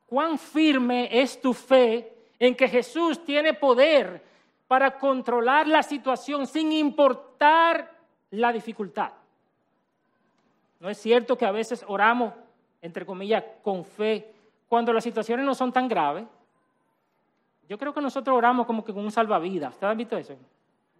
cuán 0.06 0.38
firme 0.38 1.08
es 1.10 1.40
tu 1.40 1.52
fe 1.52 2.17
en 2.38 2.54
que 2.54 2.68
Jesús 2.68 3.24
tiene 3.24 3.54
poder 3.54 4.22
para 4.66 4.98
controlar 4.98 5.66
la 5.66 5.82
situación 5.82 6.46
sin 6.46 6.72
importar 6.72 7.90
la 8.30 8.52
dificultad. 8.52 9.12
¿No 10.80 10.88
es 10.88 10.98
cierto 10.98 11.36
que 11.36 11.46
a 11.46 11.50
veces 11.50 11.84
oramos, 11.88 12.34
entre 12.80 13.04
comillas, 13.04 13.42
con 13.62 13.84
fe, 13.84 14.32
cuando 14.68 14.92
las 14.92 15.02
situaciones 15.02 15.44
no 15.44 15.54
son 15.54 15.72
tan 15.72 15.88
graves? 15.88 16.26
Yo 17.68 17.78
creo 17.78 17.92
que 17.92 18.00
nosotros 18.00 18.36
oramos 18.36 18.66
como 18.66 18.84
que 18.84 18.94
con 18.94 19.04
un 19.04 19.10
salvavidas. 19.10 19.74
¿Ustedes 19.74 19.90
han 19.90 19.98
visto 19.98 20.16
eso? 20.16 20.36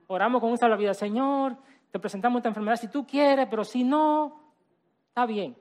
oramos 0.08 0.40
con 0.40 0.50
un 0.50 0.78
vida, 0.78 0.94
Señor, 0.94 1.54
te 1.90 1.98
presentamos 1.98 2.38
esta 2.38 2.48
enfermedad 2.48 2.76
si 2.76 2.88
tú 2.88 3.06
quieres, 3.06 3.46
pero 3.48 3.62
si 3.62 3.84
no, 3.84 4.40
está 5.08 5.26
bien. 5.26 5.54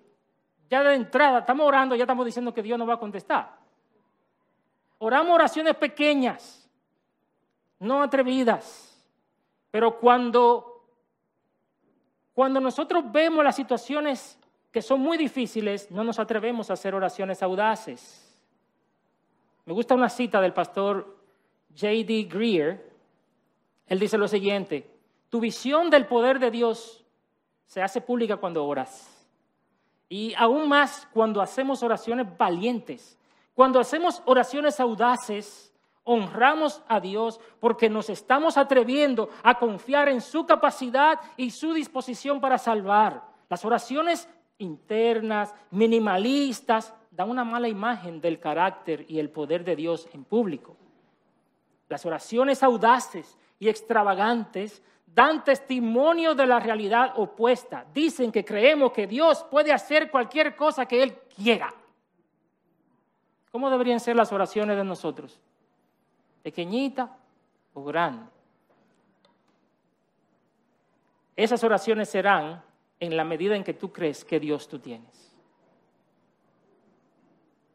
Ya 0.70 0.84
de 0.84 0.96
entrada, 0.96 1.40
estamos 1.40 1.68
orando, 1.68 1.96
ya 1.96 2.04
estamos 2.04 2.26
diciendo 2.26 2.54
que 2.54 2.64
Dios 2.64 2.80
no 2.80 2.86
va 2.86 2.96
a 2.96 3.00
contestar. 3.00 3.57
Oramos 5.00 5.36
oraciones 5.36 5.76
pequeñas, 5.76 6.70
no 7.80 8.02
atrevidas, 8.02 9.06
pero 9.70 10.00
cuando, 10.00 10.84
cuando 12.34 12.60
nosotros 12.60 13.04
vemos 13.12 13.44
las 13.44 13.56
situaciones 13.56 14.40
que 14.72 14.82
son 14.82 15.00
muy 15.02 15.18
difíciles, 15.18 15.92
no 15.92 16.04
nos 16.04 16.20
atrevemos 16.20 16.70
a 16.70 16.74
hacer 16.74 16.96
oraciones 16.96 17.44
audaces. 17.44 18.24
Me 19.66 19.74
gusta 19.74 19.96
una 19.96 20.10
cita 20.10 20.42
del 20.42 20.54
pastor 20.54 21.18
J.D. 21.70 22.28
Greer, 22.32 22.92
él 23.88 24.00
dice 24.00 24.18
lo 24.18 24.28
siguiente, 24.28 24.90
tu 25.30 25.40
visión 25.40 25.90
del 25.90 26.08
poder 26.08 26.40
de 26.40 26.52
Dios 26.52 27.04
se 27.66 27.82
hace 27.82 28.02
pública 28.02 28.38
cuando 28.38 28.66
oras. 28.66 29.14
Y 30.10 30.34
aún 30.36 30.70
más 30.70 31.08
cuando 31.14 31.42
hacemos 31.42 31.84
oraciones 31.84 32.26
valientes, 32.38 33.17
cuando 33.58 33.80
hacemos 33.80 34.22
oraciones 34.26 34.80
audaces, 34.80 35.74
honramos 36.04 36.84
a 36.88 37.00
Dios 37.00 37.40
porque 37.60 37.90
nos 37.90 38.08
estamos 38.08 38.56
atreviendo 38.56 39.30
a 39.42 39.58
confiar 39.58 40.10
en 40.10 40.22
su 40.22 40.46
capacidad 40.46 41.20
y 41.38 41.50
su 41.50 41.74
disposición 41.74 42.40
para 42.40 42.60
salvar. 42.60 43.24
Las 43.50 43.66
oraciones 43.66 44.30
internas, 44.60 45.56
minimalistas, 45.72 46.94
dan 47.10 47.32
una 47.32 47.44
mala 47.44 47.68
imagen 47.68 48.22
del 48.22 48.40
carácter 48.40 49.08
y 49.10 49.18
el 49.18 49.32
poder 49.32 49.64
de 49.64 49.76
Dios 49.76 50.08
en 50.14 50.24
público. 50.24 50.78
Las 51.90 52.06
oraciones 52.06 52.62
audaces 52.62 53.40
y 53.58 53.70
extravagantes 53.70 54.84
dan 55.08 55.44
testimonio 55.44 56.36
de 56.36 56.46
la 56.46 56.60
realidad 56.60 57.14
opuesta. 57.16 57.88
Dicen 57.92 58.32
que 58.32 58.46
creemos 58.46 58.92
que 58.92 59.08
Dios 59.08 59.44
puede 59.50 59.74
hacer 59.74 60.12
cualquier 60.12 60.56
cosa 60.56 60.86
que 60.86 61.02
Él 61.02 61.16
quiera. 61.36 61.74
¿Cómo 63.58 63.72
deberían 63.72 64.00
ser 64.00 64.16
las 64.16 64.32
oraciones 64.32 64.78
de 64.78 64.84
nosotros? 64.84 65.42
¿Pequeñita 66.44 67.18
o 67.74 67.84
grande? 67.84 68.24
Esas 71.36 71.64
oraciones 71.64 72.08
serán 72.08 72.62
en 73.00 73.18
la 73.18 73.24
medida 73.24 73.56
en 73.56 73.64
que 73.64 73.74
tú 73.74 73.92
crees 73.92 74.24
que 74.24 74.40
Dios 74.40 74.68
tú 74.68 74.78
tienes. 74.78 75.36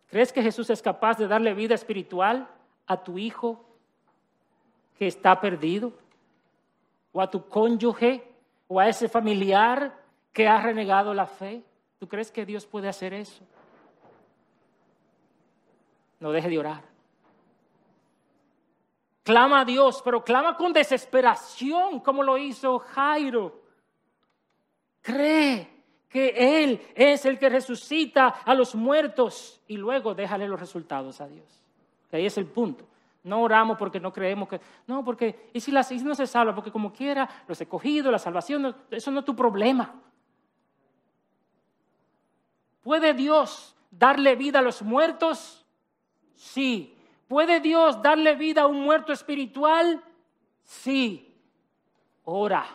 ¿Crees 0.07 0.33
que 0.33 0.41
Jesús 0.41 0.70
es 0.70 0.80
capaz 0.80 1.18
de 1.18 1.26
darle 1.26 1.53
vida 1.53 1.74
espiritual 1.74 2.47
a 2.87 3.03
tu 3.03 3.18
hijo 3.18 3.64
que 4.97 5.09
está 5.09 5.41
perdido? 5.41 5.93
¿O 7.11 7.20
a 7.20 7.28
tu 7.28 7.49
cónyuge? 7.49 8.22
¿O 8.68 8.78
a 8.78 8.87
ese 8.87 9.09
familiar 9.09 10.01
que 10.33 10.47
ha 10.47 10.62
renegado 10.62 11.12
la 11.12 11.26
fe? 11.26 11.64
¿Tú 11.99 12.07
crees 12.07 12.30
que 12.30 12.47
Dios 12.47 12.66
puede 12.66 12.89
hacer 12.89 13.12
eso? 13.12 13.43
No 16.23 16.31
deje 16.31 16.49
de 16.49 16.57
orar. 16.57 16.85
Clama 19.25 19.62
a 19.62 19.64
Dios, 19.64 20.01
pero 20.05 20.23
clama 20.23 20.57
con 20.57 20.73
desesperación, 20.73 21.99
como 21.99 22.23
lo 22.23 22.39
hizo 22.39 22.79
Jairo. 22.79 23.61
Cree 25.01 25.68
que 26.09 26.62
Él 26.62 26.81
es 26.95 27.27
el 27.27 27.41
que 27.41 27.49
resucita 27.49 28.29
a 28.29 28.55
los 28.55 28.77
muertos 28.77 29.61
y 29.66 29.77
luego 29.77 30.14
déjale 30.14 30.47
los 30.47 30.61
resultados 30.61 31.20
a 31.20 31.27
Dios. 31.27 31.45
Ahí 32.12 32.25
es 32.25 32.39
el 32.39 32.47
punto. 32.47 32.85
No 33.25 33.43
oramos 33.43 33.77
porque 33.77 33.99
no 33.99 34.12
creemos 34.12 34.49
que... 34.49 34.61
No, 34.87 35.05
porque... 35.05 35.51
¿Y 35.53 35.59
si, 35.59 35.73
no 35.73 36.14
se 36.14 36.29
salva? 36.29 36.55
Porque 36.55 36.70
como 36.70 36.93
quiera, 36.93 37.29
los 37.49 37.61
escogidos, 37.61 38.12
la 38.12 38.20
salvación, 38.20 38.77
eso 38.93 39.11
no 39.11 39.20
es 39.20 39.27
tu 39.27 39.35
problema. 39.35 39.93
¿Puede 42.81 43.12
Dios 43.12 43.75
darle 43.91 44.37
vida 44.37 44.61
a 44.61 44.62
los 44.62 44.83
muertos? 44.83 45.62
Sí. 46.53 46.95
¿Puede 47.29 47.61
Dios 47.61 48.03
darle 48.03 48.35
vida 48.35 48.63
a 48.63 48.67
un 48.67 48.81
muerto 48.81 49.13
espiritual? 49.13 50.03
Sí. 50.63 51.35
Ora. 52.25 52.67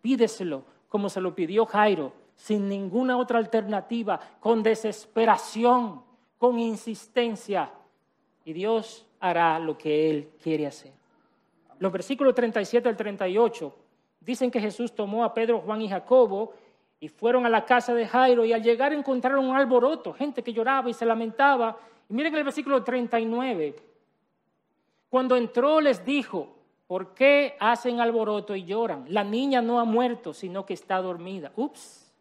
Pídeselo 0.00 0.64
como 0.88 1.10
se 1.10 1.20
lo 1.20 1.34
pidió 1.34 1.66
Jairo, 1.66 2.12
sin 2.34 2.66
ninguna 2.66 3.18
otra 3.18 3.38
alternativa, 3.38 4.18
con 4.40 4.62
desesperación, 4.62 6.02
con 6.38 6.58
insistencia. 6.58 7.70
Y 8.44 8.54
Dios 8.54 9.04
hará 9.20 9.58
lo 9.58 9.76
que 9.76 10.08
Él 10.08 10.30
quiere 10.42 10.66
hacer. 10.66 10.92
Los 11.78 11.92
versículos 11.92 12.34
37 12.34 12.88
al 12.88 12.96
38 12.96 13.74
dicen 14.20 14.50
que 14.50 14.60
Jesús 14.60 14.94
tomó 14.94 15.24
a 15.24 15.34
Pedro, 15.34 15.60
Juan 15.60 15.82
y 15.82 15.88
Jacobo 15.88 16.54
y 17.00 17.08
fueron 17.08 17.46
a 17.46 17.48
la 17.48 17.64
casa 17.64 17.94
de 17.94 18.06
Jairo 18.06 18.44
y 18.44 18.52
al 18.52 18.62
llegar 18.62 18.92
encontraron 18.92 19.46
un 19.46 19.56
alboroto, 19.56 20.12
gente 20.12 20.42
que 20.42 20.52
lloraba 20.52 20.90
y 20.90 20.94
se 20.94 21.06
lamentaba. 21.06 21.78
Y 22.08 22.14
miren 22.14 22.34
el 22.34 22.44
versículo 22.44 22.82
39. 22.82 23.76
Cuando 25.08 25.36
entró 25.36 25.80
les 25.80 26.04
dijo, 26.04 26.56
¿por 26.86 27.14
qué 27.14 27.56
hacen 27.60 28.00
alboroto 28.00 28.56
y 28.56 28.64
lloran? 28.64 29.04
La 29.08 29.22
niña 29.22 29.62
no 29.62 29.78
ha 29.78 29.84
muerto, 29.84 30.34
sino 30.34 30.66
que 30.66 30.74
está 30.74 31.00
dormida. 31.00 31.52
Ups. 31.54 32.12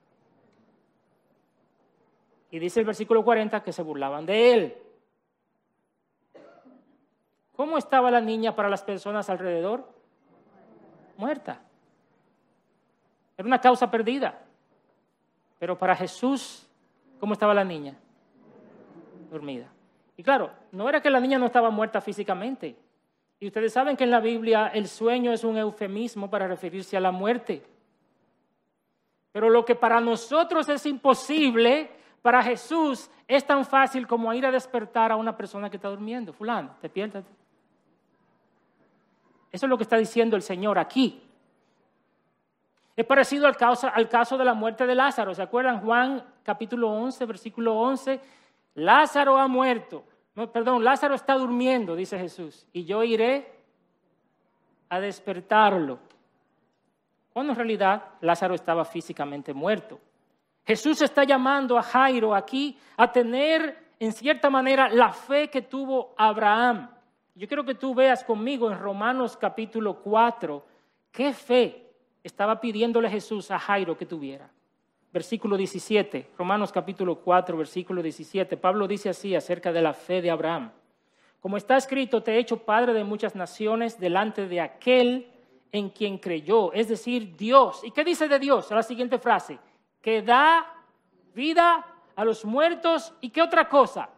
Y 2.51 2.59
dice 2.59 2.79
el 2.79 2.85
versículo 2.85 3.25
40 3.25 3.63
que 3.63 3.73
se 3.73 3.81
burlaban 3.81 4.25
de 4.25 4.53
él. 4.53 4.77
¿Cómo 7.55 7.79
estaba 7.79 8.11
la 8.11 8.21
niña 8.21 8.55
para 8.55 8.69
las 8.69 8.83
personas 8.83 9.29
alrededor? 9.31 9.89
Muerta. 11.17 11.61
Era 13.35 13.47
una 13.47 13.59
causa 13.59 13.89
perdida. 13.89 14.46
Pero 15.59 15.77
para 15.77 15.95
Jesús, 15.95 16.67
¿cómo 17.19 17.33
estaba 17.33 17.53
la 17.53 17.63
niña? 17.63 17.95
Dormida. 19.31 19.67
Y 20.15 20.23
claro, 20.23 20.51
no 20.71 20.89
era 20.89 21.01
que 21.01 21.09
la 21.09 21.19
niña 21.19 21.37
no 21.37 21.45
estaba 21.45 21.69
muerta 21.69 22.01
físicamente. 22.01 22.75
Y 23.39 23.47
ustedes 23.47 23.73
saben 23.73 23.95
que 23.95 24.03
en 24.03 24.11
la 24.11 24.19
Biblia 24.19 24.67
el 24.73 24.87
sueño 24.87 25.31
es 25.31 25.43
un 25.43 25.57
eufemismo 25.57 26.29
para 26.29 26.47
referirse 26.47 26.97
a 26.97 26.99
la 26.99 27.11
muerte. 27.11 27.63
Pero 29.31 29.49
lo 29.49 29.63
que 29.63 29.75
para 29.75 29.99
nosotros 30.01 30.67
es 30.69 30.85
imposible, 30.87 31.91
para 32.23 32.41
Jesús 32.41 33.11
es 33.27 33.45
tan 33.45 33.63
fácil 33.65 34.07
como 34.07 34.33
ir 34.33 34.45
a 34.45 34.51
despertar 34.51 35.11
a 35.11 35.15
una 35.15 35.37
persona 35.37 35.69
que 35.69 35.77
está 35.77 35.89
durmiendo. 35.89 36.33
Fulano, 36.33 36.75
despiértate. 36.81 37.29
Eso 39.51 39.65
es 39.65 39.69
lo 39.69 39.77
que 39.77 39.83
está 39.83 39.97
diciendo 39.97 40.35
el 40.35 40.41
Señor 40.41 40.79
aquí. 40.79 41.23
Es 42.97 43.05
parecido 43.05 43.45
al 43.45 43.55
caso, 43.55 43.87
al 43.93 44.09
caso 44.09 44.39
de 44.39 44.43
la 44.43 44.55
muerte 44.55 44.87
de 44.87 44.95
Lázaro. 44.95 45.31
¿Se 45.35 45.43
acuerdan? 45.43 45.81
Juan 45.81 46.23
capítulo 46.41 46.89
11, 46.89 47.25
versículo 47.27 47.75
11. 47.75 48.19
Lázaro 48.73 49.37
ha 49.37 49.47
muerto. 49.47 50.03
perdón, 50.51 50.83
Lázaro 50.83 51.13
está 51.13 51.35
durmiendo, 51.35 51.95
dice 51.95 52.17
Jesús. 52.17 52.65
Y 52.73 52.85
yo 52.85 53.03
iré 53.03 53.53
a 54.89 54.99
despertarlo. 54.99 55.99
Cuando 57.31 57.53
en 57.53 57.57
realidad 57.57 58.03
Lázaro 58.21 58.55
estaba 58.55 58.83
físicamente 58.83 59.53
muerto. 59.53 59.99
Jesús 60.65 60.99
está 61.03 61.23
llamando 61.23 61.77
a 61.77 61.83
Jairo 61.83 62.33
aquí 62.33 62.79
a 62.97 63.11
tener 63.11 63.91
en 63.99 64.11
cierta 64.11 64.49
manera 64.49 64.89
la 64.89 65.13
fe 65.13 65.51
que 65.51 65.61
tuvo 65.61 66.15
Abraham. 66.17 66.89
Yo 67.35 67.47
quiero 67.47 67.63
que 67.63 67.75
tú 67.75 67.93
veas 67.93 68.23
conmigo 68.23 68.71
en 68.71 68.79
Romanos 68.79 69.37
capítulo 69.37 70.01
4 70.01 70.65
qué 71.11 71.31
fe 71.31 71.86
estaba 72.27 72.59
pidiéndole 72.59 73.09
Jesús 73.09 73.49
a 73.51 73.57
Jairo 73.57 73.97
que 73.97 74.05
tuviera. 74.05 74.49
Versículo 75.11 75.57
17, 75.57 76.31
Romanos 76.37 76.71
capítulo 76.71 77.15
4, 77.15 77.57
versículo 77.57 78.03
17. 78.03 78.57
Pablo 78.57 78.87
dice 78.87 79.09
así 79.09 79.33
acerca 79.33 79.71
de 79.71 79.81
la 79.81 79.93
fe 79.93 80.21
de 80.21 80.29
Abraham. 80.29 80.71
Como 81.39 81.55
está 81.55 81.77
escrito, 81.77 82.21
te 82.21 82.33
he 82.33 82.39
hecho 82.39 82.57
padre 82.57 82.93
de 82.93 83.03
muchas 83.03 83.35
naciones 83.35 83.99
delante 83.99 84.47
de 84.47 84.59
aquel 84.59 85.31
en 85.71 85.89
quien 85.89 86.17
creyó, 86.17 86.73
es 86.73 86.89
decir, 86.89 87.35
Dios. 87.35 87.81
¿Y 87.83 87.91
qué 87.91 88.03
dice 88.03 88.27
de 88.27 88.39
Dios? 88.39 88.69
La 88.71 88.83
siguiente 88.83 89.19
frase, 89.19 89.57
que 90.01 90.21
da 90.21 90.65
vida 91.33 91.85
a 92.15 92.25
los 92.25 92.43
muertos 92.43 93.13
y 93.21 93.29
qué 93.29 93.41
otra 93.41 93.69
cosa? 93.69 94.09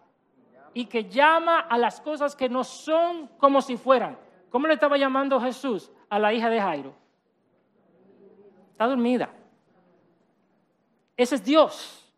Y 0.73 0.85
que 0.85 1.05
llama 1.05 1.59
a 1.59 1.77
las 1.77 2.01
cosas 2.01 2.35
que 2.35 2.49
no 2.49 2.63
son 2.63 3.27
como 3.37 3.61
si 3.61 3.77
fueran. 3.77 4.17
¿Cómo 4.49 4.67
le 4.67 4.73
estaba 4.73 4.97
llamando 4.97 5.39
Jesús 5.39 5.91
a 6.09 6.17
la 6.17 6.33
hija 6.33 6.49
de 6.49 6.59
Jairo? 6.59 6.95
Está 8.79 8.87
dormida. 8.87 9.29
Ese 11.17 11.35
es 11.35 11.43
Dios, 11.43 12.09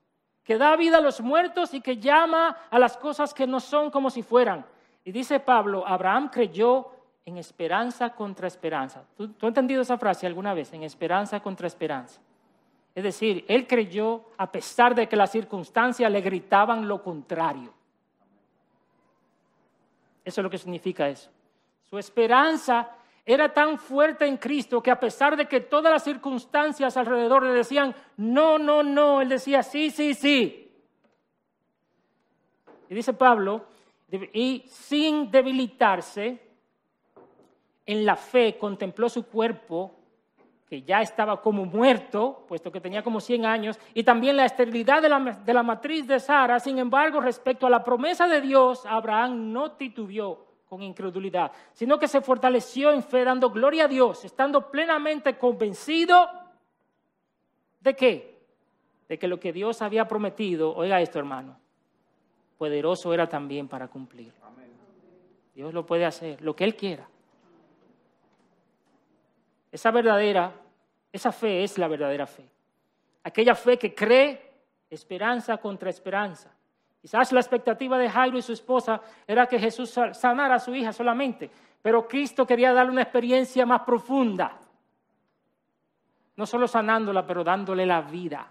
que 0.43 0.59
da 0.59 0.75
vida 0.75 0.99
a 0.99 1.01
los 1.01 1.19
muertos 1.19 1.73
y 1.73 1.81
que 1.81 1.97
llama 1.97 2.55
a 2.69 2.77
las 2.77 2.97
cosas 2.97 3.33
que 3.33 3.47
no 3.47 3.59
son 3.59 3.89
como 3.89 4.11
si 4.11 4.21
fueran. 4.21 4.63
Y 5.03 5.11
dice 5.11 5.39
Pablo, 5.39 5.83
Abraham 5.87 6.29
creyó 6.29 6.91
en 7.25 7.39
esperanza 7.39 8.11
contra 8.11 8.47
esperanza. 8.47 9.03
¿Tú, 9.17 9.29
¿Tú, 9.29 9.47
has 9.47 9.49
entendido 9.49 9.81
esa 9.81 9.97
frase 9.97 10.27
alguna 10.27 10.53
vez? 10.53 10.71
En 10.71 10.83
esperanza 10.83 11.39
contra 11.39 11.65
esperanza. 11.65 12.21
Es 12.93 13.03
decir, 13.05 13.43
él 13.47 13.65
creyó 13.65 14.25
a 14.37 14.51
pesar 14.51 14.93
de 14.93 15.09
que 15.09 15.15
las 15.15 15.31
circunstancias 15.31 16.11
le 16.11 16.21
gritaban 16.21 16.87
lo 16.87 17.01
contrario. 17.01 17.73
Eso 20.23 20.41
es 20.41 20.43
lo 20.43 20.49
que 20.51 20.59
significa 20.59 21.09
eso. 21.09 21.31
Su 21.89 21.97
esperanza 21.97 22.87
era 23.25 23.53
tan 23.53 23.77
fuerte 23.77 24.25
en 24.25 24.37
Cristo 24.37 24.81
que 24.81 24.91
a 24.91 24.99
pesar 24.99 25.37
de 25.37 25.47
que 25.47 25.59
todas 25.59 25.91
las 25.91 26.03
circunstancias 26.03 26.97
alrededor 26.97 27.43
le 27.43 27.53
decían, 27.53 27.95
no, 28.17 28.57
no, 28.57 28.81
no, 28.81 29.21
él 29.21 29.29
decía, 29.29 29.61
sí, 29.61 29.91
sí, 29.91 30.13
sí. 30.13 30.71
Y 32.89 32.95
dice 32.95 33.13
Pablo, 33.13 33.65
y 34.33 34.65
sin 34.67 35.29
debilitarse 35.31 36.41
en 37.85 38.05
la 38.05 38.15
fe, 38.15 38.57
contempló 38.57 39.07
su 39.07 39.25
cuerpo, 39.27 39.95
que 40.67 40.81
ya 40.81 41.01
estaba 41.01 41.41
como 41.41 41.65
muerto, 41.65 42.45
puesto 42.47 42.71
que 42.71 42.81
tenía 42.81 43.03
como 43.03 43.19
100 43.19 43.45
años, 43.45 43.79
y 43.93 44.03
también 44.03 44.37
la 44.37 44.45
esterilidad 44.45 45.01
de 45.01 45.09
la, 45.09 45.19
de 45.19 45.53
la 45.53 45.63
matriz 45.63 46.07
de 46.07 46.19
Sara. 46.19 46.59
Sin 46.59 46.79
embargo, 46.79 47.19
respecto 47.19 47.67
a 47.67 47.69
la 47.69 47.83
promesa 47.83 48.27
de 48.27 48.41
Dios, 48.41 48.85
Abraham 48.85 49.51
no 49.51 49.73
titubeó 49.73 50.50
con 50.71 50.81
incredulidad, 50.81 51.51
sino 51.73 51.99
que 51.99 52.07
se 52.07 52.21
fortaleció 52.21 52.93
en 52.93 53.03
fe, 53.03 53.25
dando 53.25 53.49
gloria 53.49 53.83
a 53.83 53.87
Dios, 53.89 54.23
estando 54.23 54.71
plenamente 54.71 55.37
convencido 55.37 56.29
de 57.81 57.93
qué? 57.93 58.39
De 59.09 59.19
que 59.19 59.27
lo 59.27 59.37
que 59.37 59.51
Dios 59.51 59.81
había 59.81 60.07
prometido, 60.07 60.73
oiga 60.73 61.01
esto 61.01 61.19
hermano, 61.19 61.59
poderoso 62.57 63.13
era 63.13 63.27
también 63.27 63.67
para 63.67 63.89
cumplir. 63.89 64.31
Dios 65.53 65.73
lo 65.73 65.85
puede 65.85 66.05
hacer, 66.05 66.41
lo 66.41 66.55
que 66.55 66.63
Él 66.63 66.77
quiera. 66.77 67.05
Esa 69.73 69.91
verdadera, 69.91 70.53
esa 71.11 71.33
fe 71.33 71.65
es 71.65 71.77
la 71.77 71.89
verdadera 71.89 72.25
fe. 72.25 72.49
Aquella 73.25 73.55
fe 73.55 73.77
que 73.77 73.93
cree 73.93 74.53
esperanza 74.89 75.57
contra 75.57 75.89
esperanza 75.89 76.49
Quizás 77.01 77.31
la 77.31 77.39
expectativa 77.39 77.97
de 77.97 78.09
Jairo 78.09 78.37
y 78.37 78.43
su 78.43 78.53
esposa 78.53 79.01
era 79.25 79.47
que 79.47 79.57
Jesús 79.57 79.89
sanara 79.89 80.55
a 80.55 80.59
su 80.59 80.75
hija 80.75 80.93
solamente, 80.93 81.49
pero 81.81 82.07
Cristo 82.07 82.45
quería 82.45 82.73
darle 82.73 82.91
una 82.91 83.01
experiencia 83.01 83.65
más 83.65 83.81
profunda. 83.81 84.59
No 86.35 86.45
solo 86.45 86.67
sanándola, 86.67 87.25
pero 87.25 87.43
dándole 87.43 87.85
la 87.85 88.01
vida. 88.01 88.47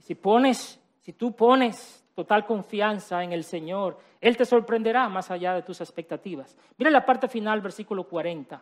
Si 0.00 0.14
pones, 0.14 0.80
Si 1.00 1.12
tú 1.12 1.32
pones 1.32 2.04
total 2.14 2.44
confianza 2.44 3.22
en 3.22 3.32
el 3.32 3.44
Señor, 3.44 3.98
Él 4.20 4.36
te 4.36 4.44
sorprenderá 4.44 5.08
más 5.08 5.30
allá 5.30 5.54
de 5.54 5.62
tus 5.62 5.80
expectativas. 5.80 6.56
Mira 6.76 6.90
la 6.90 7.06
parte 7.06 7.28
final, 7.28 7.60
versículo 7.60 8.04
40 8.04 8.60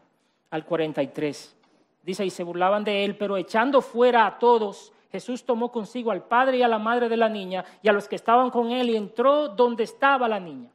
al 0.51 0.65
43. 0.65 1.57
Dice, 2.03 2.25
y 2.25 2.31
se 2.31 2.45
burlaban 2.45 2.85
de 2.85 3.05
Él, 3.05 3.17
pero 3.17 3.37
echando 3.37 3.81
fuera 3.81 4.27
a 4.27 4.39
todos, 4.39 4.93
Jesús 5.17 5.45
tomó 5.45 5.73
consigo 5.73 6.11
al 6.11 6.25
padre 6.25 6.59
y 6.59 6.63
a 6.63 6.69
la 6.69 6.79
madre 6.79 7.09
de 7.09 7.17
la 7.17 7.31
niña 7.31 7.65
y 7.81 7.89
a 7.89 7.93
los 7.95 8.07
que 8.07 8.17
estaban 8.17 8.51
con 8.51 8.71
Él 8.71 8.91
y 8.91 8.97
entró 8.97 9.49
donde 9.49 9.83
estaba 9.83 10.29
la 10.29 10.39
niña. 10.39 10.71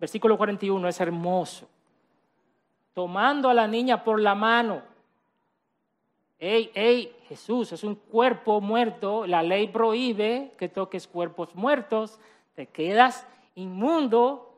Versículo 0.00 0.38
41 0.38 0.88
es 0.88 0.98
hermoso. 0.98 1.68
Tomando 2.94 3.50
a 3.50 3.54
la 3.54 3.68
niña 3.68 4.02
por 4.02 4.18
la 4.18 4.34
mano. 4.34 4.80
Ey, 6.38 6.70
ey, 6.72 7.14
Jesús 7.28 7.70
es 7.72 7.84
un 7.84 7.96
cuerpo 7.96 8.62
muerto. 8.62 9.26
La 9.26 9.42
ley 9.42 9.68
prohíbe 9.68 10.54
que 10.56 10.70
toques 10.70 11.06
cuerpos 11.06 11.54
muertos. 11.54 12.18
Te 12.54 12.64
quedas 12.64 13.26
inmundo. 13.56 14.54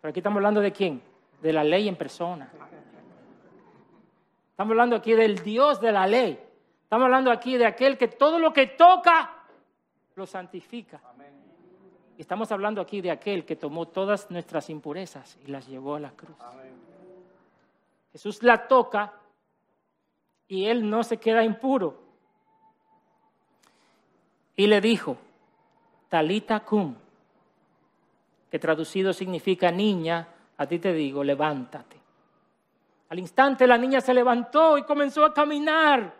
Pero 0.00 0.08
aquí 0.08 0.20
estamos 0.20 0.38
hablando 0.38 0.62
de 0.62 0.72
quién? 0.72 1.02
De 1.42 1.52
la 1.52 1.64
ley 1.64 1.86
en 1.86 1.96
persona. 1.96 2.50
Estamos 4.60 4.72
hablando 4.72 4.96
aquí 4.96 5.14
del 5.14 5.42
Dios 5.42 5.80
de 5.80 5.90
la 5.90 6.06
ley. 6.06 6.38
Estamos 6.82 7.06
hablando 7.06 7.32
aquí 7.32 7.56
de 7.56 7.64
aquel 7.64 7.96
que 7.96 8.08
todo 8.08 8.38
lo 8.38 8.52
que 8.52 8.66
toca 8.66 9.46
lo 10.16 10.26
santifica. 10.26 11.00
Y 12.18 12.20
estamos 12.20 12.52
hablando 12.52 12.82
aquí 12.82 13.00
de 13.00 13.10
aquel 13.10 13.46
que 13.46 13.56
tomó 13.56 13.88
todas 13.88 14.30
nuestras 14.30 14.68
impurezas 14.68 15.38
y 15.46 15.50
las 15.50 15.66
llevó 15.66 15.94
a 15.94 16.00
la 16.00 16.10
cruz. 16.10 16.36
Jesús 18.12 18.42
la 18.42 18.68
toca 18.68 19.14
y 20.46 20.66
él 20.66 20.90
no 20.90 21.04
se 21.04 21.16
queda 21.16 21.42
impuro. 21.42 21.98
Y 24.56 24.66
le 24.66 24.82
dijo, 24.82 25.16
Talita 26.10 26.60
cum, 26.60 26.94
que 28.50 28.58
traducido 28.58 29.14
significa 29.14 29.70
niña, 29.70 30.28
a 30.58 30.66
ti 30.66 30.78
te 30.78 30.92
digo, 30.92 31.24
levántate. 31.24 31.99
Al 33.10 33.18
instante 33.18 33.66
la 33.66 33.76
niña 33.76 34.00
se 34.00 34.14
levantó 34.14 34.78
y 34.78 34.84
comenzó 34.84 35.24
a 35.24 35.34
caminar, 35.34 36.14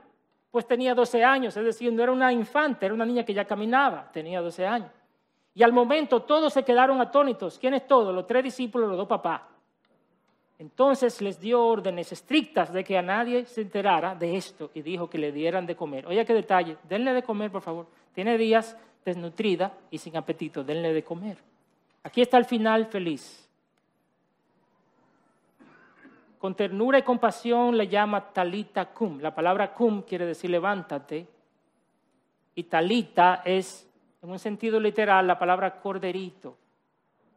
pues 0.51 0.67
tenía 0.67 0.95
12 0.95 1.25
años, 1.25 1.57
es 1.57 1.65
decir, 1.65 1.93
no 1.93 2.03
era 2.03 2.11
una 2.11 2.33
infante, 2.33 2.85
era 2.85 2.95
una 2.95 3.07
niña 3.07 3.25
que 3.25 3.33
ya 3.33 3.45
caminaba, 3.45 4.11
tenía 4.13 4.41
12 4.41 4.67
años. 4.67 4.91
Y 5.55 5.63
al 5.63 5.73
momento 5.73 6.23
todos 6.23 6.53
se 6.53 6.65
quedaron 6.65 7.01
atónitos. 7.01 7.59
¿Quiénes 7.59 7.87
todos? 7.87 8.15
Los 8.15 8.27
tres 8.27 8.45
discípulos, 8.45 8.89
los 8.89 8.99
dos 8.99 9.09
papás. 9.09 9.43
Entonces 10.59 11.21
les 11.23 11.41
dio 11.41 11.65
órdenes 11.65 12.13
estrictas 12.13 12.73
de 12.73 12.85
que 12.85 12.99
a 12.99 13.03
nadie 13.03 13.47
se 13.47 13.63
enterara 13.63 14.15
de 14.15 14.37
esto 14.37 14.71
y 14.75 14.83
dijo 14.83 15.09
que 15.09 15.19
le 15.19 15.33
dieran 15.33 15.67
de 15.67 15.77
comer. 15.77 16.07
Oye, 16.07 16.25
qué 16.25 16.35
detalle, 16.35 16.77
denle 16.89 17.13
de 17.15 17.23
comer, 17.23 17.51
por 17.51 17.63
favor. 17.63 17.87
Tiene 18.13 18.37
días 18.37 18.77
desnutrida 19.05 19.73
y 19.91 19.99
sin 19.99 20.17
apetito, 20.17 20.63
denle 20.65 20.93
de 20.93 21.05
comer. 21.05 21.39
Aquí 22.03 22.21
está 22.21 22.37
el 22.37 22.45
final 22.45 22.87
feliz. 22.87 23.50
Con 26.41 26.55
ternura 26.55 26.99
y 26.99 27.03
compasión 27.03 27.77
le 27.77 27.87
llama 27.87 28.33
talita 28.33 28.87
cum. 28.87 29.21
La 29.21 29.35
palabra 29.35 29.75
cum 29.75 30.01
quiere 30.01 30.25
decir 30.25 30.49
levántate. 30.49 31.27
Y 32.55 32.63
talita 32.65 33.43
es, 33.45 33.87
en 34.23 34.31
un 34.31 34.39
sentido 34.39 34.81
literal, 34.81 35.27
la 35.27 35.39
palabra 35.39 35.79
corderito. 35.79 36.57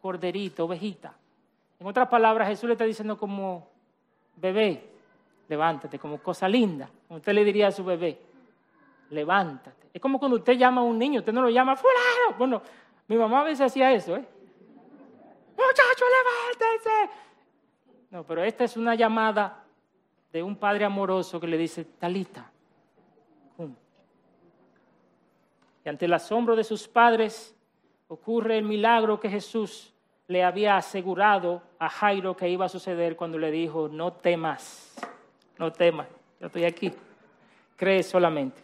Corderito, 0.02 0.64
ovejita. 0.64 1.14
En 1.80 1.86
otras 1.86 2.08
palabras, 2.08 2.48
Jesús 2.48 2.68
le 2.68 2.76
está 2.76 2.86
diciendo 2.86 3.18
como 3.18 3.68
bebé, 4.38 4.90
levántate, 5.50 6.00
como 6.00 6.20
cosa 6.20 6.48
linda. 6.48 6.90
Como 7.06 7.18
usted 7.18 7.34
le 7.34 7.44
diría 7.44 7.68
a 7.68 7.72
su 7.72 7.84
bebé, 7.84 8.18
levántate. 9.10 9.90
Es 9.94 10.02
como 10.02 10.18
cuando 10.18 10.38
usted 10.38 10.54
llama 10.54 10.80
a 10.80 10.86
un 10.86 10.98
niño, 10.98 11.20
usted 11.20 11.34
no 11.34 11.42
lo 11.42 11.50
llama 11.50 11.76
fulano. 11.76 12.38
Bueno, 12.38 12.62
mi 13.10 13.18
mamá 13.18 13.42
a 13.42 13.44
veces 13.44 13.66
hacía 13.66 13.92
eso, 13.92 14.16
¿eh? 14.16 14.26
Muchacho, 15.58 16.06
levántense. 16.18 17.14
No, 18.14 18.24
pero 18.24 18.44
esta 18.44 18.64
es 18.64 18.78
una 18.78 18.94
llamada 18.94 19.64
de 20.32 20.44
un 20.44 20.56
padre 20.56 20.86
amoroso 20.86 21.40
que 21.40 21.48
le 21.48 21.58
dice, 21.58 21.84
Talita. 21.84 22.52
Y 25.84 25.90
ante 25.90 26.06
el 26.06 26.14
asombro 26.14 26.56
de 26.56 26.64
sus 26.64 26.88
padres 26.88 27.56
ocurre 28.08 28.60
el 28.60 28.66
milagro 28.66 29.20
que 29.20 29.32
Jesús 29.32 29.92
le 30.28 30.44
había 30.44 30.78
asegurado 30.78 31.64
a 31.80 31.90
Jairo 31.90 32.38
que 32.38 32.48
iba 32.48 32.66
a 32.66 32.70
suceder 32.70 33.16
cuando 33.16 33.40
le 33.40 33.50
dijo, 33.50 33.90
no 33.90 34.14
temas, 34.14 34.94
no 35.58 35.74
temas, 35.74 36.08
yo 36.40 36.46
estoy 36.46 36.66
aquí, 36.66 36.94
cree 37.76 38.04
solamente. 38.04 38.62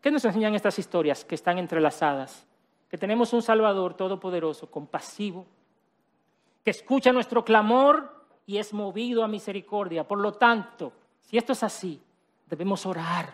¿Qué 0.00 0.10
nos 0.10 0.24
enseñan 0.24 0.54
estas 0.54 0.78
historias 0.78 1.26
que 1.26 1.34
están 1.34 1.58
entrelazadas? 1.58 2.46
Que 2.88 2.96
tenemos 2.96 3.34
un 3.34 3.42
Salvador 3.42 3.92
todopoderoso, 3.92 4.70
compasivo, 4.70 5.44
que 6.64 6.70
escucha 6.70 7.12
nuestro 7.12 7.44
clamor 7.44 8.19
y 8.50 8.58
es 8.58 8.74
movido 8.74 9.22
a 9.22 9.28
misericordia. 9.28 10.02
Por 10.02 10.18
lo 10.18 10.32
tanto, 10.32 10.92
si 11.20 11.38
esto 11.38 11.52
es 11.52 11.62
así, 11.62 12.02
debemos 12.46 12.84
orar. 12.84 13.32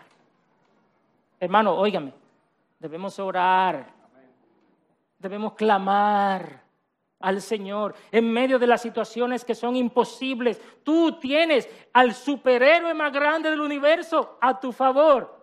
Hermano, 1.39 1.73
óigame, 1.73 2.13
debemos 2.77 3.17
orar, 3.17 3.91
debemos 5.17 5.53
clamar 5.53 6.61
al 7.19 7.41
Señor 7.41 7.95
en 8.11 8.31
medio 8.31 8.59
de 8.59 8.67
las 8.67 8.79
situaciones 8.79 9.43
que 9.43 9.55
son 9.55 9.75
imposibles. 9.75 10.61
Tú 10.83 11.13
tienes 11.13 11.67
al 11.93 12.13
superhéroe 12.13 12.93
más 12.93 13.11
grande 13.11 13.49
del 13.49 13.61
universo 13.61 14.37
a 14.39 14.59
tu 14.59 14.71
favor. 14.71 15.35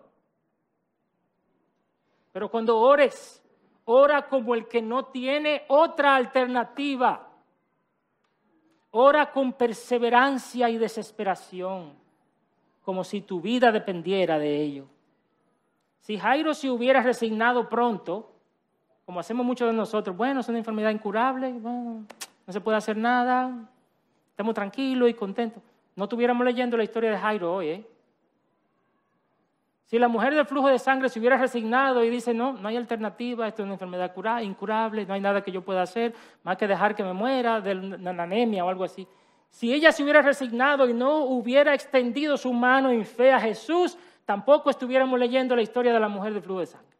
Pero 2.31 2.49
cuando 2.49 2.77
ores, 2.77 3.43
ora 3.83 4.25
como 4.29 4.55
el 4.55 4.69
que 4.69 4.81
no 4.81 5.07
tiene 5.07 5.65
otra 5.67 6.15
alternativa. 6.15 7.24
Ora 8.97 9.29
con 9.29 9.51
perseverancia 9.51 10.69
y 10.69 10.77
desesperación, 10.77 11.91
como 12.81 13.03
si 13.03 13.19
tu 13.19 13.41
vida 13.41 13.69
dependiera 13.69 14.39
de 14.39 14.61
ello. 14.61 14.85
Si 15.99 16.17
Jairo 16.17 16.53
se 16.53 16.69
hubiera 16.69 17.01
resignado 17.01 17.67
pronto, 17.67 18.31
como 19.05 19.19
hacemos 19.19 19.45
muchos 19.45 19.67
de 19.67 19.73
nosotros, 19.73 20.15
bueno, 20.15 20.39
es 20.39 20.47
una 20.47 20.59
enfermedad 20.59 20.91
incurable, 20.91 21.51
no 21.51 22.05
se 22.47 22.61
puede 22.61 22.77
hacer 22.77 22.95
nada, 22.95 23.67
estamos 24.29 24.53
tranquilos 24.53 25.09
y 25.09 25.13
contentos. 25.13 25.61
No 25.93 26.05
estuviéramos 26.05 26.45
leyendo 26.45 26.77
la 26.77 26.85
historia 26.85 27.11
de 27.11 27.17
Jairo 27.17 27.53
hoy, 27.53 27.67
¿eh? 27.67 27.85
Si 29.85 29.99
la 29.99 30.07
mujer 30.07 30.33
del 30.33 30.45
flujo 30.45 30.67
de 30.67 30.79
sangre 30.79 31.09
se 31.09 31.19
hubiera 31.19 31.37
resignado 31.37 32.03
y 32.03 32.09
dice, 32.09 32.33
no, 32.33 32.53
no 32.53 32.67
hay 32.67 32.75
alternativa, 32.75 33.47
esto 33.47 33.61
es 33.61 33.65
una 33.65 33.75
enfermedad 33.75 34.11
incurable, 34.41 35.05
no 35.05 35.13
hay 35.13 35.21
nada 35.21 35.41
que 35.41 35.51
yo 35.51 35.61
pueda 35.61 35.83
hacer, 35.83 36.13
más 36.43 36.57
que 36.57 36.67
dejar 36.67 36.95
que 36.95 37.03
me 37.03 37.13
muera 37.13 37.61
de 37.61 37.71
anemia 37.71 38.65
o 38.65 38.69
algo 38.69 38.83
así. 38.83 39.07
Si 39.51 39.71
ella 39.71 39.91
se 39.91 40.03
hubiera 40.03 40.23
resignado 40.23 40.89
y 40.89 40.93
no 40.93 41.25
hubiera 41.25 41.75
extendido 41.75 42.35
su 42.35 42.51
mano 42.51 42.89
en 42.89 43.05
fe 43.05 43.31
a 43.31 43.39
Jesús, 43.39 43.95
tampoco 44.25 44.71
estuviéramos 44.71 45.19
leyendo 45.19 45.55
la 45.55 45.61
historia 45.61 45.93
de 45.93 45.99
la 45.99 46.09
mujer 46.09 46.33
del 46.33 46.41
flujo 46.41 46.61
de 46.61 46.65
sangre. 46.65 46.97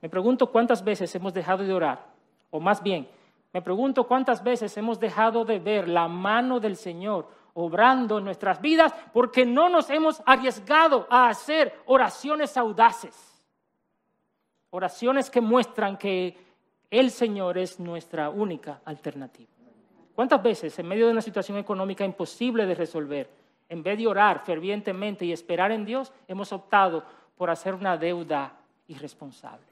Me 0.00 0.08
pregunto 0.08 0.50
cuántas 0.50 0.82
veces 0.82 1.14
hemos 1.14 1.32
dejado 1.32 1.62
de 1.62 1.72
orar, 1.72 2.04
o 2.50 2.58
más 2.58 2.82
bien, 2.82 3.08
me 3.52 3.62
pregunto 3.62 4.08
cuántas 4.08 4.42
veces 4.42 4.76
hemos 4.76 4.98
dejado 4.98 5.44
de 5.44 5.60
ver 5.60 5.88
la 5.88 6.08
mano 6.08 6.58
del 6.58 6.74
Señor 6.74 7.28
obrando 7.54 8.18
en 8.18 8.24
nuestras 8.24 8.60
vidas 8.60 8.94
porque 9.12 9.44
no 9.44 9.68
nos 9.68 9.90
hemos 9.90 10.22
arriesgado 10.26 11.06
a 11.10 11.28
hacer 11.28 11.80
oraciones 11.86 12.56
audaces, 12.56 13.14
oraciones 14.70 15.30
que 15.30 15.40
muestran 15.40 15.96
que 15.96 16.36
el 16.90 17.10
Señor 17.10 17.58
es 17.58 17.80
nuestra 17.80 18.30
única 18.30 18.80
alternativa. 18.84 19.48
¿Cuántas 20.14 20.42
veces 20.42 20.78
en 20.78 20.86
medio 20.86 21.06
de 21.06 21.12
una 21.12 21.22
situación 21.22 21.58
económica 21.58 22.04
imposible 22.04 22.66
de 22.66 22.74
resolver, 22.74 23.30
en 23.68 23.82
vez 23.82 23.96
de 23.96 24.06
orar 24.06 24.44
fervientemente 24.44 25.24
y 25.24 25.32
esperar 25.32 25.72
en 25.72 25.84
Dios, 25.84 26.12
hemos 26.28 26.52
optado 26.52 27.04
por 27.36 27.48
hacer 27.50 27.74
una 27.74 27.96
deuda 27.96 28.52
irresponsable? 28.88 29.64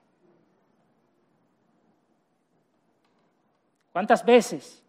¿Cuántas 3.92 4.24
veces 4.24 4.82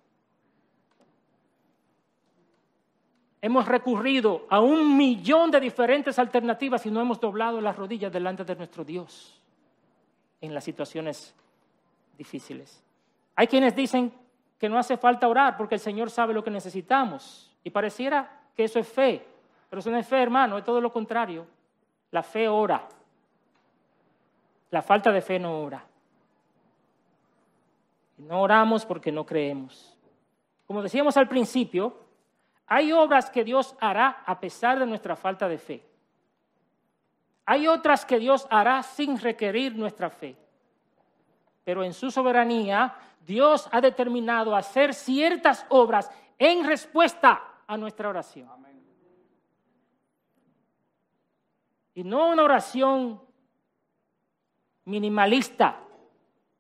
hemos 3.42 3.68
recurrido 3.68 4.46
a 4.50 4.60
un 4.60 4.96
millón 4.96 5.50
de 5.50 5.60
diferentes 5.60 6.20
alternativas 6.20 6.86
y 6.86 6.92
no 6.92 7.02
hemos 7.02 7.20
doblado 7.20 7.60
las 7.60 7.76
rodillas 7.76 8.12
delante 8.12 8.46
de 8.46 8.56
nuestro 8.56 8.84
Dios 8.84 9.40
en 10.40 10.54
las 10.54 10.64
situaciones 10.64 11.34
difíciles? 12.18 12.84
Hay 13.36 13.48
quienes 13.48 13.76
dicen 13.76 14.14
que 14.60 14.70
no 14.70 14.78
hace 14.78 14.98
falta 14.98 15.28
orar 15.28 15.58
porque 15.58 15.76
el 15.76 15.82
Señor 15.82 16.12
sabe 16.12 16.34
lo 16.34 16.44
que 16.44 16.52
necesitamos 16.52 17.52
y 17.64 17.72
pareciera 17.72 18.42
que 18.56 18.66
eso 18.66 18.80
es 18.80 18.88
fe, 18.88 19.26
pero 19.70 19.80
eso 19.80 19.90
no 19.90 19.98
es 19.98 20.08
fe, 20.08 20.22
hermano, 20.22 20.58
es 20.58 20.64
todo 20.64 20.80
lo 20.80 20.92
contrario. 20.92 21.48
La 22.12 22.22
fe 22.22 22.48
ora. 22.48 22.88
La 24.70 24.82
falta 24.82 25.12
de 25.12 25.22
fe 25.22 25.40
no 25.40 25.62
ora. 25.62 25.84
No 28.18 28.42
oramos 28.42 28.86
porque 28.86 29.12
no 29.12 29.26
creemos. 29.26 29.98
Como 30.68 30.84
decíamos 30.84 31.18
al 31.18 31.28
principio, 31.28 32.01
hay 32.74 32.94
obras 32.94 33.30
que 33.30 33.44
Dios 33.44 33.76
hará 33.82 34.24
a 34.26 34.40
pesar 34.40 34.80
de 34.80 34.86
nuestra 34.86 35.18
falta 35.18 35.50
de 35.50 35.58
fe. 35.58 35.86
Hay 37.46 37.68
otras 37.68 38.06
que 38.06 38.18
Dios 38.18 38.48
hará 38.50 38.82
sin 38.82 39.20
requerir 39.20 39.76
nuestra 39.76 40.10
fe. 40.10 40.38
Pero 41.66 41.84
en 41.84 41.94
su 41.94 42.10
soberanía, 42.10 42.96
Dios 43.26 43.68
ha 43.74 43.82
determinado 43.82 44.56
hacer 44.56 44.94
ciertas 44.94 45.66
obras 45.68 46.10
en 46.40 46.66
respuesta 46.66 47.44
a 47.68 47.76
nuestra 47.76 48.08
oración. 48.08 48.48
Y 51.94 52.06
no 52.06 52.30
una 52.30 52.44
oración 52.44 53.22
minimalista, 54.86 55.76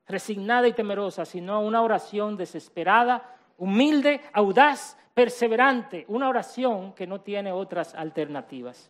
resignada 0.07 0.67
y 0.67 0.73
temerosa, 0.73 1.23
sino 1.23 1.61
una 1.61 1.81
oración 1.81 2.35
desesperada, 2.35 3.33
humilde, 3.57 4.19
audaz, 4.33 4.97
perseverante, 5.21 6.03
una 6.07 6.29
oración 6.29 6.93
que 6.93 7.05
no 7.05 7.21
tiene 7.21 7.51
otras 7.51 7.93
alternativas. 7.93 8.89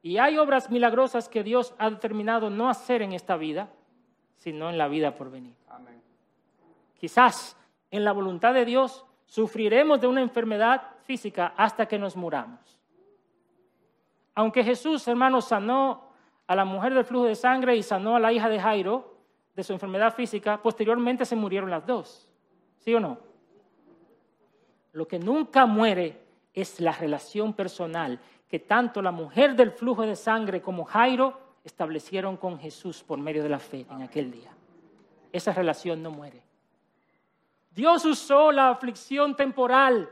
Y 0.00 0.18
hay 0.18 0.38
obras 0.38 0.70
milagrosas 0.70 1.28
que 1.28 1.42
Dios 1.42 1.74
ha 1.78 1.90
determinado 1.90 2.50
no 2.50 2.68
hacer 2.68 3.02
en 3.02 3.12
esta 3.12 3.36
vida, 3.36 3.68
sino 4.36 4.70
en 4.70 4.78
la 4.78 4.86
vida 4.86 5.16
por 5.16 5.28
venir. 5.28 5.56
Quizás 6.94 7.56
en 7.90 8.04
la 8.04 8.12
voluntad 8.12 8.54
de 8.54 8.64
Dios 8.64 9.04
sufriremos 9.26 10.00
de 10.00 10.06
una 10.06 10.22
enfermedad 10.22 10.82
física 11.02 11.52
hasta 11.56 11.86
que 11.86 11.98
nos 11.98 12.14
muramos. 12.14 12.78
Aunque 14.36 14.62
Jesús, 14.62 15.08
hermanos, 15.08 15.46
sanó 15.46 16.12
a 16.46 16.54
la 16.54 16.64
mujer 16.64 16.94
del 16.94 17.04
flujo 17.04 17.24
de 17.24 17.34
sangre 17.34 17.74
y 17.74 17.82
sanó 17.82 18.14
a 18.14 18.20
la 18.20 18.32
hija 18.32 18.48
de 18.48 18.60
Jairo 18.60 19.16
de 19.56 19.64
su 19.64 19.72
enfermedad 19.72 20.14
física, 20.14 20.62
posteriormente 20.62 21.24
se 21.24 21.34
murieron 21.34 21.70
las 21.70 21.84
dos. 21.84 22.30
¿Sí 22.78 22.94
o 22.94 23.00
no? 23.00 23.31
Lo 24.92 25.08
que 25.08 25.18
nunca 25.18 25.66
muere 25.66 26.20
es 26.52 26.80
la 26.80 26.92
relación 26.92 27.54
personal 27.54 28.20
que 28.48 28.58
tanto 28.58 29.00
la 29.00 29.10
mujer 29.10 29.56
del 29.56 29.70
flujo 29.72 30.02
de 30.02 30.16
sangre 30.16 30.60
como 30.60 30.84
Jairo 30.84 31.40
establecieron 31.64 32.36
con 32.36 32.58
Jesús 32.58 33.02
por 33.02 33.18
medio 33.18 33.42
de 33.42 33.48
la 33.48 33.58
fe 33.58 33.86
en 33.90 34.02
aquel 34.02 34.30
día. 34.30 34.50
Esa 35.32 35.52
relación 35.52 36.02
no 36.02 36.10
muere. 36.10 36.42
Dios 37.70 38.04
usó 38.04 38.52
la 38.52 38.68
aflicción 38.68 39.34
temporal 39.34 40.10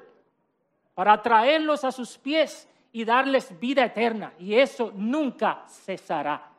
para 0.95 1.12
atraerlos 1.12 1.85
a 1.85 1.93
sus 1.93 2.16
pies 2.16 2.68
y 2.93 3.05
darles 3.05 3.59
vida 3.61 3.85
eterna. 3.85 4.33
Y 4.39 4.55
eso 4.55 4.93
nunca 4.95 5.64
cesará. 5.68 6.51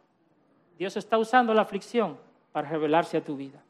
Dios 0.78 0.96
está 0.98 1.18
usando 1.18 1.54
la 1.54 1.64
aflicción 1.64 2.18
para 2.52 2.70
revelarse 2.70 3.18
a 3.18 3.24
tu 3.24 3.36
vida. 3.36 3.64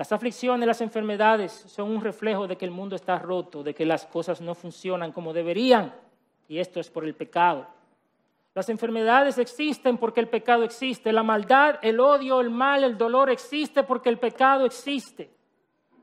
Las 0.00 0.12
aflicciones, 0.12 0.66
las 0.66 0.80
enfermedades 0.80 1.52
son 1.52 1.90
un 1.90 2.00
reflejo 2.00 2.46
de 2.46 2.56
que 2.56 2.64
el 2.64 2.70
mundo 2.70 2.96
está 2.96 3.18
roto, 3.18 3.62
de 3.62 3.74
que 3.74 3.84
las 3.84 4.06
cosas 4.06 4.40
no 4.40 4.54
funcionan 4.54 5.12
como 5.12 5.34
deberían. 5.34 5.94
Y 6.48 6.58
esto 6.58 6.80
es 6.80 6.88
por 6.88 7.04
el 7.04 7.14
pecado. 7.14 7.66
Las 8.54 8.70
enfermedades 8.70 9.36
existen 9.36 9.98
porque 9.98 10.20
el 10.20 10.28
pecado 10.28 10.64
existe. 10.64 11.12
La 11.12 11.22
maldad, 11.22 11.78
el 11.82 12.00
odio, 12.00 12.40
el 12.40 12.48
mal, 12.48 12.82
el 12.82 12.96
dolor 12.96 13.28
existe 13.28 13.82
porque 13.82 14.08
el 14.08 14.18
pecado 14.18 14.64
existe. 14.64 15.28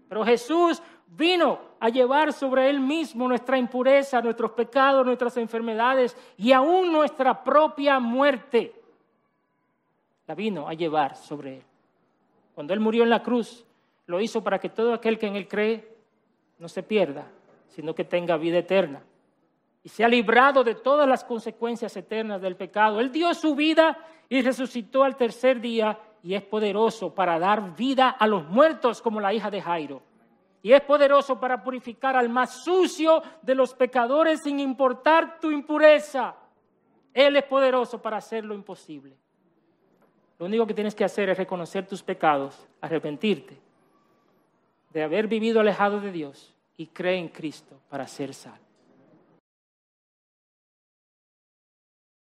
Pero 0.07 0.23
Jesús 0.23 0.79
vino 1.07 1.59
a 1.79 1.89
llevar 1.89 2.33
sobre 2.33 2.69
Él 2.69 2.79
mismo 2.79 3.27
nuestra 3.27 3.57
impureza, 3.57 4.21
nuestros 4.21 4.51
pecados, 4.51 5.03
nuestras 5.07 5.37
enfermedades 5.37 6.15
y 6.37 6.51
aún 6.51 6.91
nuestra 6.91 7.43
propia 7.43 7.99
muerte. 7.99 8.79
La 10.27 10.35
vino 10.35 10.67
a 10.67 10.75
llevar 10.75 11.15
sobre 11.15 11.55
Él. 11.55 11.63
Cuando 12.53 12.75
Él 12.75 12.79
murió 12.79 13.01
en 13.01 13.09
la 13.09 13.23
cruz, 13.23 13.63
lo 14.07 14.19
hizo 14.19 14.43
para 14.43 14.59
que 14.59 14.69
todo 14.69 14.93
aquel 14.93 15.19
que 15.19 15.27
en 15.27 15.35
Él 15.35 15.47
cree 15.47 15.95
no 16.57 16.67
se 16.67 16.81
pierda, 16.81 17.27
sino 17.67 17.93
que 17.93 18.03
tenga 18.03 18.37
vida 18.37 18.57
eterna. 18.57 19.03
Y 19.83 19.89
se 19.89 20.03
ha 20.03 20.07
librado 20.07 20.63
de 20.63 20.75
todas 20.75 21.07
las 21.07 21.23
consecuencias 21.23 21.95
eternas 21.95 22.41
del 22.41 22.55
pecado. 22.55 22.99
Él 22.99 23.11
dio 23.11 23.33
su 23.33 23.55
vida 23.55 23.97
y 24.27 24.41
resucitó 24.41 25.03
al 25.03 25.15
tercer 25.15 25.61
día 25.61 25.99
y 26.23 26.33
es 26.33 26.43
poderoso 26.43 27.13
para 27.13 27.37
dar 27.37 27.75
vida 27.75 28.09
a 28.09 28.27
los 28.27 28.47
muertos 28.49 29.01
como 29.01 29.21
la 29.21 29.33
hija 29.33 29.51
de 29.51 29.61
Jairo 29.61 30.01
y 30.61 30.73
es 30.73 30.81
poderoso 30.81 31.39
para 31.39 31.63
purificar 31.63 32.15
al 32.15 32.29
más 32.29 32.63
sucio 32.63 33.21
de 33.41 33.55
los 33.55 33.73
pecadores 33.73 34.41
sin 34.41 34.59
importar 34.59 35.39
tu 35.39 35.51
impureza. 35.51 36.35
Él 37.13 37.37
es 37.37 37.43
poderoso 37.43 38.01
para 38.01 38.17
hacer 38.17 38.43
lo 38.43 38.53
imposible. 38.53 39.15
Lo 40.39 40.45
único 40.45 40.67
que 40.67 40.73
tienes 40.73 40.93
que 40.93 41.05
hacer 41.05 41.29
es 41.29 41.37
reconocer 41.37 41.87
tus 41.87 42.03
pecados, 42.03 42.67
arrepentirte 42.81 43.66
de 44.97 45.03
haber 45.03 45.27
vivido 45.27 45.59
alejado 45.59 46.01
de 46.01 46.11
Dios 46.11 46.55
y 46.75 46.87
creer 46.87 47.19
en 47.19 47.27
Cristo 47.27 47.79
para 47.87 48.07
ser 48.07 48.33
salvo. 48.33 48.66